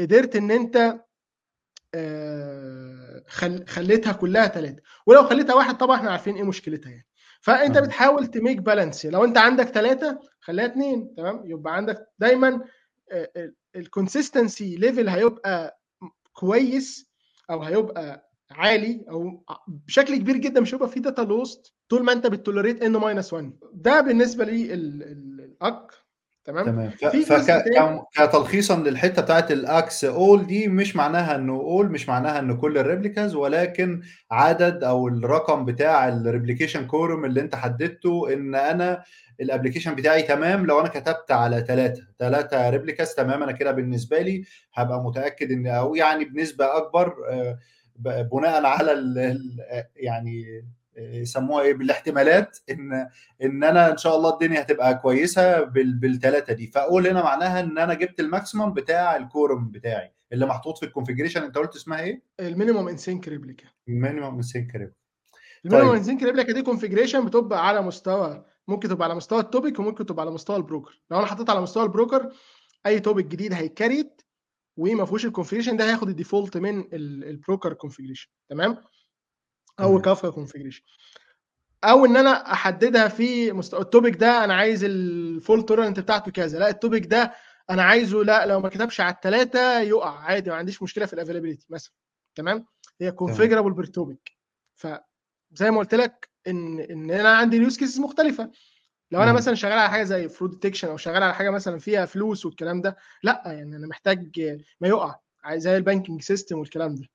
[0.00, 1.00] قدرت إن أنت
[3.66, 7.06] خليتها كلها ثلاثة ولو خليتها واحد طبعا إحنا عارفين إيه مشكلتها يعني.
[7.40, 7.80] فأنت آه.
[7.80, 12.64] بتحاول ت make balance لو أنت عندك ثلاثة خليها اثنين تمام؟ يبقى عندك دايما
[13.76, 15.80] ال consistency level هيبقى
[16.32, 17.06] كويس
[17.50, 22.26] أو هيبقى عالي أو بشكل كبير جدا مش هيبقى فيه data lost طول ما أنت
[22.26, 25.92] ب tolerate N minus 1 ده بالنسبة لي ال ack.
[26.44, 26.90] تمام؟ تمام.
[26.90, 27.50] ف فك
[28.86, 32.90] للحتة بتاعة ال acks all دي مش معناها إنه all مش معناها إن كل ال
[32.90, 39.02] replicas ولكن عدد أو الرقم بتاع ال replication quorum اللي أنت حددته إن أنا
[39.42, 44.44] الapplication بتاعي تمام لو أنا كتبت على 3 3 replicas تمام أنا كده بالنسبة لي
[44.74, 47.58] هابقى متأكد إن أو يعني بنسبة أكبر آآ
[47.96, 49.38] ب بناءً على ال
[49.96, 50.64] يعني
[51.00, 53.08] يسموها إيه بالاحتمالات إن
[53.42, 57.78] إن أنا إن شاء الله الدنيا هتبقى كويسة بال بال3 دي فall هنا معناها إن
[57.78, 63.26] أنا جبت الmaximum بتاع الquorum بتاعي اللي محطوط في الconfiguration أنت قُلت اسمها in sync
[63.30, 63.66] replica.
[63.88, 65.00] minimum in sync replica.
[65.66, 66.02] الminimum طيب.
[66.04, 70.30] sync replica دي configuration بتبقى على مستوى ممكن تبقى على مستوى الtopic وممكن تبقى على
[70.34, 71.02] مستوى البروكر.
[71.10, 72.32] لو أنا حطيت على مستوى البروكر
[72.86, 74.22] أي topic جديد هيتكريت
[74.76, 78.76] وما فيهوش الconfiguration ده هياخد الdefault من ال الbroker configuration تمام؟
[79.86, 80.02] تمام.
[80.02, 80.82] الkafka configuration.
[81.84, 86.70] أو إن أنا أحددها في مستوى الtopic ده أنا عايز الfault tolerant بتاعته كذا، لأ
[86.72, 87.34] الtopic ده
[87.70, 91.64] أنا عايزه لأ لو ما كتبش على ال3 يُقع عادي ما عنديش مشكلة في الavailability
[91.70, 91.92] مثلًا
[92.34, 92.66] تمام؟
[93.00, 94.34] هي configurable per topic.
[94.76, 98.50] فزي ما قُلت لك إن إن أنا عندي use cases مختلفة.
[99.12, 99.36] لو أنا إمم.
[99.38, 102.80] مثلًا شغال على حاجة زي fraud detection أو شغال على حاجة مثلًا فيها فلوس والكلام
[102.80, 104.40] ده، لأ يعني أنا محتاج
[104.80, 105.16] ما يُقع
[105.54, 107.06] زي الbanking system والكلام ده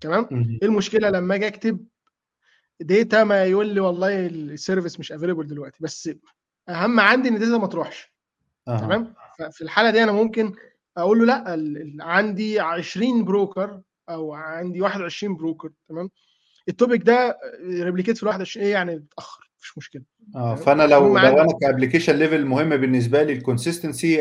[0.00, 0.58] تمام؟ اهم.
[0.62, 1.86] إيه المشكلة لمّا آجي أكتب
[2.84, 6.10] data ما يقول لي والله الservice مش available دلوقتي، بس
[6.68, 8.12] أهم عندي إن الdata ما تروحش
[8.68, 8.78] أها.
[8.80, 10.54] تمام؟ ففي الحالة دي أنا ممكن
[10.96, 13.70] أقول له ال عندي 20 broker
[14.08, 16.10] أو عندي 21 broker تمام؟
[16.70, 20.02] الtopic ده replicate في ال21 إيه يعني اتأخر ما فيش مشكلة
[20.36, 23.42] آه، تمام؟ فأنا لو لو أنا كapplication level مهم بالنسبة لي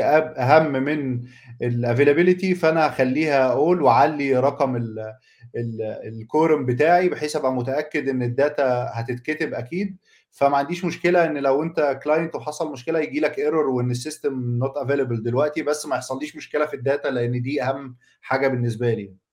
[0.01, 1.21] أب أهم من
[1.63, 5.13] الavailability فأنا هاخلّيها all وأعلّي رقم ال
[5.55, 8.61] ال الquorum بتاعي بحيث أبقى متأكد إن الdata
[8.97, 9.97] هتتكتب أكيد،
[10.31, 14.87] فما عنديش مشكلة إن لو أنت client وحصل مشكلة ييجي لك error وإن الsystem not
[14.87, 19.26] available دلوقتي بس ما يحصلّيش مشكلة في الdata لإن دي أهم حاجة بالنسبة لي.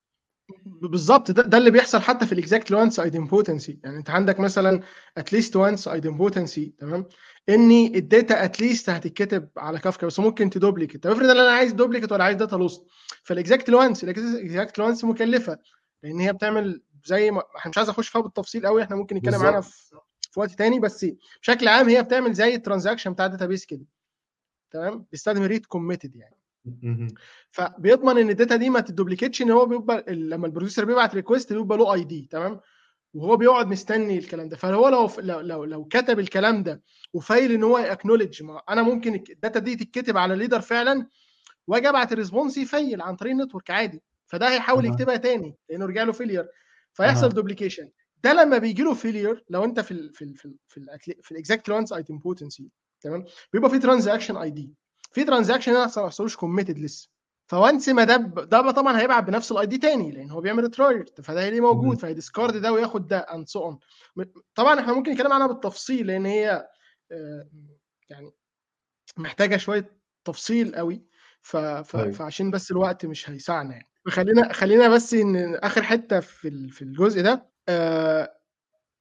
[0.48, 4.80] ب بالضبط ده ده اللي بيحصل حتى في الexact once idempotency يعني أنت عندك مثلًا
[5.20, 7.06] least once idempotency تمام؟
[7.50, 12.24] الdata at least هتتكتب على Kafka بس ممكن تduplicate طب افرض أنا عايز duplicate والّا
[12.24, 12.80] عايز data loss
[13.24, 15.58] فالexact once الexact once مكلفة
[16.02, 19.34] لإن هي بتعمل زي ما إحنا مش عايز أخش فيها بالتفصيل أوي إحنا ممكن نتكلم
[19.46, 19.60] عنها.
[19.60, 19.96] في
[20.30, 21.06] في وقت تاني بس
[21.42, 23.84] بشكل عام هي بتعمل زي الtransaction بتاع الdatabase كده
[24.70, 26.33] تمام؟ بيستخدم read committed يعني.
[26.66, 27.06] اهم.
[27.50, 32.02] فبيضمن إن الdata دي ما تتduplicateش إن هو بيبقى لمّا الproducer بيبعت request بيبقى له
[32.04, 32.60] ID تمام؟
[33.14, 36.82] وهو بيقعد مستني الكلام ده، فهو لو لو لو لو كتب الكلام ده
[37.18, 41.06] وfail إن هو يacknowledge ما أنا ممكن الdata دي تتكتب على leader فعلًا
[41.66, 44.84] وآجي أبعت الresponse يfail عن طريق الnetwork عادي، فده هيحاول.
[44.86, 46.46] يكتبها تاني لإنه رجع له failure
[46.92, 47.86] فيحصل duplication
[48.24, 50.46] ده لمّا بييجي له failure لو أنت في ال في ال في
[50.78, 52.64] ال في في الexact once idempotency
[53.00, 54.83] تمام؟ بيبقى في transaction ID
[55.14, 57.08] في transaction هنا ما حصلوش committed لسه
[57.52, 61.60] فonce ما ده ده طبعًا هيبعت بنفس الID تاني لإن هو بيعمل try فده هيلاقيه
[61.60, 61.98] موجود.
[62.00, 63.76] فهيdiscard ده وياخد ده so on
[64.16, 64.24] م
[64.54, 66.68] طبعًا إحنا ممكن نتكلم عنها بالتفصيل لإن هي
[67.12, 67.48] آآ
[68.10, 68.32] يعني
[69.16, 71.02] محتاجة شوية تفصيل أوي
[71.42, 72.12] ف ف أيوه.
[72.12, 73.88] فعشان بس الوقت مش هيسعنا يعني.
[74.06, 78.38] فخلّينا خلّينا بس إن آخر حتة في في الجزء ده آآ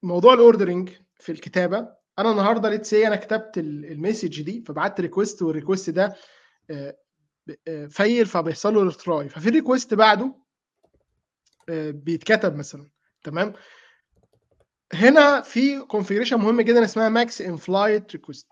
[0.03, 5.37] موضوع الordering في الكتابة أنا النهارده let's say أنا كتبت ال الmessage دي فبعتّ request
[5.43, 6.15] والrequest ده
[6.69, 10.35] ب آآ fail فبيحصل له retry ففي request بعده
[11.69, 12.89] آآ بيتكتب مثلًا
[13.23, 13.53] تمام؟
[14.93, 18.45] هنا في configuration مهمة جدًا اسمها max in flight request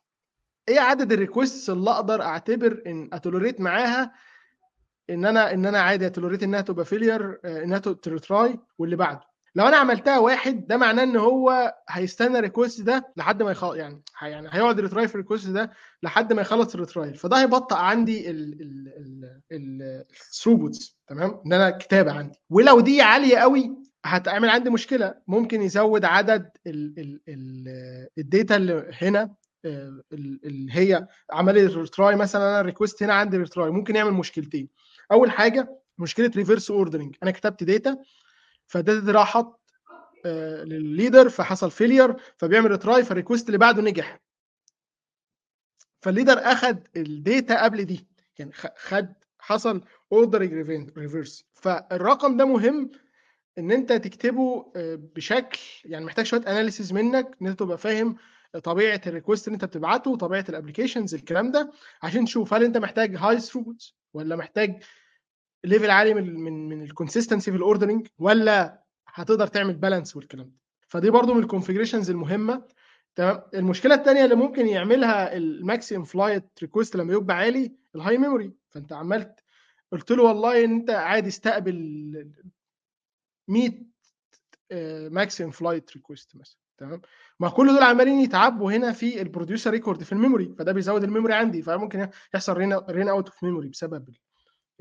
[0.70, 4.14] إيه عدد الrequests اللي أقدر أعتبر إن أtolerate معاها
[5.10, 9.31] إن أنا إن أنا عادي أtolerate إنها تبقى failure آآ إنها ت تretry واللي بعده.
[9.56, 14.02] لو أنا عملتها 1 ده معناه إن هو هيستنى الrequest ده لحد ما يخ يعني
[14.22, 15.72] يعني هيقعد يretry في الrequest ده
[16.04, 17.16] لحد ما يخلص الretry.
[17.18, 22.38] فده هيبطئ عندي ال ال ال ال الthroughputs تمام؟ إن أنا الكتابة عندي.
[22.50, 23.72] ولو دي عالية أوي
[24.06, 25.16] هتعمل عندي مشكلة.
[25.28, 29.34] ممكن يزود عدد ال ال ال الdata اللي هنا
[29.66, 32.62] ال اللي هي عمل لي retry مثلًا.
[32.62, 33.58] أنا الrequest هنا عندي retry.
[33.58, 34.70] ممكن يعمل مشكلتين.
[35.12, 37.12] أول حاجة مشكلة reverse ordering.
[37.24, 37.96] أنا كتبت data
[38.78, 39.46] دي راحت
[40.26, 44.20] آآ للleader فحصل failure فبيعمل retry فالrequest اللي بعده نجح.
[46.06, 48.08] فالleader أخد الdata قبل دي
[48.40, 49.82] يعني خد حصل
[50.14, 52.92] reven reverse فالرقم ده مهم
[53.58, 58.16] إن أنت تكتبه آآ بشكل يعني محتاج شوية analysis منك إن أنت تبقى فاهم
[58.64, 61.72] طبيعة الrequest اللي أنت بتبعته وطبيعة الapplications الكلام ده
[62.04, 64.84] عشان تشوف هل أنت محتاج high throughput والّا محتاج
[65.68, 70.56] level عالي من من من الconsistency في الordering والّا هتقدر تعمل balance والكلام ده.
[70.88, 72.68] فدي برضه من الconfigurations المهمة.
[73.16, 78.32] تمام؟ المشكلة الثانية اللي ممكن يعملها ال maximum flight request لما يبقى عالي ال high
[78.32, 79.40] memory فأنت عملت
[79.92, 82.32] قلت له والله أنت عادي استقبل
[83.48, 83.72] 100
[85.10, 86.58] maximum flight request مثلا.
[86.78, 87.02] تمام؟
[87.40, 91.04] ما كل دول عمالين يتعبوا هنا في ال producer record في ال memory فده بيزود
[91.04, 92.58] ال memory عندي فممكن يحصل
[92.90, 94.10] run out of memory بسبب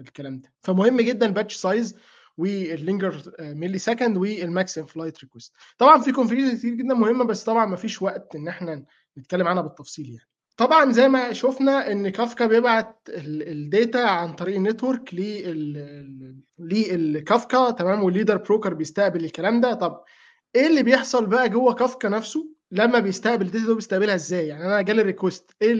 [0.00, 0.52] الكلام ده.
[0.62, 1.96] فمهم جدا ال batch size
[2.38, 7.66] وال linger millisecond وال maximum flight request طبعا في configuration كتير جدا مهمة بس طبعا
[7.66, 8.84] ما فيش وقت إن إحنا
[9.18, 10.26] نتكلم عنها بالتفصيل يعني.
[10.56, 15.14] طبعا زي ما شفنا إن كافكا بيبعت ال data عن طريق ال network
[16.58, 19.74] للكافكا تمام؟ وال leader broker بيستقبل الكلام ده.
[19.74, 20.02] طب
[20.56, 24.64] إيه اللي بيحصل بقى جوه كافكا نفسه لما بيستقبل ال data ده بيستقبلها إزاي؟ يعني
[24.64, 25.72] أنا جالي request إيه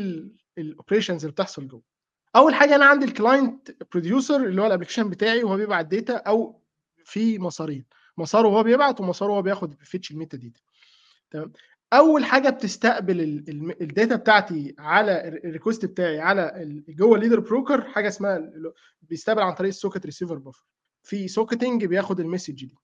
[0.58, 1.82] ال operations اللي بتحصل جوه؟
[2.36, 6.16] أول حاجة أنا عندي ال client producer اللي هو ال application بتاعي وهو بيبعت data
[6.16, 6.60] أو
[7.04, 7.84] في مسارين
[8.18, 10.60] مساره وهو بيبعت ومساره وهو بياخد بي fetch ال metadata
[11.30, 11.52] تمام؟
[11.92, 13.20] أول حاجة بتستقبل
[13.80, 18.50] ال data بتاعتي على ال request بتاعي على جوه ال leader broker حاجة اسمها
[19.02, 20.64] بيستقبل عن طريق ال socket receiver buffer
[21.02, 22.76] في socketing بياخد ال message دي.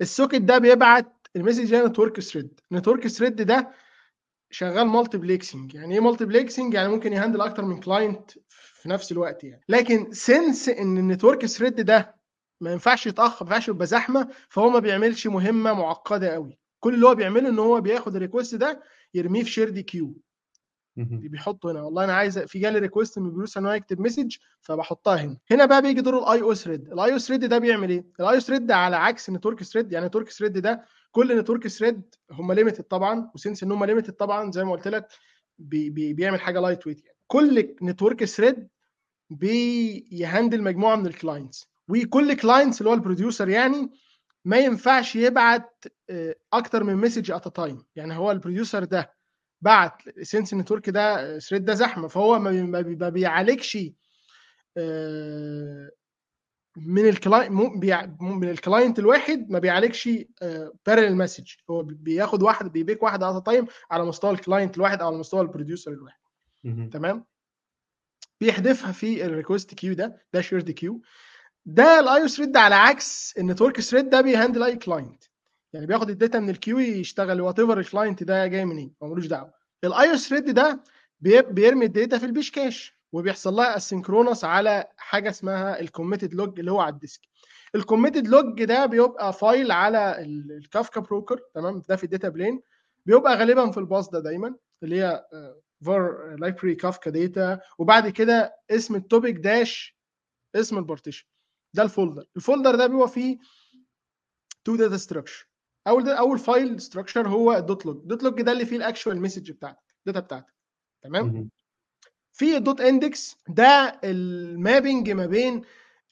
[0.00, 3.72] ال socket ده بيبعت ال message ده network thread network thread ده
[4.50, 8.30] شغال multiplexing يعني إيه multiplexing يعني ممكن ي handle أكتر من client
[8.82, 9.62] في نفس الوقت يعني.
[9.68, 12.14] لكن since إن ال network thread ده
[12.60, 17.06] ما ينفعش يتأخر ما ينفعش يبقى زحمة فهو ما بيعملش مهمة معقدة قوي كل اللي
[17.06, 18.82] هو بيعمله إن هو بياخد ال request ده
[19.14, 20.14] يرميه في shared queue
[21.28, 21.82] بيحطه هنا.
[21.82, 25.38] والله أنا عايز في جالي request من بروس إن هو يكتب message فبحطها هنا.
[25.50, 28.40] هنا بقى بيجي دور ال IO thread ال IO thread ده بيعمل إيه؟ ال IO
[28.40, 32.02] thread ده على عكس ال network thread يعني ال network thread ده كل network thread
[32.30, 35.08] هم limited طبعا و since إن هم limited طبعا زي ما قلت لك
[35.58, 37.18] بي بي بيعمل حاجة lightweight يعني.
[37.32, 38.68] كل network thread
[39.30, 43.90] بيهندل مجموعة من ال clients وكل clients اللي هو ال producer يعني
[44.44, 45.84] ما ينفعش يبعت
[46.52, 49.12] أكتر من message at a time يعني هو ال producer ده
[49.60, 52.08] بعت since ال network ده thread ده زحمة.
[52.08, 53.78] فهو ما بيعالجش
[56.76, 57.50] من ال client
[58.20, 60.08] من ال client الواحد ما بيعالجش
[60.86, 64.76] parallel message هو بياخد واحد بي pick واحد at a time على مستوى ال client
[64.76, 66.21] الواحد أو على مستوى ال producer الواحد.
[66.92, 67.24] تمام؟
[68.40, 71.00] بيحذفها في ال request queue ده ده shared queue
[71.66, 75.24] ده ال I/O thread على عكس ال network thread ده بي handle أي client
[75.72, 79.08] يعني بياخد ال data من ال queue يشتغل whatever ال client ده جاي منين هو
[79.08, 79.52] ملوش دعوة.
[79.84, 80.82] ال I/O thread ده
[81.50, 86.34] بيرمي ال data في ال page cache وبيحصل لها asynchronous على حاجة اسمها ال commit
[86.34, 87.20] log اللي هو على ال disk.
[87.74, 92.28] ال commit log ده بيبقى file على ال Kafka broker تمام؟ ده في ال data
[92.28, 92.62] plane
[93.06, 95.24] بيبقى غالبا في ال path ده دايما اللي هي
[95.84, 99.96] var lib Kafka data وبعد كده اسم ال topic dash
[100.54, 101.26] اسم ال partition
[101.74, 103.38] ده ال folder ال folder ده بيبقى فيه
[104.64, 105.48] two data structure
[105.86, 107.96] أول ده أول file structure هو ال dot log.
[107.96, 110.54] ال dot log ده اللي فيه ال actual message بتاعتك ال data بتاعتك.
[111.02, 111.50] تمام؟
[112.32, 115.62] في ال dot index ده ال mapping ما بين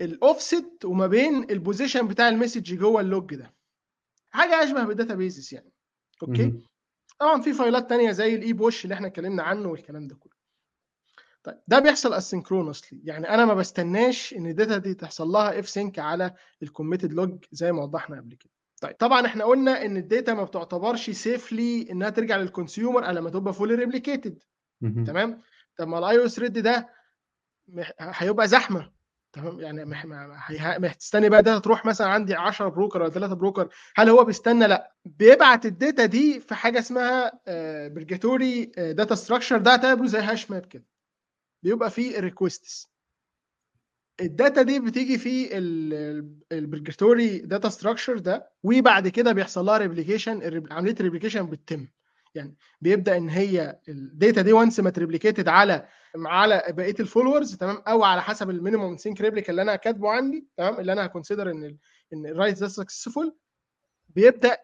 [0.00, 3.54] الاوفست وما بين ال position بتاع ال message جوه ال log ده.
[4.30, 5.72] حاجة أشبه بال databases يعني.
[6.22, 6.62] okay؟
[7.20, 10.32] طبعا في file ات تانية زي ال epoch اللي إحنا اتكلمنا عنه والكلام ده كله.
[11.42, 15.98] طيب ده بيحصل asynchronously يعني أنا ما بستناش إن ال data دي تحصل لها fsync
[15.98, 18.50] على ال commit log زي ما وضحنا قبل كده.
[18.80, 23.18] طيب طبعا إحنا قلنا إن ال data ما بتعتبرش safely إنها ترجع لل consumer إلا
[23.18, 24.38] لما تبقى fully replicated
[25.06, 25.42] تمام؟
[25.76, 26.88] طب ما ال I/O thread ده
[28.00, 28.90] هيبقى زحمة.
[29.32, 34.24] تمام؟ يعني هتستني بقى data تروح مثلا عندي 10 broker ولا 3 broker هل هو
[34.24, 37.40] بيستنى؟ لأ بيبعت ال data دي في حاجة اسمها
[37.88, 40.84] purgatory data structure ده اعتبره زي hash map كده.
[41.62, 42.90] بيبقى فيه ال requests
[44.20, 45.58] ال data دي بتيجي في
[46.52, 51.88] ال purgatory data structure ده وبعد كده بيحصل لها replication عملية ال replication بتتم.
[52.34, 57.06] يعني بيبدأ إن هي ال data دي once ما ت replicated على على بقية ال
[57.06, 60.92] followers تمام؟ أو على حسب ال minimum sync replica اللي أنا كاتبه عندي تمام؟ اللي
[60.92, 61.78] أنا ه consider إن
[62.12, 63.36] إن ال write ده successful
[64.08, 64.58] بيبدأ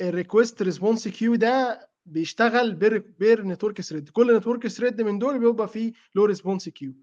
[0.00, 5.38] ال request response queue ده بيشتغل per per network thread كل network thread من دول
[5.38, 6.94] بيبقى فيه له response queue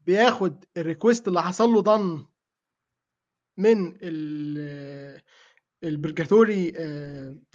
[0.00, 2.26] بياخد ال request اللي حصل له done
[3.58, 3.96] من
[5.84, 6.70] ال purgatory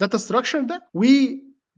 [0.00, 0.88] data structure ده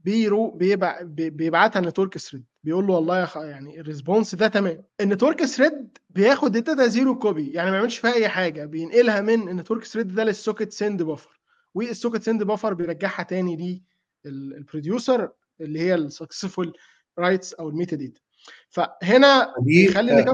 [0.03, 4.83] بيرو بيبع بيبعتها ل network thread بيقول له والله يا يعني ال response ده تمام.
[5.01, 8.65] ال network thread بياخد ال data zero copy يعني ما يعملش فيها أي حاجة.
[8.65, 11.39] بينقلها من ال network thread ده لل socket send buffer
[11.73, 13.81] وال socket send buffer بيرجعها تاني ليه
[14.25, 15.29] ال producer
[15.61, 16.73] اللي هي ال successful
[17.19, 18.21] writes أو ال metadata
[18.69, 19.93] فهنا دي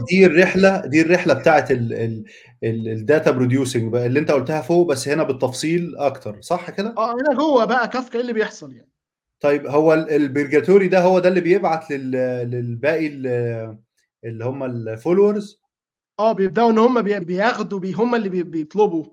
[0.09, 1.67] دي الرحلة دي الرحلة بتاعت
[2.63, 6.41] ال data producing بقى اللي انت قلتها فوق بس هنا بالتفصيل أكتر.
[6.41, 8.88] صح كده؟ آه هنا جوه بقى كافكا إيه اللي بيحصل يعني؟
[9.39, 12.11] طيب هو ال ال purgatory ده هو ده اللي بيبعت لل
[12.51, 13.27] للباقي ال
[14.25, 15.55] اللي هم ال followers؟
[16.19, 19.05] آه، بيبدأوا إن هم بي بياخدوا بي هم اللي بي بيطلبوا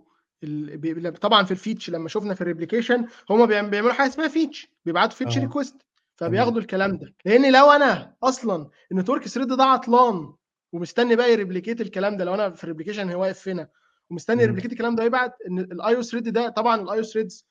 [0.45, 4.09] ال بي طبعًا في ال fetch لمّا شُفنا في ال replication هم بيع بيعملوا حاجة
[4.09, 5.47] اسمها fetch بيبعتوا fetch آه.
[5.47, 5.73] request
[6.19, 6.31] تمام.
[6.31, 10.33] فبياخدوا الكلام ده، لإن لو أنا أصلًا الnetwork thread ده عطلان
[10.73, 13.69] ومستني بقى يreplicate الكلام ده، لو أنا في الreplication هو واقف هنا
[14.11, 14.47] ومستني.
[14.47, 17.43] يreplicate الكلام ده ويبعت إن الIO thread ده طبعًا الIO threads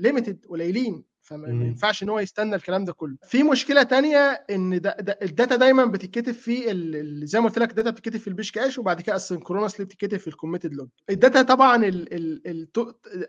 [0.00, 1.48] limited قليلين، فما.
[1.48, 3.16] ينفعش إن هو يستنى الكلام ده كله.
[3.28, 7.88] في مشكلة تانية د الdata دايمًا بتتكتب في ال ال زي ما قُلت لك الdata
[7.88, 10.88] بتتكتب في الpush cache وبعد كده asynchronously بتتكتب في الcommitted log.
[11.12, 12.78] الdata طبعًا ال ال الت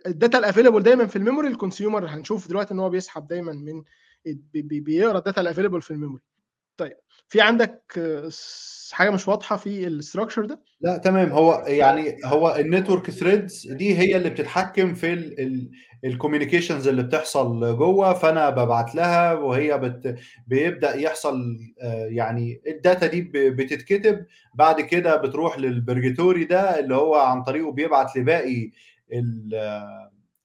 [0.08, 3.84] الdata الavailable دايمًا في الmemory الconsumer هنشوف دلوقتي إن هو بيسحب دايمًا من
[4.26, 6.22] بي بي بيقرأ الdata الavailable في الmemory.
[6.78, 6.98] طيب
[7.30, 8.00] في عندك
[8.30, 13.98] س حاجة مش واضحة في الstructure ده؟ لأ تمام، هو يعني هو الnetwork threads دي
[13.98, 15.72] هي اللي بتتحكم في ال ال
[16.06, 20.16] الcommunications اللي بتحصل جوّه، فأنا بابعت لها وهي بت
[20.48, 24.26] بيبدأ يحصل آآ يعني الdata دي بتتكتب،
[24.56, 28.72] بعد كده بتروح للبرجاتوري ده اللي هو عن طريقه بيبعت لباقي
[29.14, 29.50] ال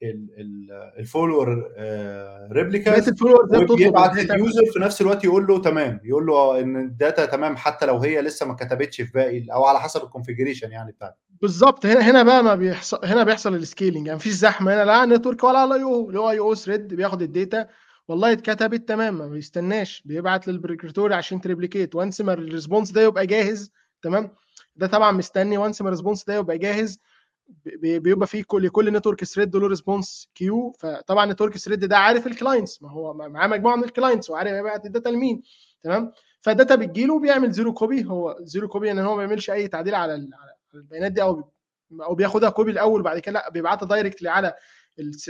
[0.03, 5.25] ال ال الfollower آآ بقية replicas الfollowers ده بتطلب وبيبعت الdata للuser في نفس الوقت
[5.25, 9.13] يقول له تمام، يقول له إن الdata تمام حتى لو هي لسه ما اتكتبتش في
[9.13, 11.17] باقي ال أو على حسب الconfiguration يعني بتاعتك.
[11.43, 14.75] بالضبط، هنا هنا بقى ما بيحص هنا بيحصل الscaling يعني ما فيش زحمة.
[14.75, 17.67] هنا لا على الnetwork ولا على الIO، اللي هو IO thread بياخد الdata
[18.09, 23.73] والله اتكتبت تمام، ما بيستناش، بيبعت للبرجاتوري عشان تreplicate once ما الresponse ده يبقى جاهز
[24.03, 24.35] تمام،
[24.77, 25.59] ده طبعًا مستني.
[25.59, 26.99] once ما الresponse ده يبقى جاهز
[27.83, 32.83] بيبقى في كل لكل network thread له response queue فطبعًا الnetwork thread ده عارف الclients
[32.83, 35.43] ما هو معاه مجموعة من الclients وعارف هيبعت الdata لمين.
[35.83, 36.13] تمام،
[36.49, 38.07] فالdata بتيجي له بيعمل zero copy.
[38.07, 41.51] هو zero copy يعني هو ما بيعملش أي تعديل على ال على البيانات دي أو
[42.03, 44.55] أو بياخدها copy الأول وبعد كده لأ بيبعتها directly على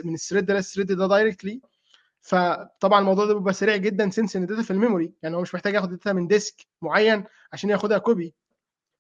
[0.05, 1.59] من الthread ده للthread ده directly.
[2.23, 5.75] فطبعًا الموضوع ده بيبقى سريع جدًا since إن الdata في الmemory يعني هو مش محتاج
[5.75, 8.31] ياخد الdata من disk معين عشان ياخدها copy.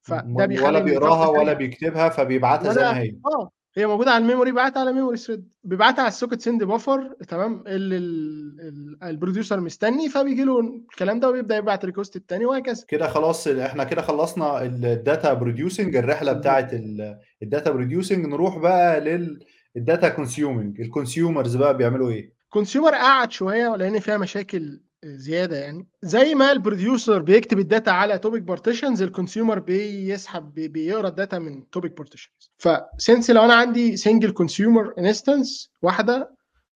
[0.03, 1.53] فده بيخلي ولا بيقراها ولا.
[1.53, 3.15] بيكتبها فبيبعتها زي ما هي.
[3.27, 6.67] آه، هي موجودة على ال memory بيبعتها على memory thread بيبعتها على ال socket send
[6.67, 12.11] buffer تمام، اللي ال ال ال producer مستني فبييجي له الكلام ده ويبدأ يبعت request
[12.17, 12.85] التاني وهكذا.
[12.89, 16.41] كده خلاص إحنا كده خلصنا ال data producing الرحلة بالضبط.
[16.41, 19.45] بتاعة ال ال data producing نروح بقى لل
[19.79, 25.57] ال data consuming ال consumers بقى بيعملوا إيه؟ consumer أقعد شوية لإن فيها مشاكل زيادة
[25.57, 25.89] يعني.
[26.03, 31.15] زي ما ال producer بيكتب ال data على topic partitions ال consumer بيسحب بيقرأ ال
[31.15, 36.35] data من topic partitions ف since لو أنا عندي single consumer instance واحدة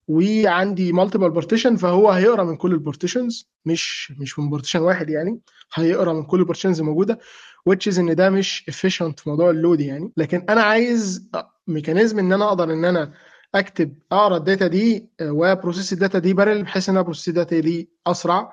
[0.08, 5.40] وعندي multiple partition فهو هيقرأ من كل ال partitions مش مش من partition واحد يعني
[5.74, 7.18] هيقرأ من كل ال partitions الموجوده
[7.70, 10.12] which is إن ده مش efficient في موضوع ال load يعني.
[10.16, 11.28] لكن أنا عايز
[11.66, 13.12] mechanism إن أنا أقدر إن أنا
[13.54, 17.06] أنا أكتب أقرأ ال data دي و process ال data دي parallel بحيث إن أنا
[17.12, 18.52] process ال data دي أسرع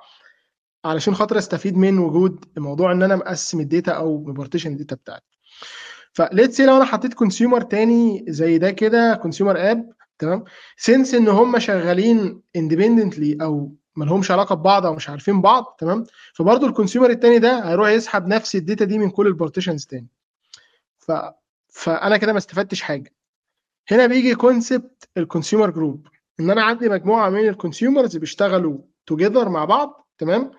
[0.85, 4.71] علشان خاطر أستفيد من وجود موضوع إن أنا مقسم ال data أو م partition ال
[4.71, 5.25] data بتاعتي.
[6.13, 10.43] ف let's say لو أنا حطيت consumer تاني زي ده كده consumer app تمام،
[10.81, 16.03] since إن هم شغالين independently أو ما لهمش علاقة ببعض أو مش عارفين بعض تمام،
[16.33, 20.07] فبرضه الconsumer التاني ده هيروح يسحب نفس الdata دي من كل الpartitions تاني.
[20.97, 21.11] ف
[21.69, 23.13] فأنا كده ما استفدتش حاجة.
[23.89, 26.09] هنا بييجي concept الconsumer group.
[26.39, 28.77] إن أنا عندي مجموعة من الconsumers بيشتغلوا
[29.13, 30.51] together مع بعض تمام،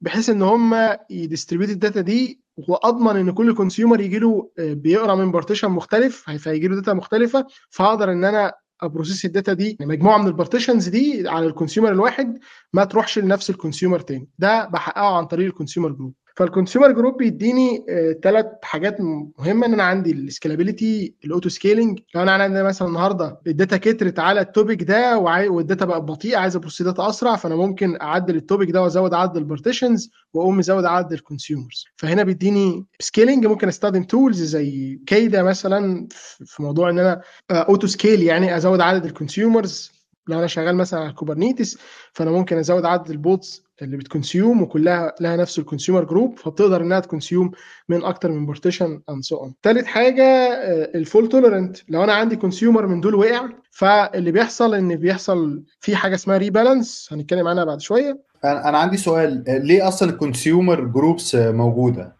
[0.00, 5.42] بحيث إن هم يdistribute الdata دي وأضمن إن كل consumer ييجي له آآ بيقرأ من
[5.42, 8.52] partition مختلف فهييجي له data مختلفة، فهاقدر إن أنا
[8.84, 12.38] أprocess الdata دي مجموعة من الpartitions دي على الconsumer الواحد
[12.72, 16.25] ما تروحش لنفس الconsumer تاني، ده باحققه عن طريق الconsumer group.
[16.40, 18.96] فالconsumer group بيديني آآ 3 حاجات
[19.38, 22.02] مهمة إن أنا عندي الscalability الauto scaling.
[22.14, 25.18] لو أنا عندي مثلًا النهارده الdata كترت على الtopic ده
[25.48, 30.08] والdata بقت بطيئة عايز أprocess data أسرع فأنا ممكن أعدل الtopic ده وأزود عدد الpartitions
[30.34, 31.84] وأقوم مزود عدد الconsumers.
[31.96, 33.46] فهنا بيديني scaling.
[33.46, 36.08] ممكن أستخدم tools زي كيدا مثلًا
[36.44, 39.95] في موضوع إن أنا آآ auto scale يعني أزود عدد الconsumers.
[40.28, 41.78] لو أنا شغال مثلًا على kubernetes
[42.12, 47.50] فأنا ممكن أزود عدد الbots اللي بتconsume وكلها لها نفس الconsumer group فبتقدر إنها تconsume
[47.88, 49.50] من أكتر من partition and so on.
[49.62, 54.96] تالت حاجة آآ الfault tolerant لو أنا عندي consumer من دول وقع فاللي بيحصل إن
[54.96, 58.20] بيحصل في حاجة اسمها rebalance هنتكلم عنها بعد شوية.
[58.44, 62.16] أنا أنا عندي سؤال ليه أصلًا الconsumer groups موجودة؟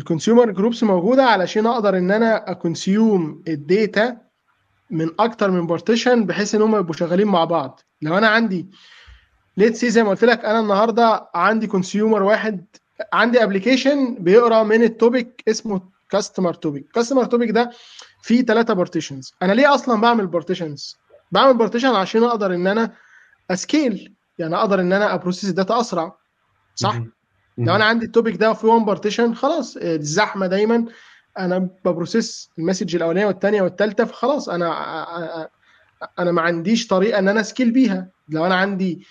[0.00, 4.27] ال consumer groups موجودة علشان أقدر إن أنا أ consume ال data
[4.90, 7.80] من أكتر من partition بحيث إن هم يبقوا شغالين مع بعض.
[8.02, 8.66] لو أنا عندي
[9.60, 12.66] let's say زي ما قُلت لك أنا النهارده عندي consumer واحد
[13.12, 15.80] عندي application بيقرأ من ال topic اسمه
[16.16, 17.70] customer topic، customer topic ده
[18.22, 20.96] فيه 3 partitions أنا ليه أصلًا باعمل partitions؟
[21.32, 22.92] باعمل partition عشان أقدر إن أنا
[23.52, 26.16] أ scale يعني أقدر إن أنا ا process ال data أسرع
[26.74, 27.02] صح
[27.58, 27.84] لو أنا.
[27.84, 30.84] عندي ال topic ده في one partition خلاص الزحمة دايما
[31.38, 35.48] أنا ب process ال message الأولانية والثانيه والثالثه فخلاص أنا
[36.18, 38.08] أنا ما عنديش طريقة إن أنا scale بيها.
[38.28, 39.06] لو أنا عندي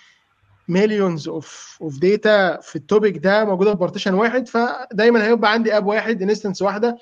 [0.68, 5.78] millions of of data في ال topic ده موجودة في partition واحد فدايما هيبقى عندي
[5.78, 6.98] app واحد instance واحدة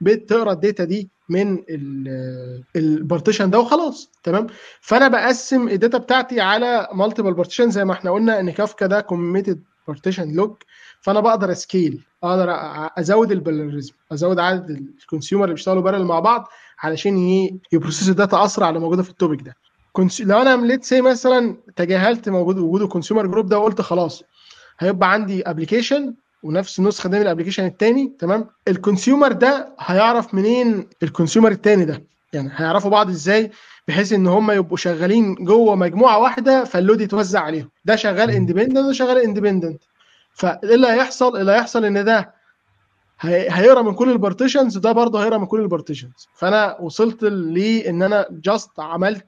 [0.00, 1.58] بتقرأ ال data دي من
[2.76, 4.10] ال partition ده وخلاص.
[4.22, 4.46] تمام؟
[4.80, 9.00] فأنا بقسم ال data بتاعتي على multiple partition زي ما إحنا قلنا إن كافكا ده
[9.00, 10.56] commit partition log
[11.00, 12.46] فانا بقدر scale ا أقدر
[12.98, 14.70] ازود ال parallelism ازود عدد
[15.00, 16.48] ال consumer اللي بيشتغلوا parallel مع بعض
[16.80, 19.56] علشان ي- ي process وا ال data اسرع اللي موجوده في ال topic ده.
[20.20, 24.22] لو أنا let's say مثلا تجاهلت موجود وجود ال consumer group ده وقلت خلاص
[24.78, 30.34] هيبقى عندي application ونفس النسخة دي من ال application الثاني تمام؟ ال consumer ده هيعرف
[30.34, 32.02] منين ال consumer الثاني ده؟
[32.32, 33.50] يعني هيعرفوا بعض إزاي؟
[33.88, 37.68] بحيث ان هم يبقوا شغالين جوه مجموعة واحدة فال load يتوزع عليهم.
[37.84, 38.30] ده شغال.
[38.30, 39.82] independent وده شغال independent
[40.38, 42.34] فايه اللي هيحصل اللي هيحصل إن ده
[43.20, 46.28] هي- هيقرأ من كل ال partitions وده برضه هيقرأ من كل ال partitions.
[46.34, 49.26] فأنا وصلت لأن أنا just عملت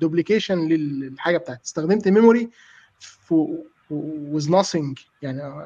[0.00, 1.60] duplication للحاجة بتاعتي.
[1.64, 2.50] استخدمت memory
[3.90, 4.94] with nothing.
[5.22, 5.64] يعني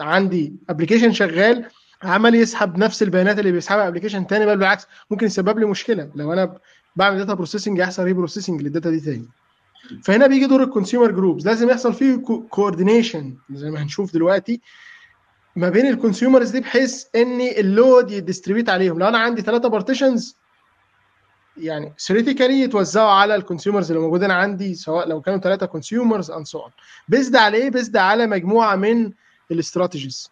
[0.00, 1.64] عندي application شغال
[2.02, 6.10] عمل يسحب نفس البيانات اللي بيسحبها application تاني بل بالعكس ممكن يسبب لي مشكلة.
[6.14, 6.58] لو أنا
[6.96, 9.28] بعمل data processing يحصل reprocessing لل data دي تاني.
[10.04, 12.16] فهنا بيجي دور ال consumer groups لازم يحصل فيه
[12.50, 14.60] coordination زي ما هنشوف دلوقتي
[15.56, 18.98] ما بين ال consumers دي بحيث ان ال load ي distribute عليهم.
[18.98, 20.36] لو أنا عندي ثلاثة partitions
[21.56, 26.46] يعني theoretically يتوزعوا على ال consumers اللي موجودين عندي سواء لو كانوا ثلاثة consumers and
[26.46, 26.70] so on
[27.08, 29.12] based على إيه based على مجموعة من
[29.50, 30.30] ال strategies.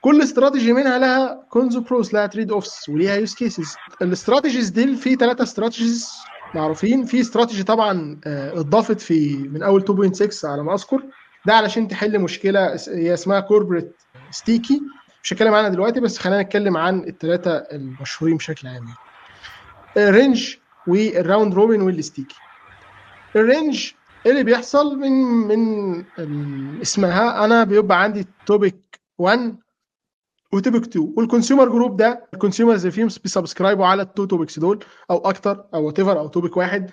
[0.00, 5.14] كل استراتيجي منها لها cons pros لها trade-offs وليها use cases ال strategies دي في
[5.14, 6.12] ثلاثة strategies
[6.54, 7.04] معروفين.
[7.04, 11.02] في استراتيجي طبعا آه، اتضافت في من أول 2.6 على ما أذكر.
[11.46, 13.96] ده علشان تحل مشكلة هي اسمها cooperative
[14.30, 14.82] sticky
[15.22, 18.84] مش هتكلم عنها دلوقتي بس خلينا نتكلم عن الثلاثه المشهورين بشكل عام.
[19.96, 20.56] الرينج
[20.86, 22.36] والراوند روبن والستيكي
[23.36, 23.90] الرينج
[24.26, 26.04] اللي بيحصل من من
[26.82, 29.56] اسمها أنا بيبقى عندي topic 1
[30.54, 34.02] و topic 2 وال consumer group ده ال consumers اللي فيهم بي subscribe وا على
[34.02, 36.90] ال two topics دول أو أكتر أو what أو topic واحد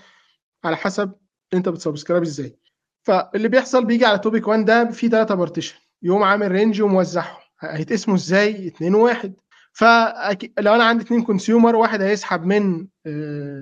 [0.64, 1.12] على حسب
[1.54, 2.58] أنت بت subscribe إزاي.
[3.04, 7.42] فاللي بيحصل بيجي على topic 1 ده في ثلاثة partition يقوم عامل range وموزعهم.
[7.60, 9.28] هيتقسموا إزاي؟ 2 و1
[9.74, 12.88] فلو أنا عندي اثنين consumer واحد هيسحب من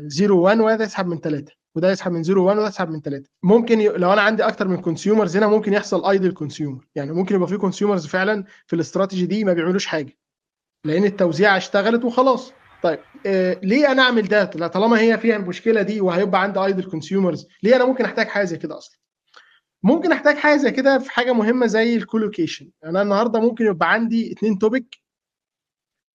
[0.07, 3.29] 0 1 وواحد هيسحب من 3 وده يسحب من 0 1 وده يسحب من 3
[3.43, 3.87] ممكن ي...
[3.87, 7.57] لو أنا عندي أكتر من consumers هنا ممكن يحصل idle consumer يعني ممكن يبقى في
[7.57, 10.17] consumers فعلا في الاستراتيجي دي ما بيعملوش حاجة.
[10.85, 12.53] لأن التوزيع اشتغلت وخلاص.
[12.83, 17.47] طيب آه ليه أنا أعمل ده طالما هي فيها المشكلة دي وهيبقى عندي idle consumers
[17.63, 18.99] ليه أنا ممكن أحتاج حاجة زي كده أصلا؟
[19.83, 23.93] ممكن أحتاج حاجة زي كده في حاجة مهمة زي ال co-location أنا النهارده ممكن يبقى
[23.93, 24.97] عندي اتنين topic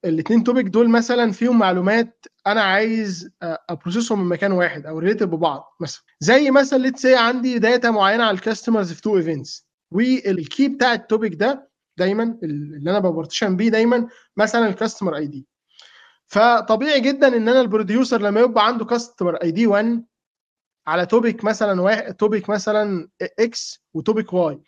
[0.04, 4.98] الاثنين topic دول مثلا فيهم معلومات أنا عايز ا process هم من مكان واحد أو
[4.98, 6.02] related ببعض مثلا.
[6.20, 10.68] زي مثلا let's say عندي data معينة على ال customers في two events وال key
[10.68, 15.46] بتاع ال topic ده دايما اللي أنا ب partition بيه دايما مثلا ال customer ID
[16.26, 20.04] فطبيعي جدا إن أنا ال producer لما يبقى عنده customer ID 1
[20.86, 24.60] على topic مثلا واحد topic مثلا X و topic Y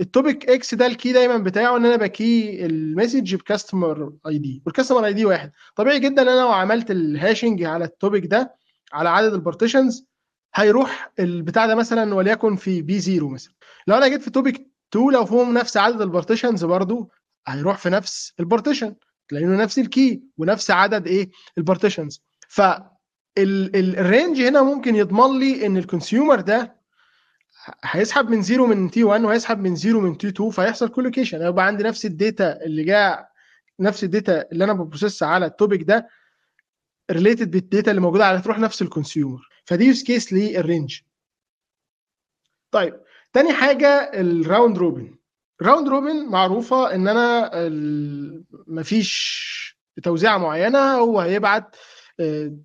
[0.00, 3.43] ال topic X ده ال key دايما بتاعه إن أنا ب key ال message ب
[3.43, 5.52] customer ID وال customer ID واحد.
[5.76, 8.54] طبيعي جدا إن أنا لو عملت ال hashing على ال topic ده
[8.92, 10.06] على عدد ال partitions
[10.54, 13.52] هيروح البتاع ده مثلا وليكن في P 0 مثلا.
[13.86, 17.10] لو أنا جيت في topic 2 لو فيهم نفس عدد ال partitions برضو
[17.46, 18.94] هيروح في نفس ال partition
[19.32, 22.62] لأنه نفس ال key ونفس عدد إيه؟ ال partitions ف
[23.38, 26.73] ال range هنا ممكن يضمن لي إن ال consumer ده
[27.84, 31.66] هيسحب من zero من T 1 وهيسحب من zero من T 2 فهيحصل co-location هيبقى
[31.66, 33.28] عندي نفس ال data اللي جاء
[33.80, 36.08] نفس ال data اللي أنا ب process على ال topic ده
[37.10, 41.00] related بال data اللي موجودة على تروح نفس ال consumer فدي use case لل range
[42.70, 43.00] طيب
[43.32, 45.14] تاني حاجة ال round robin
[45.60, 47.50] ال round robin معروفة إن أنا
[48.66, 49.54] مفيش
[50.02, 51.76] توزيعه معينة هو هيبعت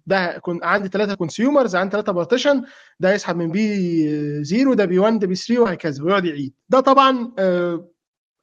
[0.07, 2.63] ده عندي ثلاثة consumers عندي ثلاثة partition
[2.99, 6.53] ده يسحب من P 0 ده P 1 ده P 3 وهكذا ويقعد يعيد.
[6.69, 7.31] ده طبعا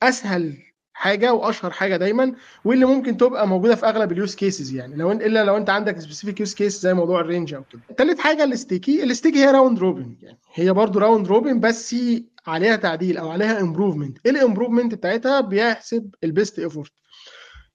[0.02, 0.56] أسهل
[0.92, 2.34] حاجة وأشهر حاجة دايما
[2.64, 5.98] واللي ممكن تبقى موجودة في أغلب ال use cases يعني لو إلا لو أنت عندك
[6.01, 7.80] specific use case زي موضوع ال range أو كده.
[7.98, 11.96] ثالث حاجة ال sticky ال sticky هي round robin يعني هي برضو round robin بس
[12.46, 16.93] عليها تعديل أو عليها improvement إيه ال improvement بتاعتها؟ بيحسب ال best effort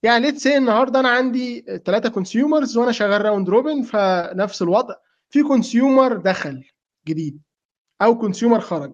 [0.03, 4.95] يعني let's say النهارده أنا عندي ثلاثة consumers وأنا شغال round robin فنفس الوضع.
[5.30, 6.64] في consumer دخل
[7.07, 7.41] جديد
[8.02, 8.94] أو consumer خرج.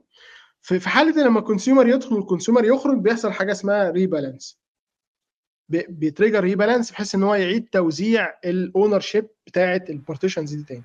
[0.61, 4.59] في حالة لما ال consumer يدخل وال consumer يخرج بيحصل حاجة اسمها rebalance
[5.69, 10.83] بي trigger rebalance بحيث إن هو يعيد توزيع ال ownership بتاعه ال partitions دي تاني.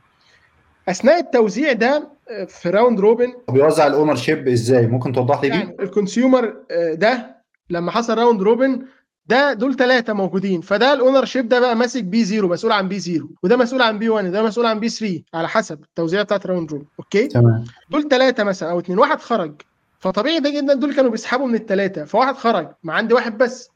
[0.88, 5.56] أثناء التوزيع ده آه، في round robin بيوزع ال ownership إزاي؟ ممكن توضح لي دي
[5.56, 7.36] يعني ال consumer آه، ده
[7.70, 8.86] لما حصل round robin
[9.26, 10.60] ده دول ثلاثة موجودين.
[10.60, 13.98] فده ال ownership ده بقى ماسك P 0 مسؤول عن P 0 وده مسؤول عن
[13.98, 17.64] P 1 ده مسؤول عن P 3 على حسب التوزيع بتاعت round robin okay؟ تمام.
[17.90, 19.54] دول ثلاثة مثلا أو اثنين واحد خرج.
[19.98, 22.68] فطبيعي ده جدا دول كانوا بيسحبوا من الثلاثه فواحد خرج.
[22.82, 23.68] ما عندي واحد بس.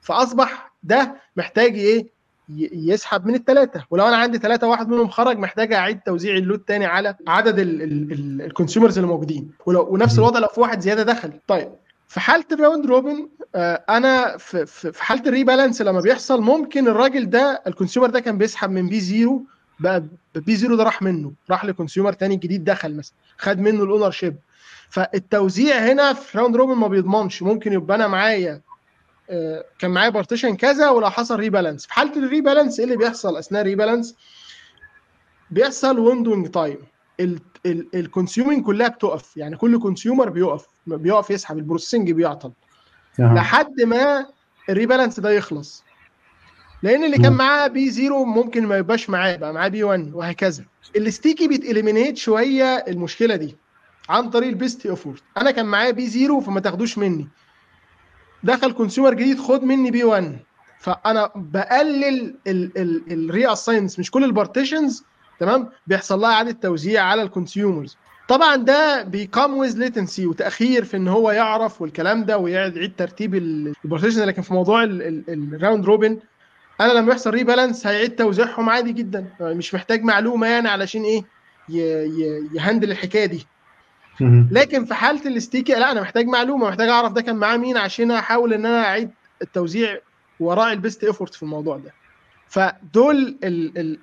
[0.00, 2.14] فأصبح ده محتاج إيه؟
[2.72, 6.58] يسحب من الثلاثه ولو أنا عندي ثلاثة واحد منهم خرج محتاج أعيد توزيع ال load
[6.58, 9.50] تاني على عدد ال consumers اللي موجودين.
[9.66, 10.18] ولو ونفس.
[10.18, 11.32] الوضع لو في واحد زيادة دخل.
[11.46, 11.68] طيب.
[12.08, 16.88] في حالة ال round robin آه، أنا في في حالة ال rebalance لما بيحصل ممكن
[16.88, 19.40] الراجل ده ال consumer ده كان بيسحب من P 0
[19.80, 20.04] بقى
[20.34, 24.10] P 0 ده راح منه راح ل consumer تاني جديد دخل مثلا خد منه ال
[24.10, 24.36] ownership
[24.90, 28.60] فالتوزيع هنا في round robin ما بيضمنش ممكن يبقى أنا معايا
[29.30, 33.36] آه، كان معايا partition كذا ولو حصل rebalance في حالة ال rebalance إيه اللي بيحصل
[33.36, 34.14] أثناء ال rebalance؟
[35.50, 36.78] بيحصل windowing time
[37.94, 40.66] ال consuming كلها بتقف يعني كل consumer بيقف.
[40.86, 42.52] بيقف يسحب ال processing بيعطل.
[43.20, 43.34] أها.
[43.34, 44.26] لحد ما
[44.68, 45.84] ال rebalance ده يخلص.
[46.82, 47.32] لأن اللي كان.
[47.32, 50.64] معاه P 0 ممكن ما يبقاش معاه بقى معاه P 1 وهكذا.
[50.96, 53.56] ال sticky بيت eliminate شوية المشكلة دي
[54.08, 57.28] عن طريق ال best effort أنا كان معايا P 0 فما تاخدوش مني.
[58.42, 60.38] دخل consumer جديد خد مني P 1
[60.78, 65.04] فأنا بقلل ال reassigns مش كل ال partitions
[65.40, 67.96] تمام؟ بيحصل لها إعادة توزيع على ال consumers
[68.28, 72.92] طبعا ده بي come with latency وتأخير في إن هو يعرف والكلام ده ويعيد يعيد
[72.96, 76.18] ترتيب ال partition لكن في موضوع ال round robin
[76.80, 79.26] أنا لما يحصل rebalance هيعيد توزيعهم عادي جدا.
[79.40, 81.24] مش محتاج معلومة يعني علشان إيه
[82.54, 83.46] ي handle الحكاية دي.
[84.50, 87.76] لكن في حالة ال sticky لا أنا محتاج معلومة محتاج أعرف ده كان معاه مين
[87.76, 89.10] عشان أحاول إن أنا أعيد
[89.42, 89.98] التوزيع
[90.40, 91.92] وراعي ال best effort في الموضوع ده.
[92.48, 93.36] فدول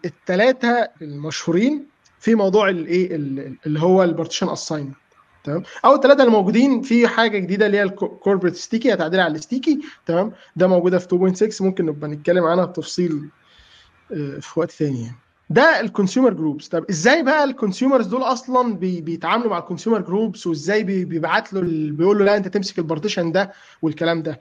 [0.05, 1.90] الثلاثه المشهورين
[2.21, 4.95] في موضوع الايه ال- اللي هو ال partition assignment
[5.43, 9.35] تمام؟ أو الثلاثه اللي موجودين في حاجة جديدة اللي هي ال cooperative sticky تعديل على
[9.35, 13.29] ال sticky تمام؟ ده موجودة في 2.6 ممكن نبقى نتكلم عنها بتفصيل
[14.13, 15.15] آه، في وقت ثاني يعني.
[15.49, 19.62] ده ال consumer groups طب إزاي بقى ال consumers دول أصلا بي بيتعاملوا مع ال
[19.62, 21.61] consumer groups وإزاي بي بيبعت له
[21.91, 24.39] بيقول له لا أنت تمسك ال partition ده والكلام ده.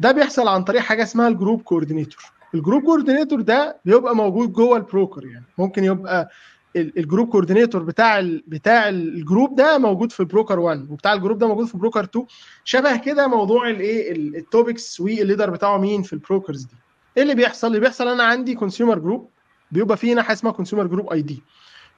[0.00, 2.22] ده بيحصل عن طريق حاجة اسمها ال group coordinator
[2.54, 5.44] ال group coordinator ده بيبقى موجود جوه ال broker يعني.
[5.58, 6.28] ممكن يبقى
[6.76, 11.16] ال group coordinator بتاع ال بتاع ال group ده موجود في broker 1 وبتاع ال
[11.16, 12.26] group ده موجود في broker 2
[12.64, 16.74] شبه كده موضوع الايه ال- ال topics وال leader بتاعه مين في ال brokers دي.
[17.16, 19.28] إيه اللي بيحصل؟ اللي بيحصل أنا عندي consumer group
[19.70, 21.42] بيبقى فيه حاجة اسمها consumer group ID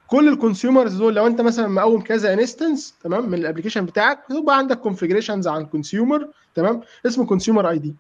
[0.06, 4.18] كل ال consumers دول لو أنت مثلا مقوم كذا instance تمام من ال application بتاعك
[4.30, 7.94] بيبقى عندك configurations عن consumer تمام اسمه consumer ID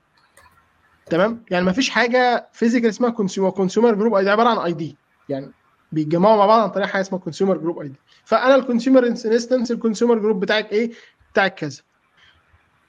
[1.06, 4.96] تمام؟ يعني ما فيش حاجة physical اسمها consumer consumer group ID عبارة عن ID
[5.28, 5.50] يعني
[5.96, 7.94] بيتجمعوا مع بعض عن طريق حاجة اسمها consumer group ID
[8.24, 10.90] فأنا ال consumer instance ال consumer group بتاعك إيه؟
[11.32, 11.82] بتاعك كذا.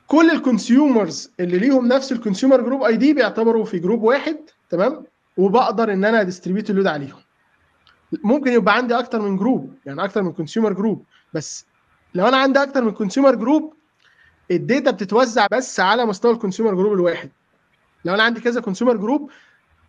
[0.08, 4.38] كل ال consumers اللي ليهم نفس ال consumer group ID بيعتبروا في group واحد
[4.70, 5.04] تمام؟
[5.38, 7.20] وبقدر إن أنا distribute ال load عليهم.
[8.24, 11.66] ممكن يبقى عندي أكتر من group يعني أكتر من consumer group بس
[12.16, 13.74] لو أنا عندي أكتر من consumer group
[14.52, 17.30] ال data بتتوزع بس على مستوى ال consumer group الواحد.
[18.06, 19.32] لو أنا عندي كذا consumer group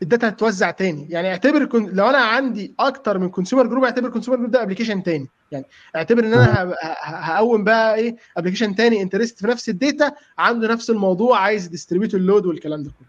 [0.02, 1.06] ال data هتتوزع تاني.
[1.10, 1.86] يعني اعتبر كن...
[1.92, 5.26] لو أنا عندي أكتر من consumer group اعتبر consumer group ده application تاني.
[5.52, 5.64] يعني
[5.96, 6.74] اعتبر إن أنا ه...
[7.02, 12.14] هقوم بقى إيه application تاني interested في نفس ال data عنده نفس الموضوع عايز distribute
[12.14, 13.08] ال load والكلام ده كله.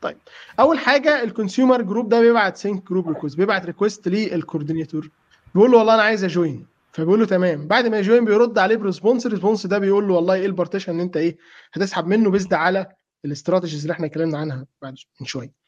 [0.00, 0.16] طيب
[0.60, 5.10] أول حاجة ال consumer group ده بيبعت sync group request بيبعت request لل coordinator
[5.54, 7.66] بيقول له والله أنا عايز a join فبيقول له تمام.
[7.66, 10.46] بعد ما ي join بيرد عليه ب response ال response ده بيقول له والله إيه
[10.46, 11.36] ال partition اللي أنت إيه
[11.72, 12.86] هتسحب منه based على
[13.24, 15.61] ال strategies اللي إحنا اتكلمنا عنها بعد من شوية.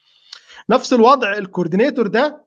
[0.71, 2.45] نفس الوضع ال coordinator ده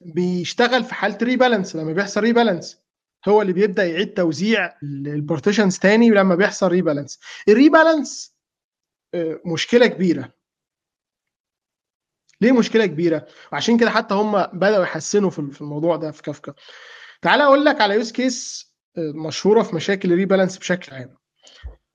[0.00, 2.82] بيشتغل في حالة rebalance لما بيحصل rebalance
[3.28, 8.36] هو اللي بيبدأ يعيد توزيع ال partitions تاني لما بيحصل rebalance ال rebalance
[9.14, 10.32] آه، مشكلة كبيرة.
[12.40, 16.54] ليه مشكلة كبيرة؟ وعشان كده حتى هم بدأوا يحسنوا في في الموضوع ده في كافكا.
[17.22, 21.16] تعال أقول لك على use case مشهورة في مشاكل ال rebalance بشكل عام.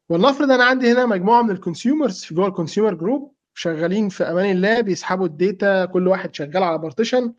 [0.10, 4.24] ولنفرض أنا عندي هنا مجموعة من ال consumers في جوه ال consumer group شغالين في
[4.24, 7.34] أمان الله بيسحبوا ال data كل واحد شغال على partition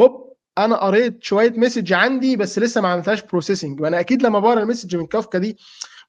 [0.00, 4.62] هوب أنا قريت شوية message عندي بس لسه ما عملتهاش processing وأنا أكيد لما بقرأ
[4.62, 5.56] ال message من كافكا دي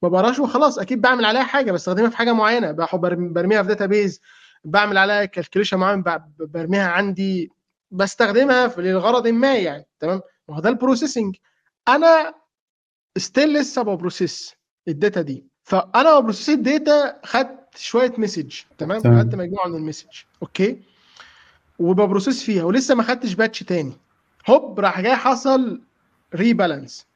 [0.02, 2.72] ما بقراش وخلاص أكيد بعمل عليها حاجة بستخدمها في حاجة معينة.
[2.72, 4.20] برميها في database
[4.64, 6.04] بعمل عليها calculation معين
[6.38, 7.50] برميها عندي
[7.90, 11.36] بستخدمها لغرض ما يعني تمام؟ ما هو ده ال processing
[11.88, 12.34] أنا
[13.16, 14.54] still لسه ب process
[14.88, 15.46] ال data دي.
[15.62, 19.00] فأنا ب process ال data خدت شوية message تمام.
[19.00, 20.06] خدت مجموعه من ال message
[20.42, 20.80] okay؟
[21.78, 23.92] وب process فيها ولسه ما خدتش batch تاني.
[24.50, 25.80] هوب راح جاي حصل
[26.34, 27.06] rebalance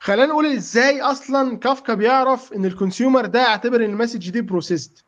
[0.00, 4.40] خلينا نقول إزاي أصلا كافكا بيعرف إن ال consumer ده يعتبر إن ال message دي
[4.40, 4.98] processed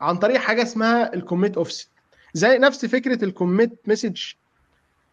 [0.00, 1.90] عن طريق حاجة اسمها ال commit offset
[2.34, 4.20] زي نفس فكرة ال commit message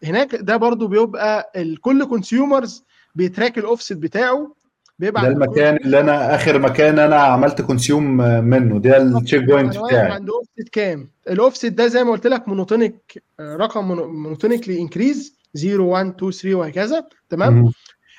[0.04, 1.52] هناك ده برضو بيبقى
[1.82, 2.84] كل consumers
[3.16, 4.56] بي track ال offset بتاعه
[5.00, 8.80] بيبعت ده المكان اللي أنا آخر مكان أنا عملت consume منه.
[8.80, 10.12] ده ال checkpoint أنا واقف بتاعي.
[10.12, 16.06] عند اوفست كام؟ الاوفست ده زي ما قلت لك monotonic رقم monotonically increase 0 1
[16.16, 17.08] 2 3 وهكذا.
[17.30, 17.72] تمام.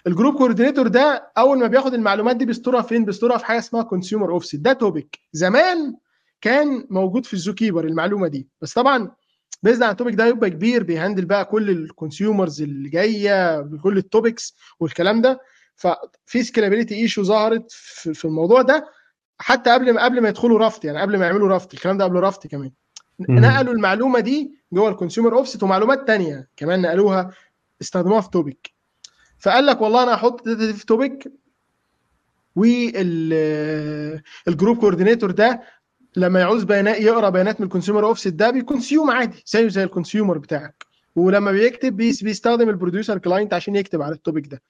[0.07, 3.35] ال group coordinator ده أول ما بياخد المعلومات دي بي store ها فين؟ بي store
[3.35, 5.95] ها في حاجة اسمها consumer offset ده topic زمان
[6.41, 8.49] كان موجود في ال ZooKeeper المعلومة دي.
[8.63, 9.11] بس طبعا
[9.63, 13.61] based على ال topic ده يبقى كبير بي handle بقى كل ال consumers اللي جاية
[13.61, 15.41] بكل ال topics والكلام ده.
[15.79, 17.71] ففي scalability issue ظهرت
[18.15, 18.87] في الموضوع ده
[19.39, 22.17] حتى قبل ما قبل ما يدخلوا Raft يعني قبل ما يعملوا Raft الكلام ده قبل
[22.21, 22.71] Raft كمان.
[23.19, 23.39] مم.
[23.39, 27.31] نقلوا المعلومة دي جوه ال consumer offset ومعلومات تانية كمان نقلوها
[27.83, 28.71] استخدموها في topic
[29.39, 31.33] فقال لك والله أنا هحط دي في topic
[34.49, 35.63] وال group coordinator ده
[36.17, 39.85] لما يعوز بيانات يقرأ بيانات من ال consumer offset ده بي consume عادي زيه زي
[39.85, 40.87] ال consumer بتاعك.
[41.17, 44.63] ولما بيكتب بيس- بيستخدم ال producer client عشان يكتب على ال topic ده.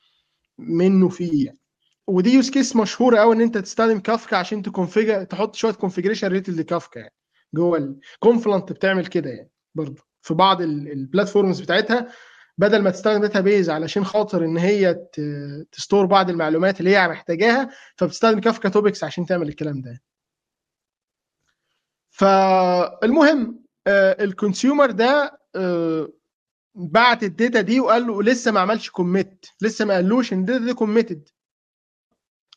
[0.59, 1.47] منه فيه.
[1.47, 1.59] يعني
[2.07, 6.29] ودي use case مشهوره قوي إن أنت تستخدم كافكا عشان ت configure تحط شوية configuration
[6.29, 7.15] related لكافكا يعني.
[7.55, 12.13] جوه ال Confluent بتعمل كده يعني برضه في بعض ال- ال platforms بتاعتها.
[12.59, 14.95] بدل ما تستخدم database علشان خاطر إن هي
[15.73, 20.03] ت store بعض المعلومات اللي هي محتاجاها فبتستخدم كافكا topics عشان تعمل الكلام ده.
[22.11, 23.65] فالمهم
[24.21, 26.09] ال consumer ده آه،
[26.79, 30.44] بعت ال data دي وقال له لسه ما عملش commit لسه ما قالوش إن ال
[30.44, 31.29] data دي committed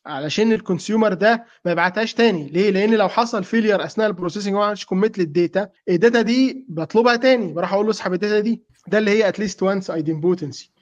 [0.06, 2.48] علشان ال consumer ده ما يبعتهاش تاني.
[2.48, 5.68] ليه؟ لأن لو حصل failure أثناء ال processing وما عملش commit لل data.
[5.88, 7.52] ال data دي بطلبها تاني.
[7.52, 8.62] بروح أقول له اسحب ال data دي.
[8.88, 10.72] ده اللي هي at least once idempotency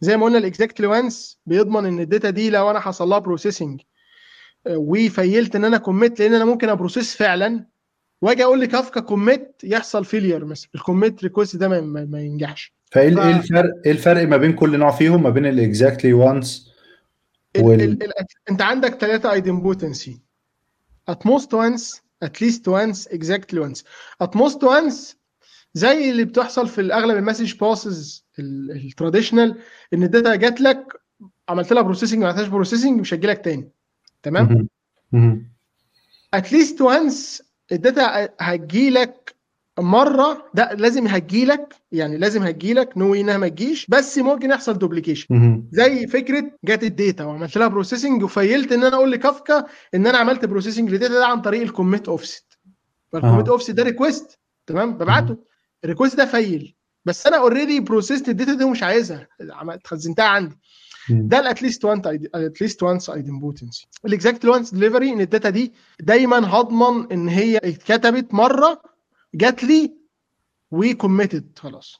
[0.00, 3.18] زي ما قلنا ال exactly once بيضمن إن ال data دي لو أنا حصل لها
[3.18, 3.80] processing
[4.68, 7.66] و failed إن أنا commit لأن أنا ممكن أ process فعلا
[8.22, 10.70] واجي أقول لكافكا commit يحصل failure مثلا.
[10.74, 12.74] ال commit request ده ما, ما, ينجحش.
[12.92, 15.54] فايه ال- ف- إيه الفرق إيه الفرق ما بين كل نوع فيهم؟ ما بين ال
[15.54, 16.70] exactly once
[17.56, 18.12] ال وال- ال ال
[18.50, 20.20] انت عندك ثلاثة idempotency
[21.10, 23.82] at most once at least once exactly once.
[24.24, 25.14] At most once
[25.74, 29.58] زي اللي بتحصل في اغلب ال message buses ال traditional
[29.94, 30.92] إن ال data جات لك
[31.48, 33.70] عملت لها processing ما عملتهاش processing مش هتجي لك تاني.
[34.22, 34.68] تمام.
[35.12, 35.50] مهم.
[36.34, 37.42] at least once
[37.72, 39.34] ال data هتجي لك
[39.78, 44.50] مرة ده لازم هتجي لك يعني لازم هتجي لك no إنها ما تجيش بس ممكن
[44.50, 45.64] يحصل duplication.
[45.72, 50.06] زي فكرة جت ال data وعملت لها processing و failed إن أنا أقول لكافكا إن
[50.06, 52.58] أنا عملت processing لل data ده عن طريق ال commit offset
[53.12, 53.52] فال commit آه.
[53.52, 55.36] اوفست ده request تمام ببعته
[55.84, 56.74] ال request ده fail
[57.04, 59.28] بس أنا already processed ال data دي ومش عايزها
[59.84, 60.58] خزنتها عندي.
[61.08, 62.02] ده الاتليست وان
[62.34, 68.34] اتليست وانس ايدنبوتنسي الاكزاكت وانس ديليفري إن ال data دي دايما هضمن إن هي اتكتبت
[68.34, 68.82] مرة
[69.34, 69.94] جات لي
[70.70, 71.96] و committed خلاص.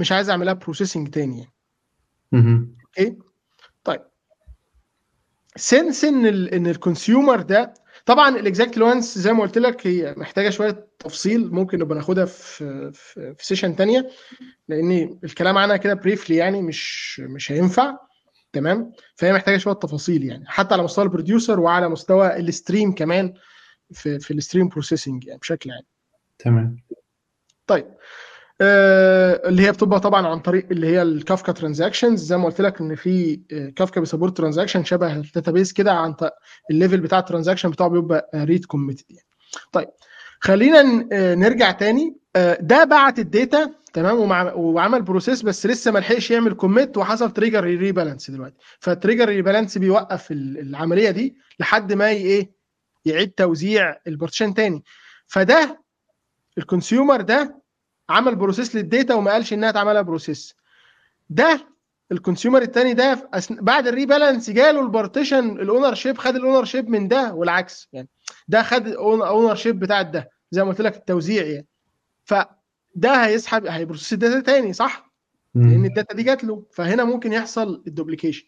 [0.00, 1.52] مش عايز أعملها processing تاني يعني.
[2.84, 3.18] okay
[3.84, 4.02] طيب.
[5.56, 7.74] since إن ال إن ال consumer ده
[8.06, 12.24] طبعا ال exact once زي ما قلت لك هي محتاجة شوية تفصيل ممكن نبقى ناخدها
[12.24, 14.10] في في, في session تانية
[14.68, 17.96] لأن الكلام عنها كده briefly يعني مش مش هينفع.
[18.52, 22.92] تمام؟ فهي محتاجة شوية تفاصيل يعني حتى على مستوى ال producer وعلى مستوى ال stream
[22.94, 23.34] كمان
[23.92, 25.82] في في ال stream processing يعني بشكل عام.
[26.38, 26.76] تمام.
[27.66, 27.86] طيب.
[28.60, 32.20] اللي هي بتبقى طبعا عن طريق اللي هي ال Kafka transactions.
[32.24, 35.92] زي ما قلت لك إن في آه، كافكا بي support transaction شبه ال database كده
[35.92, 36.14] عن
[36.70, 39.26] ال level بتاع ال transaction بتاعه بيبقى read committed يعني.
[39.72, 39.88] طيب
[40.40, 42.16] خلينا آه، نرجع تاني.
[42.36, 44.18] آه، ده بعت ال data تمام
[44.56, 48.56] وعمل process بس لسه ما لحقش يعمل commit وحصل trigger rebalance دلوقتي.
[48.80, 52.50] فال trigger rebalance بيوقف ال- العملية دي لحد ما إيه
[53.04, 54.84] يعيد توزيع ال partition تاني.
[55.26, 55.82] فده
[56.58, 57.65] ال consumer ده
[58.10, 60.54] عمل process لل data وما قالش إنها اتعملها process
[61.30, 61.66] ده
[62.12, 63.54] ال consumer التاني ده أسن...
[63.54, 67.88] بعد ال rebalance جاله ال partition ownership خد ال ownership من ده والعكس.
[67.92, 68.08] يعني
[68.48, 71.66] ده خد ال ownership بتاع ده زي ما قلت لك التوزيع يعني.
[72.24, 75.10] فده هيسحب هي process ال data تاني صح؟
[75.54, 75.84] لأن مم.
[75.84, 76.64] ال data دي جات له.
[76.72, 78.46] فهنا ممكن يحصل ال duplication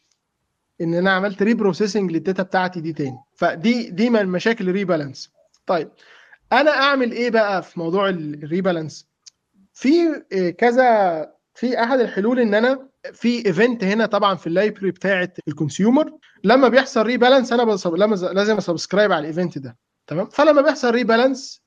[0.81, 3.19] إن أنا عملت reprocessing لل data بتاعتي دي تاني.
[3.37, 5.33] فدي دي من مشاكل ال rebalance.
[5.67, 5.91] طيب
[6.53, 9.08] أنا أعمل إيه بقى في موضوع ال rebalance؟
[9.79, 14.91] في آه، كذا في أحد الحلول إن أنا في event هنا طبعا في ال library
[14.91, 16.13] بتاعه ال consumer
[16.45, 17.95] لما بيحصل rebalance أنا بصب...
[17.95, 19.77] لما لازم أ subscribe على ال event ده.
[20.07, 21.63] تمام؟ فلما بيحصل rebalance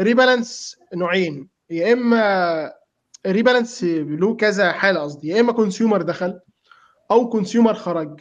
[0.00, 1.48] rebalance نوعين.
[1.70, 2.72] يا إما
[3.26, 5.28] rebalance له كذا حالة قصدي.
[5.28, 6.40] يا إما consumer دخل
[7.10, 8.20] أو consumer خرج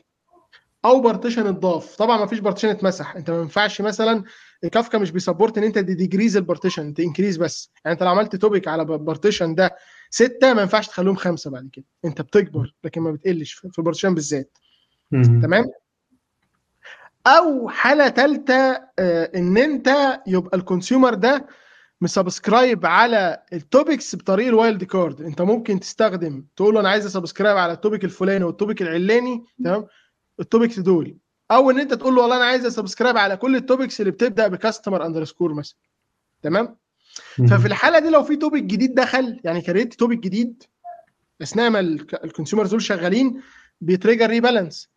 [0.85, 1.95] أو partition اتضاف.
[1.95, 3.15] طبعا ما فيش partition اتمسح.
[3.15, 4.23] أنت ما ينفعش مثلا
[4.71, 7.71] كافكا مش بي support ان انت decrease ال partition انت increase بس.
[7.85, 9.75] يعني انت لو عملت topic على partition ده
[10.09, 11.85] ستة ما ينفعش تخليهم خمسة بعد كده.
[12.05, 14.57] انت بتكبر لكن ما بتقلش في ال partition بالذات.
[15.41, 15.65] تمام؟
[17.27, 18.71] أو حالة ثالثه
[19.35, 19.89] إن أنت
[20.27, 21.47] يبقى ال consumer ده
[22.01, 27.05] م subscribe على ال topics بطريق ال wildcard انت ممكن تستخدم تقول له أنا عايز
[27.05, 29.87] أ subscribe على ال topic الفلاني وال topic العلاني تمام؟
[30.39, 31.17] ال topics دول.
[31.51, 34.11] أو ان انت تقول له والله أنا عايز ا subscribe على كل ال topics اللي
[34.11, 35.77] بتبدأ ب customer underscore مثلا.
[36.41, 36.77] تمام؟
[37.49, 40.63] ففي الحالة دي لو في topic جديد دخل يعني create topic جديد
[41.41, 41.79] أثناء ما
[42.23, 43.41] ال consumers دول شغالين
[43.81, 44.89] بي trigger rebalance.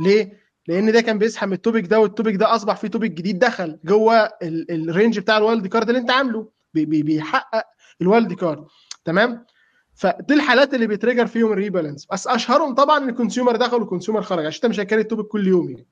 [0.00, 3.38] ليه؟ لأن ده كان بيسحب ال topic ده وال topic ده أصبح في topic جديد
[3.38, 6.48] دخل جوه ال range بتاع ال wildcard اللي أنت عامله.
[6.74, 7.64] بي بي بيحقق
[8.02, 8.66] ال wildcard.
[9.04, 9.46] تمام؟
[9.94, 12.06] فدي الحالات اللي بي trigger فيهم ال rebalance.
[12.12, 15.04] بس أشهرهم طبعا ال consumer دخل وال consumer خرج عشان أنت مش هت create ال
[15.04, 15.86] topic كل يوم يعني.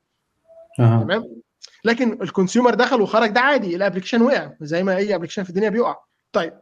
[1.03, 1.41] تمام؟
[1.85, 5.49] لكن ال consumer دخل وخرج ده عادي ال application وقع زي ما أي application في
[5.49, 5.95] الدنيا بيقع.
[6.31, 6.53] طيب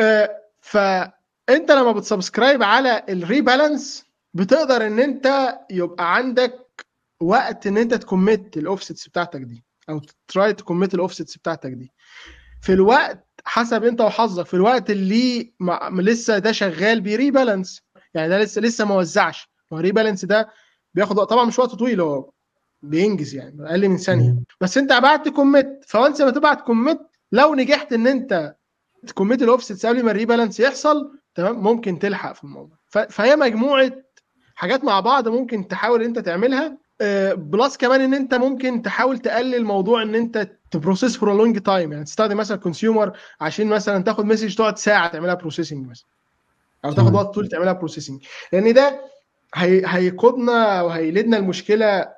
[0.00, 0.30] آه
[0.60, 4.04] فأنت لما بت subscribe على ال rebalance
[4.34, 6.66] بتقدر إن أنت يبقى عندك
[7.22, 11.36] وقت إن أنت ت commit ال offsets بتاعتك دي أو try ت commit ال offsets
[11.36, 11.92] بتاعتك دي.
[12.62, 17.82] في الوقت حسب أنت وحظك في الوقت اللي ما لسه ده شغال ب rebalance
[18.14, 19.48] يعني ده لسه لسه ما وزعش.
[19.72, 20.48] هو rebalance ده
[20.94, 22.30] بياخد طبعا مش وقت طويل هو
[22.88, 24.36] بينجز يعني أقل من ثانية.
[24.60, 26.98] بس أنت بعت commit ف once ما تبعت commit
[27.32, 28.54] لو نجحت إن أنت
[29.06, 32.76] ت commit ال offsets قبل ما ال rebalance يحصل تمام ممكن تلحق في الموضوع.
[33.10, 33.92] فهي مجموعة
[34.54, 36.78] حاجات مع بعض ممكن تحاول أنت تعملها.
[37.34, 41.92] plus كمان إن أنت ممكن تحاول تقلل موضوع إن أنت ت process for long time
[41.92, 46.06] يعني تستخدم مثلا consumer عشان مثلا تاخد message تقعد ساعة تعملها processing مثلا.
[46.84, 49.00] أو تاخد وقت طويل تعملها processing لأن ده
[49.54, 52.08] هي هيقودنا وهي lead نا لمشكلة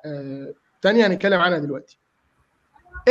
[0.81, 1.97] ثانية هنتكلم عنها دلوقتي.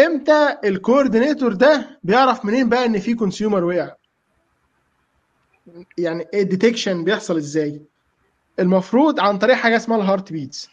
[0.07, 3.95] إمتى ال coordinator ده بيعرف منين بقى إن في consumer وقع؟
[5.99, 7.83] يعني ال detection بيحصل إزاي؟
[8.59, 10.69] المفروض عن طريق حاجة اسمها ال heartbeats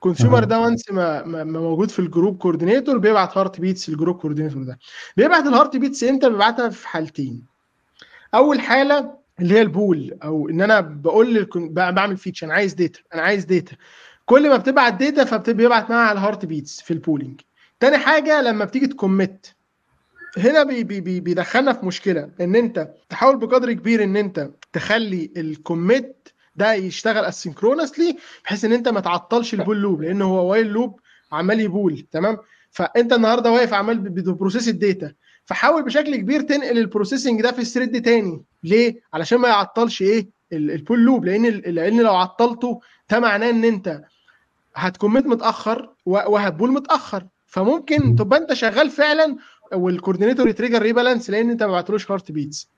[0.00, 4.62] consumer ده once ما, ما موجود في ال group coordinator بيبعت heartbeats لل group coordinator
[4.62, 4.78] ده.
[5.16, 7.42] بيبعت ال heartbeats إمتى؟ بيبعتها في حالتين.
[8.34, 11.48] أول حالة اللي هي ال poll أو إن أنا ب poll.
[11.70, 13.76] بعمل fetch أنا عايز data أنا عايز data
[14.26, 17.40] كل ما بتبعت data فبيبعت معاها ال heartbeats في ال polling
[17.80, 19.54] تاني حاجة لما بتيجي ت commit
[20.38, 25.30] هنا بي بي بي بيدخلنا في مشكلة إن أنت تحاول بقدر كبير إن أنت تخلي
[25.36, 28.14] ال commit ده يشتغل asynchronously
[28.44, 31.00] بحيث إن أنت ما تعطلش ال poll loop لأن هو while loop
[31.32, 32.38] عمال ي poll تمام؟
[32.70, 35.12] فأنت النهارده واقف عمال بت process ال data
[35.48, 38.42] فحاول بشكل كبير تنقل ال processing ده في ال thread تاني.
[38.64, 42.80] ليه؟ علشان ما يعطلش إيه؟ ال poll loop لأن لأن لو عطلته
[43.10, 44.00] ده معناه إن أنت
[44.74, 47.26] هت commit متأخر وهت poll متأخر.
[47.46, 49.36] فممكن تبقى أنت شغال فعلا
[49.72, 52.70] وال coordinator ي trigger rebalance لأن أنت ما بعتلوش heartbeats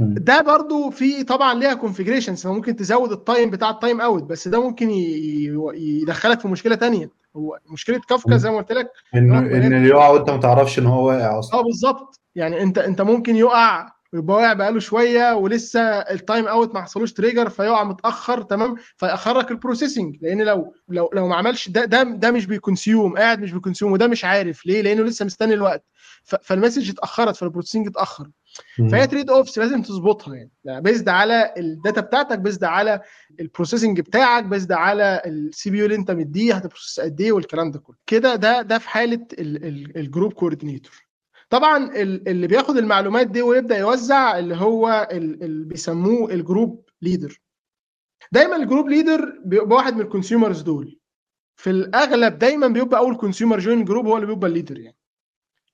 [0.00, 4.62] ده برضو في طبعا ليها configurations فممكن تزود ال time بتاع ال timeout بس ده
[4.62, 4.90] ممكن
[5.74, 7.10] يدخلك في مشكلة تانية.
[7.36, 11.06] هو مشكلة كافكا زي ما قلت لك انه إن يقع وأنت ما تعرفش إن هو
[11.08, 11.60] واقع أصلا.
[11.60, 12.20] آه بالظبط.
[12.34, 17.48] يعني أنت أنت ممكن يقع يبقى واقع بقاله شوية ولسه ال timeout ما حصلوش trigger
[17.48, 22.30] فيقع متأخر تمام؟ فيأخرك ال processing لأن لو لو لو ما عملش ده ده ده
[22.30, 25.84] مش بي consume قاعد مش بي consume وده مش عارف ليه؟ لأنه لسه مستني الوقت.
[26.42, 28.28] فال message اتأخرت فال processing اتأخر.
[28.90, 33.00] فهي trade-offs لازم تظبطها يعني, based على ال data بتاعتك based على
[33.40, 37.70] ال processing بتاعك based على ال CPU اللي انت مديه هت process قد إيه والكلام
[37.70, 37.96] ده كله.
[38.06, 39.26] كده ده ده في حالة
[39.96, 40.92] ال group coordinator
[41.50, 47.40] طبعا اللي بياخد المعلومات دي ويبدأ يوزع اللي هو اللي بيسموه ال group leader
[48.32, 50.98] دايما ال group leader بيبقى واحد من ال consumers دول.
[51.56, 54.96] في الأغلب دايما بيبقى أول consumer join group هو اللي بيبقى ال leader يعني.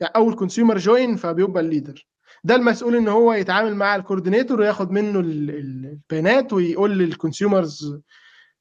[0.00, 2.06] يعني أول consumer join فبيبقى ال leader
[2.44, 7.98] ده المسؤول إن هو يتعامل مع ال coordinator وياخد منه البيانات ويقول لل consumers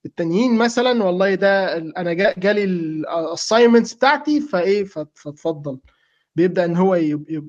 [0.06, 4.84] التانيين مثلا والله ده أنا جالي ال assignments بتاعتي فإيه
[5.16, 5.80] فاتفضل.
[6.36, 6.96] بيبدأ إن هو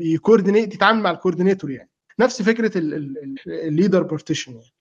[0.01, 1.91] ي coordinate يتعامل مع ال coordinator يعني.
[2.19, 2.73] نفس فكرة
[3.47, 4.73] ال leader partition يعني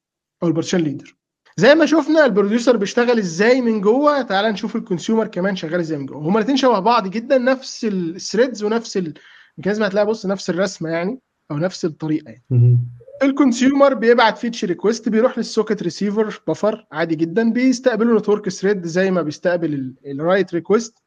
[0.44, 1.18] أو ال partition leader.
[1.58, 5.80] زي ما شفنا ال producer بيشتغل إزاي من جوه تعال نشوف ال consumer كمان شغال
[5.80, 6.18] إزاي من جوه.
[6.18, 10.90] هما الاثنين شبه بعض جدا نفس ال threads ونفس ال mechanism هتلاقي بص نفس الرسمة
[10.90, 11.20] يعني.
[11.52, 12.80] أو نفس الطريقة يعني.
[13.24, 18.86] ال consumer بيبعت fetch request بيروح لل socket receiver buffer عادي جدا بيستقبله network thread
[18.86, 20.98] زي ما بيستقبل ال write request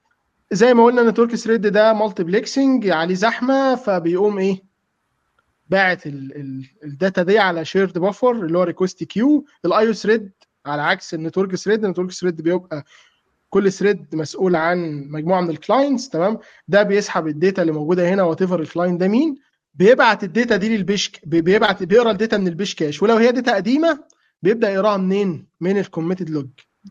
[0.53, 4.63] زي ما قلنا network thread ده multiplexing عليه زحمة فبيقوم إيه؟
[5.71, 6.03] باعت
[6.85, 10.31] ال data دي على shared buffer اللي هو request queue ال IO thread
[10.67, 12.85] على عكس ال network thread ال network thread بيبقى
[13.51, 16.39] كل thread مسؤول عن مجموعة من ال clients تمام؟
[16.69, 19.37] ده بيسحب ال data اللي موجودة هنا whatever ال client ده مين.
[19.79, 23.17] بيبعت ال data دي لل page بيبعت بيقرا ال data من ال page cache ولو
[23.17, 24.05] هي data قديمة
[24.43, 26.49] بيبدأ يقراها منين؟ من ال committed log.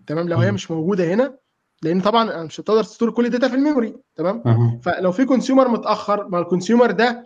[0.07, 1.37] تمام؟ لو هي مش موجودة هنا
[1.83, 3.95] لأن طبعا مش هتقدر ت store كل ال data في ال memory.
[4.15, 4.43] تمام.
[4.79, 7.23] فلو في consumer متأخر ما ال consumer ده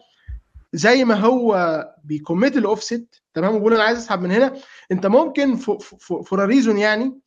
[0.74, 4.54] زي ما هو بي commit ال offset تمام؟ وبيقول أنا عايز أسحب من هنا
[4.92, 7.20] أنت ممكن for reason يعني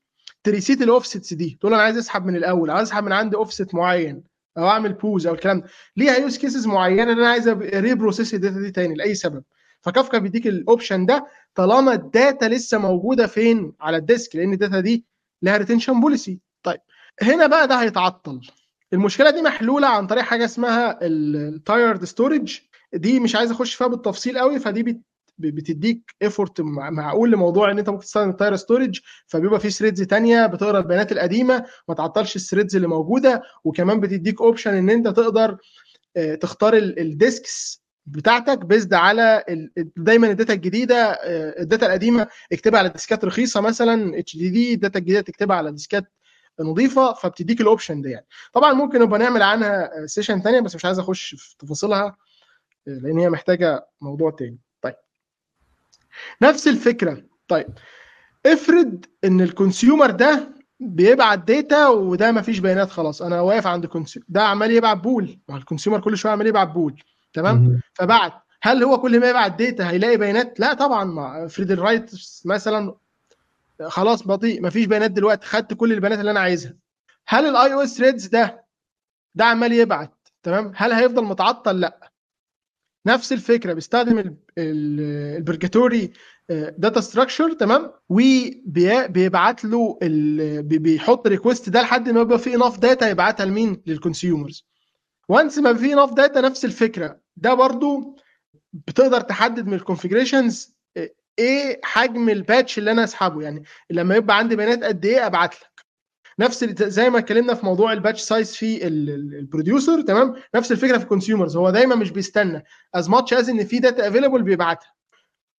[0.44, 1.58] ت reset ال offsets دي.
[1.60, 4.31] تقول أنا عايز أسحب من الأول عايز أسحب من عندي أوفست معين.
[4.58, 5.66] أو أعمل pause أو الكلام ده.
[5.96, 9.42] ليها use cases معينة ان أنا عايز reprocess ال data دي تاني لأي سبب.
[9.80, 14.52] فكافكا بيديك ال option ده طالما ال data لسه موجودة فين؟ على ال disk لأن
[14.52, 15.04] ال data دي
[15.42, 16.80] لها retention policy طيب
[17.22, 18.40] هنا بقى ده هيتعطل.
[18.92, 22.58] المشكلة دي محلولة عن طريق حاجة اسمها ال tiered storage
[22.92, 24.82] دي مش عايز أخش فيها بالتفصيل قوي فدي
[25.50, 30.46] بتديك effort معقول لموضوع إن أنت ممكن تستخدم ال tiered storage فبيبقى في threads تانية
[30.46, 35.56] بتقرأ البيانات القديمة ما تعطلش ال threads اللي موجودة وكمان بتديك option إن أنت تقدر
[36.40, 39.44] تختار ال disks بتاعتك based على
[39.96, 41.10] دايما ال data الجديدة
[41.60, 45.56] ال data القديمة اكتبها على disk ات رخيصة مثلا اتش دي دي الداتا الجديدة تكتبها
[45.56, 46.04] على disk ات
[46.60, 48.26] نظيفة فبتديك ال option ده يعني.
[48.52, 52.16] طبعا ممكن نبقى نعمل عنها session ثانية بس مش عايز أخش في تفاصيلها
[52.86, 54.58] لأن هي محتاجة موضوع تاني.
[56.42, 57.22] نفس الفكرة.
[57.48, 57.66] طيب
[58.46, 60.48] افرض إن ال consumer ده
[60.80, 65.38] بيبعت data وده ما فيش بيانات خلاص أنا واقف عند consumer ده عمال يبعت poll
[65.48, 67.02] ما ال consumer كل شوية عمال يبعت poll
[67.32, 68.32] تمام؟ فبعت
[68.62, 72.10] هل هو كل ما يبعت data هيلاقي بيانات؟ لا طبعا ما افرض ال write
[72.44, 72.94] مثلا
[73.86, 76.74] خلاص بطيء ما فيش بيانات دلوقتي خدت كل البيانات اللي أنا عايزها.
[77.26, 78.64] هل ال IO threads ده
[79.34, 82.01] ده عمال يبعت تمام؟ هل هيفضل متعطل؟ لا.
[83.06, 86.12] نفس الفكرة بيستخدم ال purgatory
[86.50, 89.98] data structure تمام؟ وبيبعت له
[90.62, 94.66] بيحط request ده لحد ما يبقى في enough data يبعتها لمين؟ لل consumers
[95.28, 97.20] once ما في enough data نفس الفكرة.
[97.36, 98.16] ده برضو
[98.72, 100.76] بتقدر تحدد من ال configurations
[101.38, 103.42] إيه حجم ال batch اللي أنا أسحبه.
[103.42, 105.71] يعني لما يبقى عندي بيانات قد إيه أبعت لك
[106.38, 110.96] نفس زي ما اتكلمنا في موضوع ال batch size في ال producer تمام؟ نفس الفكرة
[110.98, 112.64] في ال consumers هو دايما مش بيستنى.
[112.94, 114.92] as much as إن في data available بيبعتها.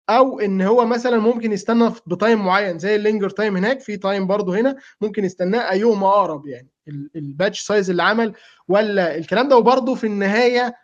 [0.09, 3.97] أو إن هو مثلا ممكن يستنى ب time معين زي ال linger time هناك في
[3.97, 6.69] time برضه هنا ممكن يستناه ايهما أقرب يعني.
[7.15, 8.33] ال batch size اللي عمل
[8.67, 10.75] ولا الكلام ده وبرضه في النهاية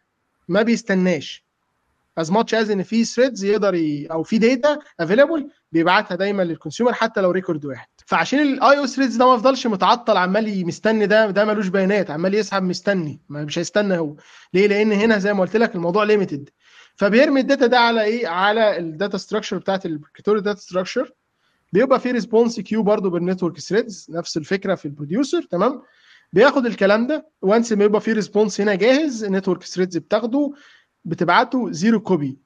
[0.47, 1.48] ما بيستناش.
[2.17, 4.07] as much as ان في threads يقدر ي...
[4.11, 7.87] أو في data available بيبعتها دايما لل consumer حتى لو record واحد.
[8.05, 12.33] فعشان ال I/O threads ده ما يفضلش متعطل عمال مستني ده ده ملوش بيانات عمال
[12.33, 14.15] يسحب مستني ما مش هيستنى هو.
[14.53, 16.49] ليه؟ لأن هنا زي ما قلت لك الموضوع limited
[16.95, 21.11] فبيرمي ال data ده على إيه؟ على ال data structure بتاعت ال purgatory data structure
[21.73, 25.81] بيبقى في response queue برضه بال network threads نفس الفكرة في ال producer تمام؟
[26.33, 27.29] بياخد الكلام ده.
[27.41, 30.51] once ما يبقى في response هنا جاهز ال network threads بتاخده.
[31.05, 32.37] بتبعته zero copy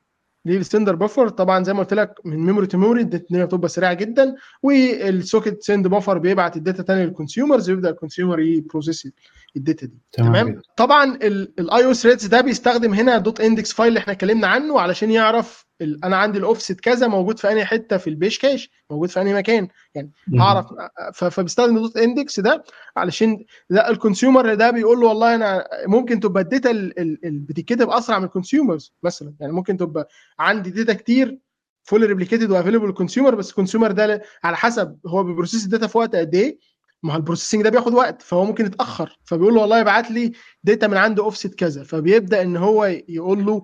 [0.46, 3.94] لل send buffer طبعا زي ما قلت لك من memory to memory الدنيا بتبقى سريعة
[3.94, 8.48] جدا وال socket send buffer بيبعت ال data تاني لل consumers ويبدأ ال consumer ي
[8.48, 9.08] process
[9.56, 9.98] ال data دي.
[10.12, 10.34] تمام.
[10.34, 14.80] تمام؟ طبعا ال I/O threads ده بيستخدم هنا dot index file اللي إحنا اتكلمنا عنه
[14.80, 15.66] علشان يعرف
[16.04, 19.34] أنا عندي الاوفست كذا موجود في أنهي حتة في ال page cache موجود في أنهي
[19.34, 19.68] مكان.
[19.96, 20.42] يعني مهم.
[20.42, 20.66] هعرف
[21.14, 22.64] ف- فبيستخدم dot index ده
[22.98, 27.26] علشان ده ال consumer ده بيقول له والله أنا ممكن تبقى ال data ال- ال-
[27.26, 29.34] ال- بتتكتب أسرع من ال consumers مثلا.
[29.40, 30.08] يعني ممكن تبقى
[30.40, 31.38] عندي data كتير
[31.84, 35.66] full replicated و available لل consumer بس ال consumer ده على حسب هو بي process
[35.66, 36.58] ال data في وقت قد إيه
[37.04, 39.20] ما هو ال processing ده بياخد وقت فهو ممكن يتأخر.
[39.26, 40.32] فبيقول له والله ابعت لي
[40.64, 41.84] data من عند اوفست كذا.
[41.84, 43.64] فبيبدأ إن هو يقول له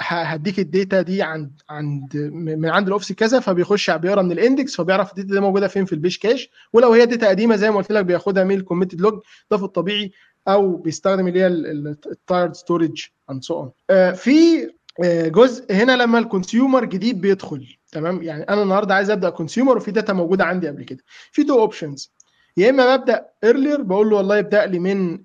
[0.00, 4.76] هديك ال data دي عند عند من عند الاوفست كذا فبيخش بيقرأ من ال index
[4.76, 6.50] فبيعرف ال data دي موجودة فين في ال page cache.
[6.72, 9.20] ولو هي data قديمة زي ما قلت لك بياخدها من ال commit log
[9.50, 10.12] ده في الطبيعي
[10.48, 13.60] أو بيستخدم اللي هي ال tiered storage and so
[13.90, 14.68] on في
[15.04, 19.76] آه، جزء هنا لما ال consumer جديد بيدخل تمام؟ يعني أنا النهارده عايز أبدأ consumer
[19.76, 21.04] وفي data موجودة عندي قبل كده.
[21.32, 22.12] في two options
[22.56, 25.18] يا إما ببدأ earlier بقول له والله ابدأ لي من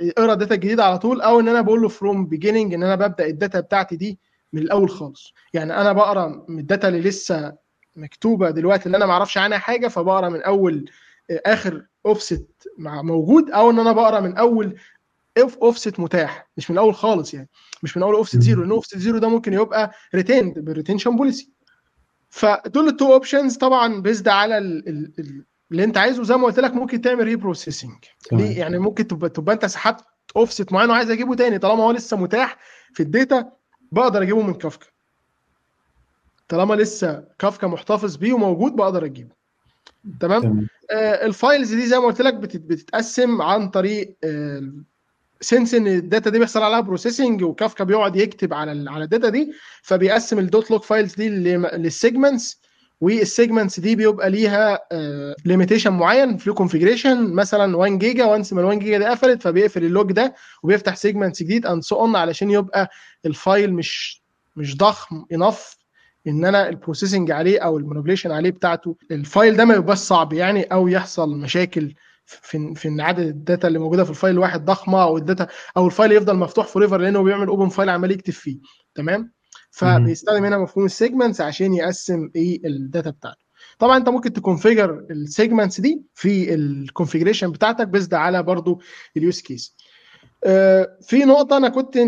[0.00, 2.94] اقرأ ال data الجديده على طول أو إن أنا بقول له from beginning إن أنا
[2.94, 4.18] ببدأ ال data بتاعتي دي
[4.52, 5.34] من الأول خالص.
[5.54, 7.52] يعني أنا بقرأ من ال data اللي لسه
[7.96, 10.90] مكتوبة دلوقتي اللي أنا ما أعرفش عنها حاجة فبقرأ من أول
[11.30, 12.48] آخر اوفست
[12.78, 14.76] موجود أو إن أنا بقرأ من أول
[15.40, 16.48] اوف اوفست متاح.
[16.56, 17.48] مش من الأول خالص يعني.
[17.82, 21.50] مش من أول offset zero لأن offset zero ده ممكن يبقى retained بال retention policy
[22.30, 24.58] فدول ال two options طبعا based على
[25.72, 27.94] اللي انت عايزه زي ما قلت لك ممكن تعمل reprocessing
[28.32, 30.04] ليه؟ يعني ممكن تبقى تبقى انت سحبت
[30.36, 32.58] اوفست معين وعايز اجيبه تاني طالما هو لسه متاح
[32.94, 33.52] في ال data
[33.92, 34.86] بقدر اجيبه من كافكا.
[36.48, 39.34] طالما لسه كافكا محتفظ بيه وموجود بقدر اجيبه.
[40.20, 40.66] تمام, تمام.
[40.90, 44.72] آه ال files دي زي ما قلت لك بتتقسم عن طريق آه
[45.40, 49.28] since إن ال data دي بيحصل عليها processing وكافكا بيقعد يكتب على على ال data
[49.28, 49.52] دي
[49.82, 52.60] فبيقسم ال dot log files دي لل segments
[53.00, 54.78] وال segments دي بيبقى ليها
[55.44, 59.84] limitation معين في configuration مثلا 1 جيجا once ما ال 1 جيجا دي قفلت فبيقفل
[59.84, 62.90] ال log ده وبيفتح segment جديد and so on علشان يبقى
[63.26, 64.22] ال file مش
[64.56, 65.76] مش ضخم enough
[66.26, 68.96] إن أنا ال processing عليه أو ال manipulation عليه بتاعته.
[69.10, 71.94] ال file ده ما يبقاش صعب يعني أو يحصل مشاكل
[72.26, 75.22] في في إن عدد ال data اللي موجودة في ال file الواحد ضخمة أو ال
[75.22, 75.46] data
[75.76, 78.58] أو ال file يفضل مفتوح forever لأنه بيعمل open file عمال يكتب فيه.
[78.94, 79.32] تمام؟
[79.70, 83.44] فبيستخدم هنا مفهوم ال segments عشان يقسم إيه ال data بتاعته.
[83.78, 88.80] طبعا انت ممكن ت configure ال segments دي في ال configuration بتاعتك based على برضو
[89.16, 89.76] ال use case
[90.44, 91.98] آه في نقطة أنا كنت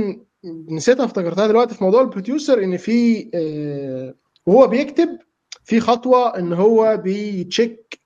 [0.70, 4.14] نسيتها افتكرتها دلوقتي في موضوع ال producer إن في آه
[4.46, 5.18] وهو بيكتب
[5.64, 7.98] في خطوة إن هو بي check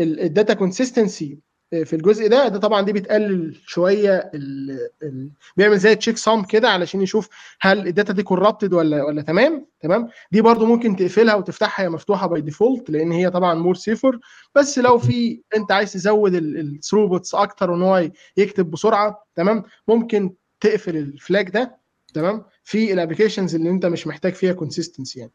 [0.00, 1.38] ال data consistency
[1.70, 4.70] في الجزء ده ده طبعا دي بتقلل شوية ال
[5.02, 7.28] ال بيعمل زي checksum كده علشان يشوف
[7.60, 11.88] هل ال data دي corrupted ولا ولا تمام؟ تمام؟ دي برضو ممكن تقفلها وتفتحها هي
[11.88, 14.18] مفتوحة by default لأن هي طبعا more safer
[14.54, 20.34] بس لو في أنت عايز تزود ال throughput أكتر وإن هو يكتب بسرعة تمام؟ ممكن
[20.60, 21.85] تقفل ال flag ده.
[22.16, 25.32] تمام؟ في ال applications اللي انت مش محتاج فيها consistency يعني.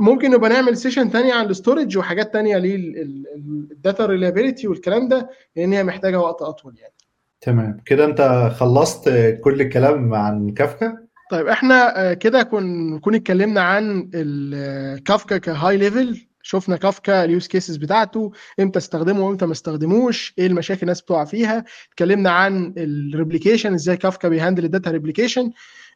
[0.00, 5.28] ممكن نبقى نعمل session تانية عن ال storage وحاجات تانية لل data reliability والكلام ده
[5.56, 6.94] لأن هي محتاجة وقت أطول يعني.
[7.40, 7.80] تمام.
[7.86, 9.08] كده انت خلصت
[9.44, 10.98] كل الكلام عن كافكا؟
[11.30, 16.26] طيب إحنا كده كن نكون اتكلمنا عن الكافكا ك high level.
[16.46, 21.24] شفنا كافكا ال use cases بتاعته إمتى استخدمه وامتى ما استخدموش إيه المشاكل الناس بتقع
[21.24, 21.64] فيها.
[21.92, 25.52] اتكلمنا عن ال replication إزاي كافكا بي handle ال data replication آه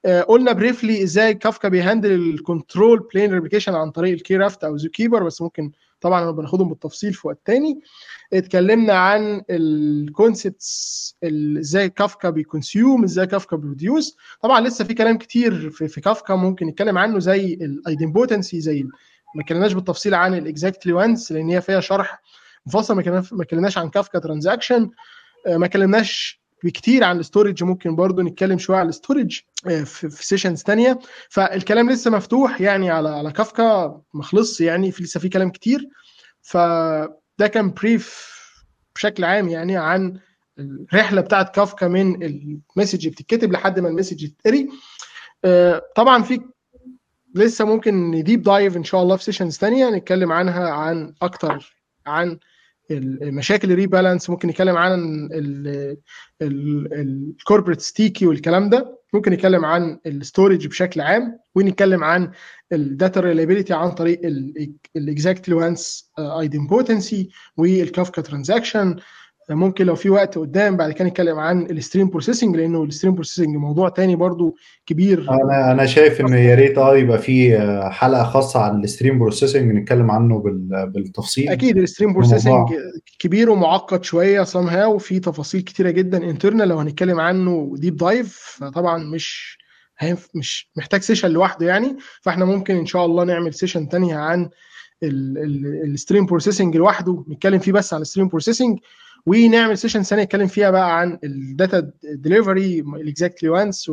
[0.07, 4.77] قلنا briefly إزاي كافكا بي handle ال control plane replication عن طريق ال KRaft أو
[4.77, 5.71] ZooKeeper بس ممكن
[6.01, 7.81] طبعا نبقى ناخدهم بالتفصيل في وقت تاني.
[8.33, 11.17] اتكلمنا عن ال concepts
[11.59, 16.01] إزاي كافكا بي consume إزاي كافكا بي produce طبعا لسه في كلام كتير في, في
[16.01, 18.83] كافكا ممكن نتكلم عنه زي ال idempotency زي
[19.35, 22.23] ما اتكلمناش بالتفصيل عن ال exactly once لأن هي فيها شرح
[22.67, 24.91] مفصل ما اتكلمناش عن كافكا transaction
[25.49, 30.27] ما اتكلمناش بكتير عن ال storage ممكن برضو نتكلم شوية على ال storage في, في
[30.27, 30.99] sessions تانية.
[31.29, 35.89] فالكلام لسه مفتوح يعني على على كافكا ما خلصش يعني في لسه في كلام كتير.
[36.43, 38.39] فده كان brief
[38.95, 40.19] بشكل عام يعني عن
[40.59, 44.69] الرحلة بتاعت كافكا من ال message بتتكتب لحد ما ال message تتقري
[45.97, 46.41] طبعا في
[47.35, 51.77] لسه ممكن ن deep dive إن شاء الله في sessions ثانية نتكلم عنها عن أكتر
[52.07, 52.39] عن
[52.91, 55.29] المشاكل ال rebalance ممكن نتكلم عن
[56.93, 62.31] ال cooperative sticky والكلام ده ممكن نتكلم عن ال storage بشكل عام ونتكلم عن
[62.73, 64.21] ال data reliability عن طريق
[64.97, 68.97] ال exactly once idempotency وال Kafka transaction
[69.51, 73.15] ممكن لو في وقت قدام بعد كده نتكلم عن ال stream processing لأنه ال stream
[73.15, 74.57] processing موضوع تاني برضو
[74.87, 75.31] كبير.
[75.31, 77.59] أنا أنا شايف إن يا ريت آه يبقى في
[77.91, 80.43] حلقة خاصة عن ال stream processing نتكلم عنه
[80.87, 82.69] بالتفصيل أكيد ال stream processing
[83.19, 88.99] كبير ومعقد شوية somehow وفي تفاصيل كتيرة جدا internal لو هنتكلم عنه deep dive فطبعا
[88.99, 89.59] مش
[90.35, 91.97] مش محتاج session لوحده يعني.
[92.23, 94.49] فإحنا ممكن إن شاء الله نعمل session تانية عن
[95.03, 97.25] ال stream processing لوحده.
[97.31, 98.79] نتكلم فيه بس عن ال stream processing
[99.29, 103.91] ونعمل session ثانية نتكلم فيها بقى عن ال data delivery ال exactly once.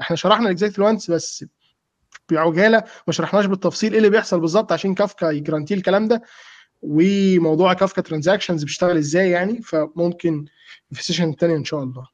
[0.00, 1.44] إحنا شرحنا ال exactly once بس
[2.30, 6.22] بعجالة ما شرحناش بالتفصيل إيه اللي بيحصل بالظبط عشان Kafka ي guarantee الكلام ده
[6.82, 10.44] وموضوع Kafka transactions بيشتغل إزاي يعني فممكن
[10.92, 12.06] في ال session الثانية إن شاء الله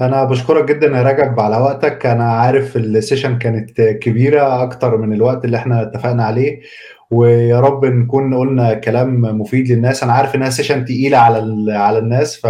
[0.00, 5.12] أنا بشكرك جدا يا رجب على وقتك أنا عارف ال session كانت كبيرة أكتر من
[5.12, 6.60] الوقت اللي إحنا اتفقنا عليه
[7.14, 10.02] ويا رب نكون قلنا كلام مفيد للناس.
[10.02, 12.40] أنا عارف إنها session تقيلة على على الناس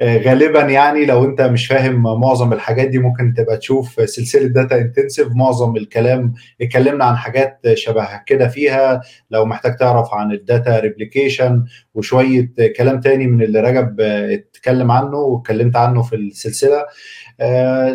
[0.00, 5.28] فغالبا يعني لو أنت مش فاهم معظم الحاجات دي ممكن تبقى تشوف سلسلة data intensive
[5.34, 9.00] معظم الكلام اتكلمنا عن حاجات شبه كده فيها.
[9.30, 11.64] لو محتاج تعرف عن ال data replication
[11.94, 16.86] وشوية كلام تاني من اللي رجب اتكلم عنه واتكلمت عنه في السلسلة.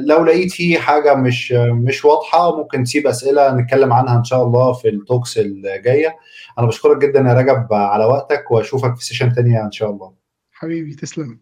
[0.05, 4.73] لو لقيت فيه حاجة مش مش واضحة ممكن تسيب أسئلة نتكلم عنها إن شاء الله
[4.73, 6.17] في ال talks الجاية.
[6.59, 10.13] أنا بشكرك جدا يا رجب على وقتك وأشوفك في session تانية إن شاء الله.
[10.51, 11.39] حبيبي تسلم.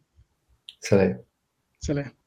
[0.80, 1.24] سلام.
[1.80, 2.21] سلام.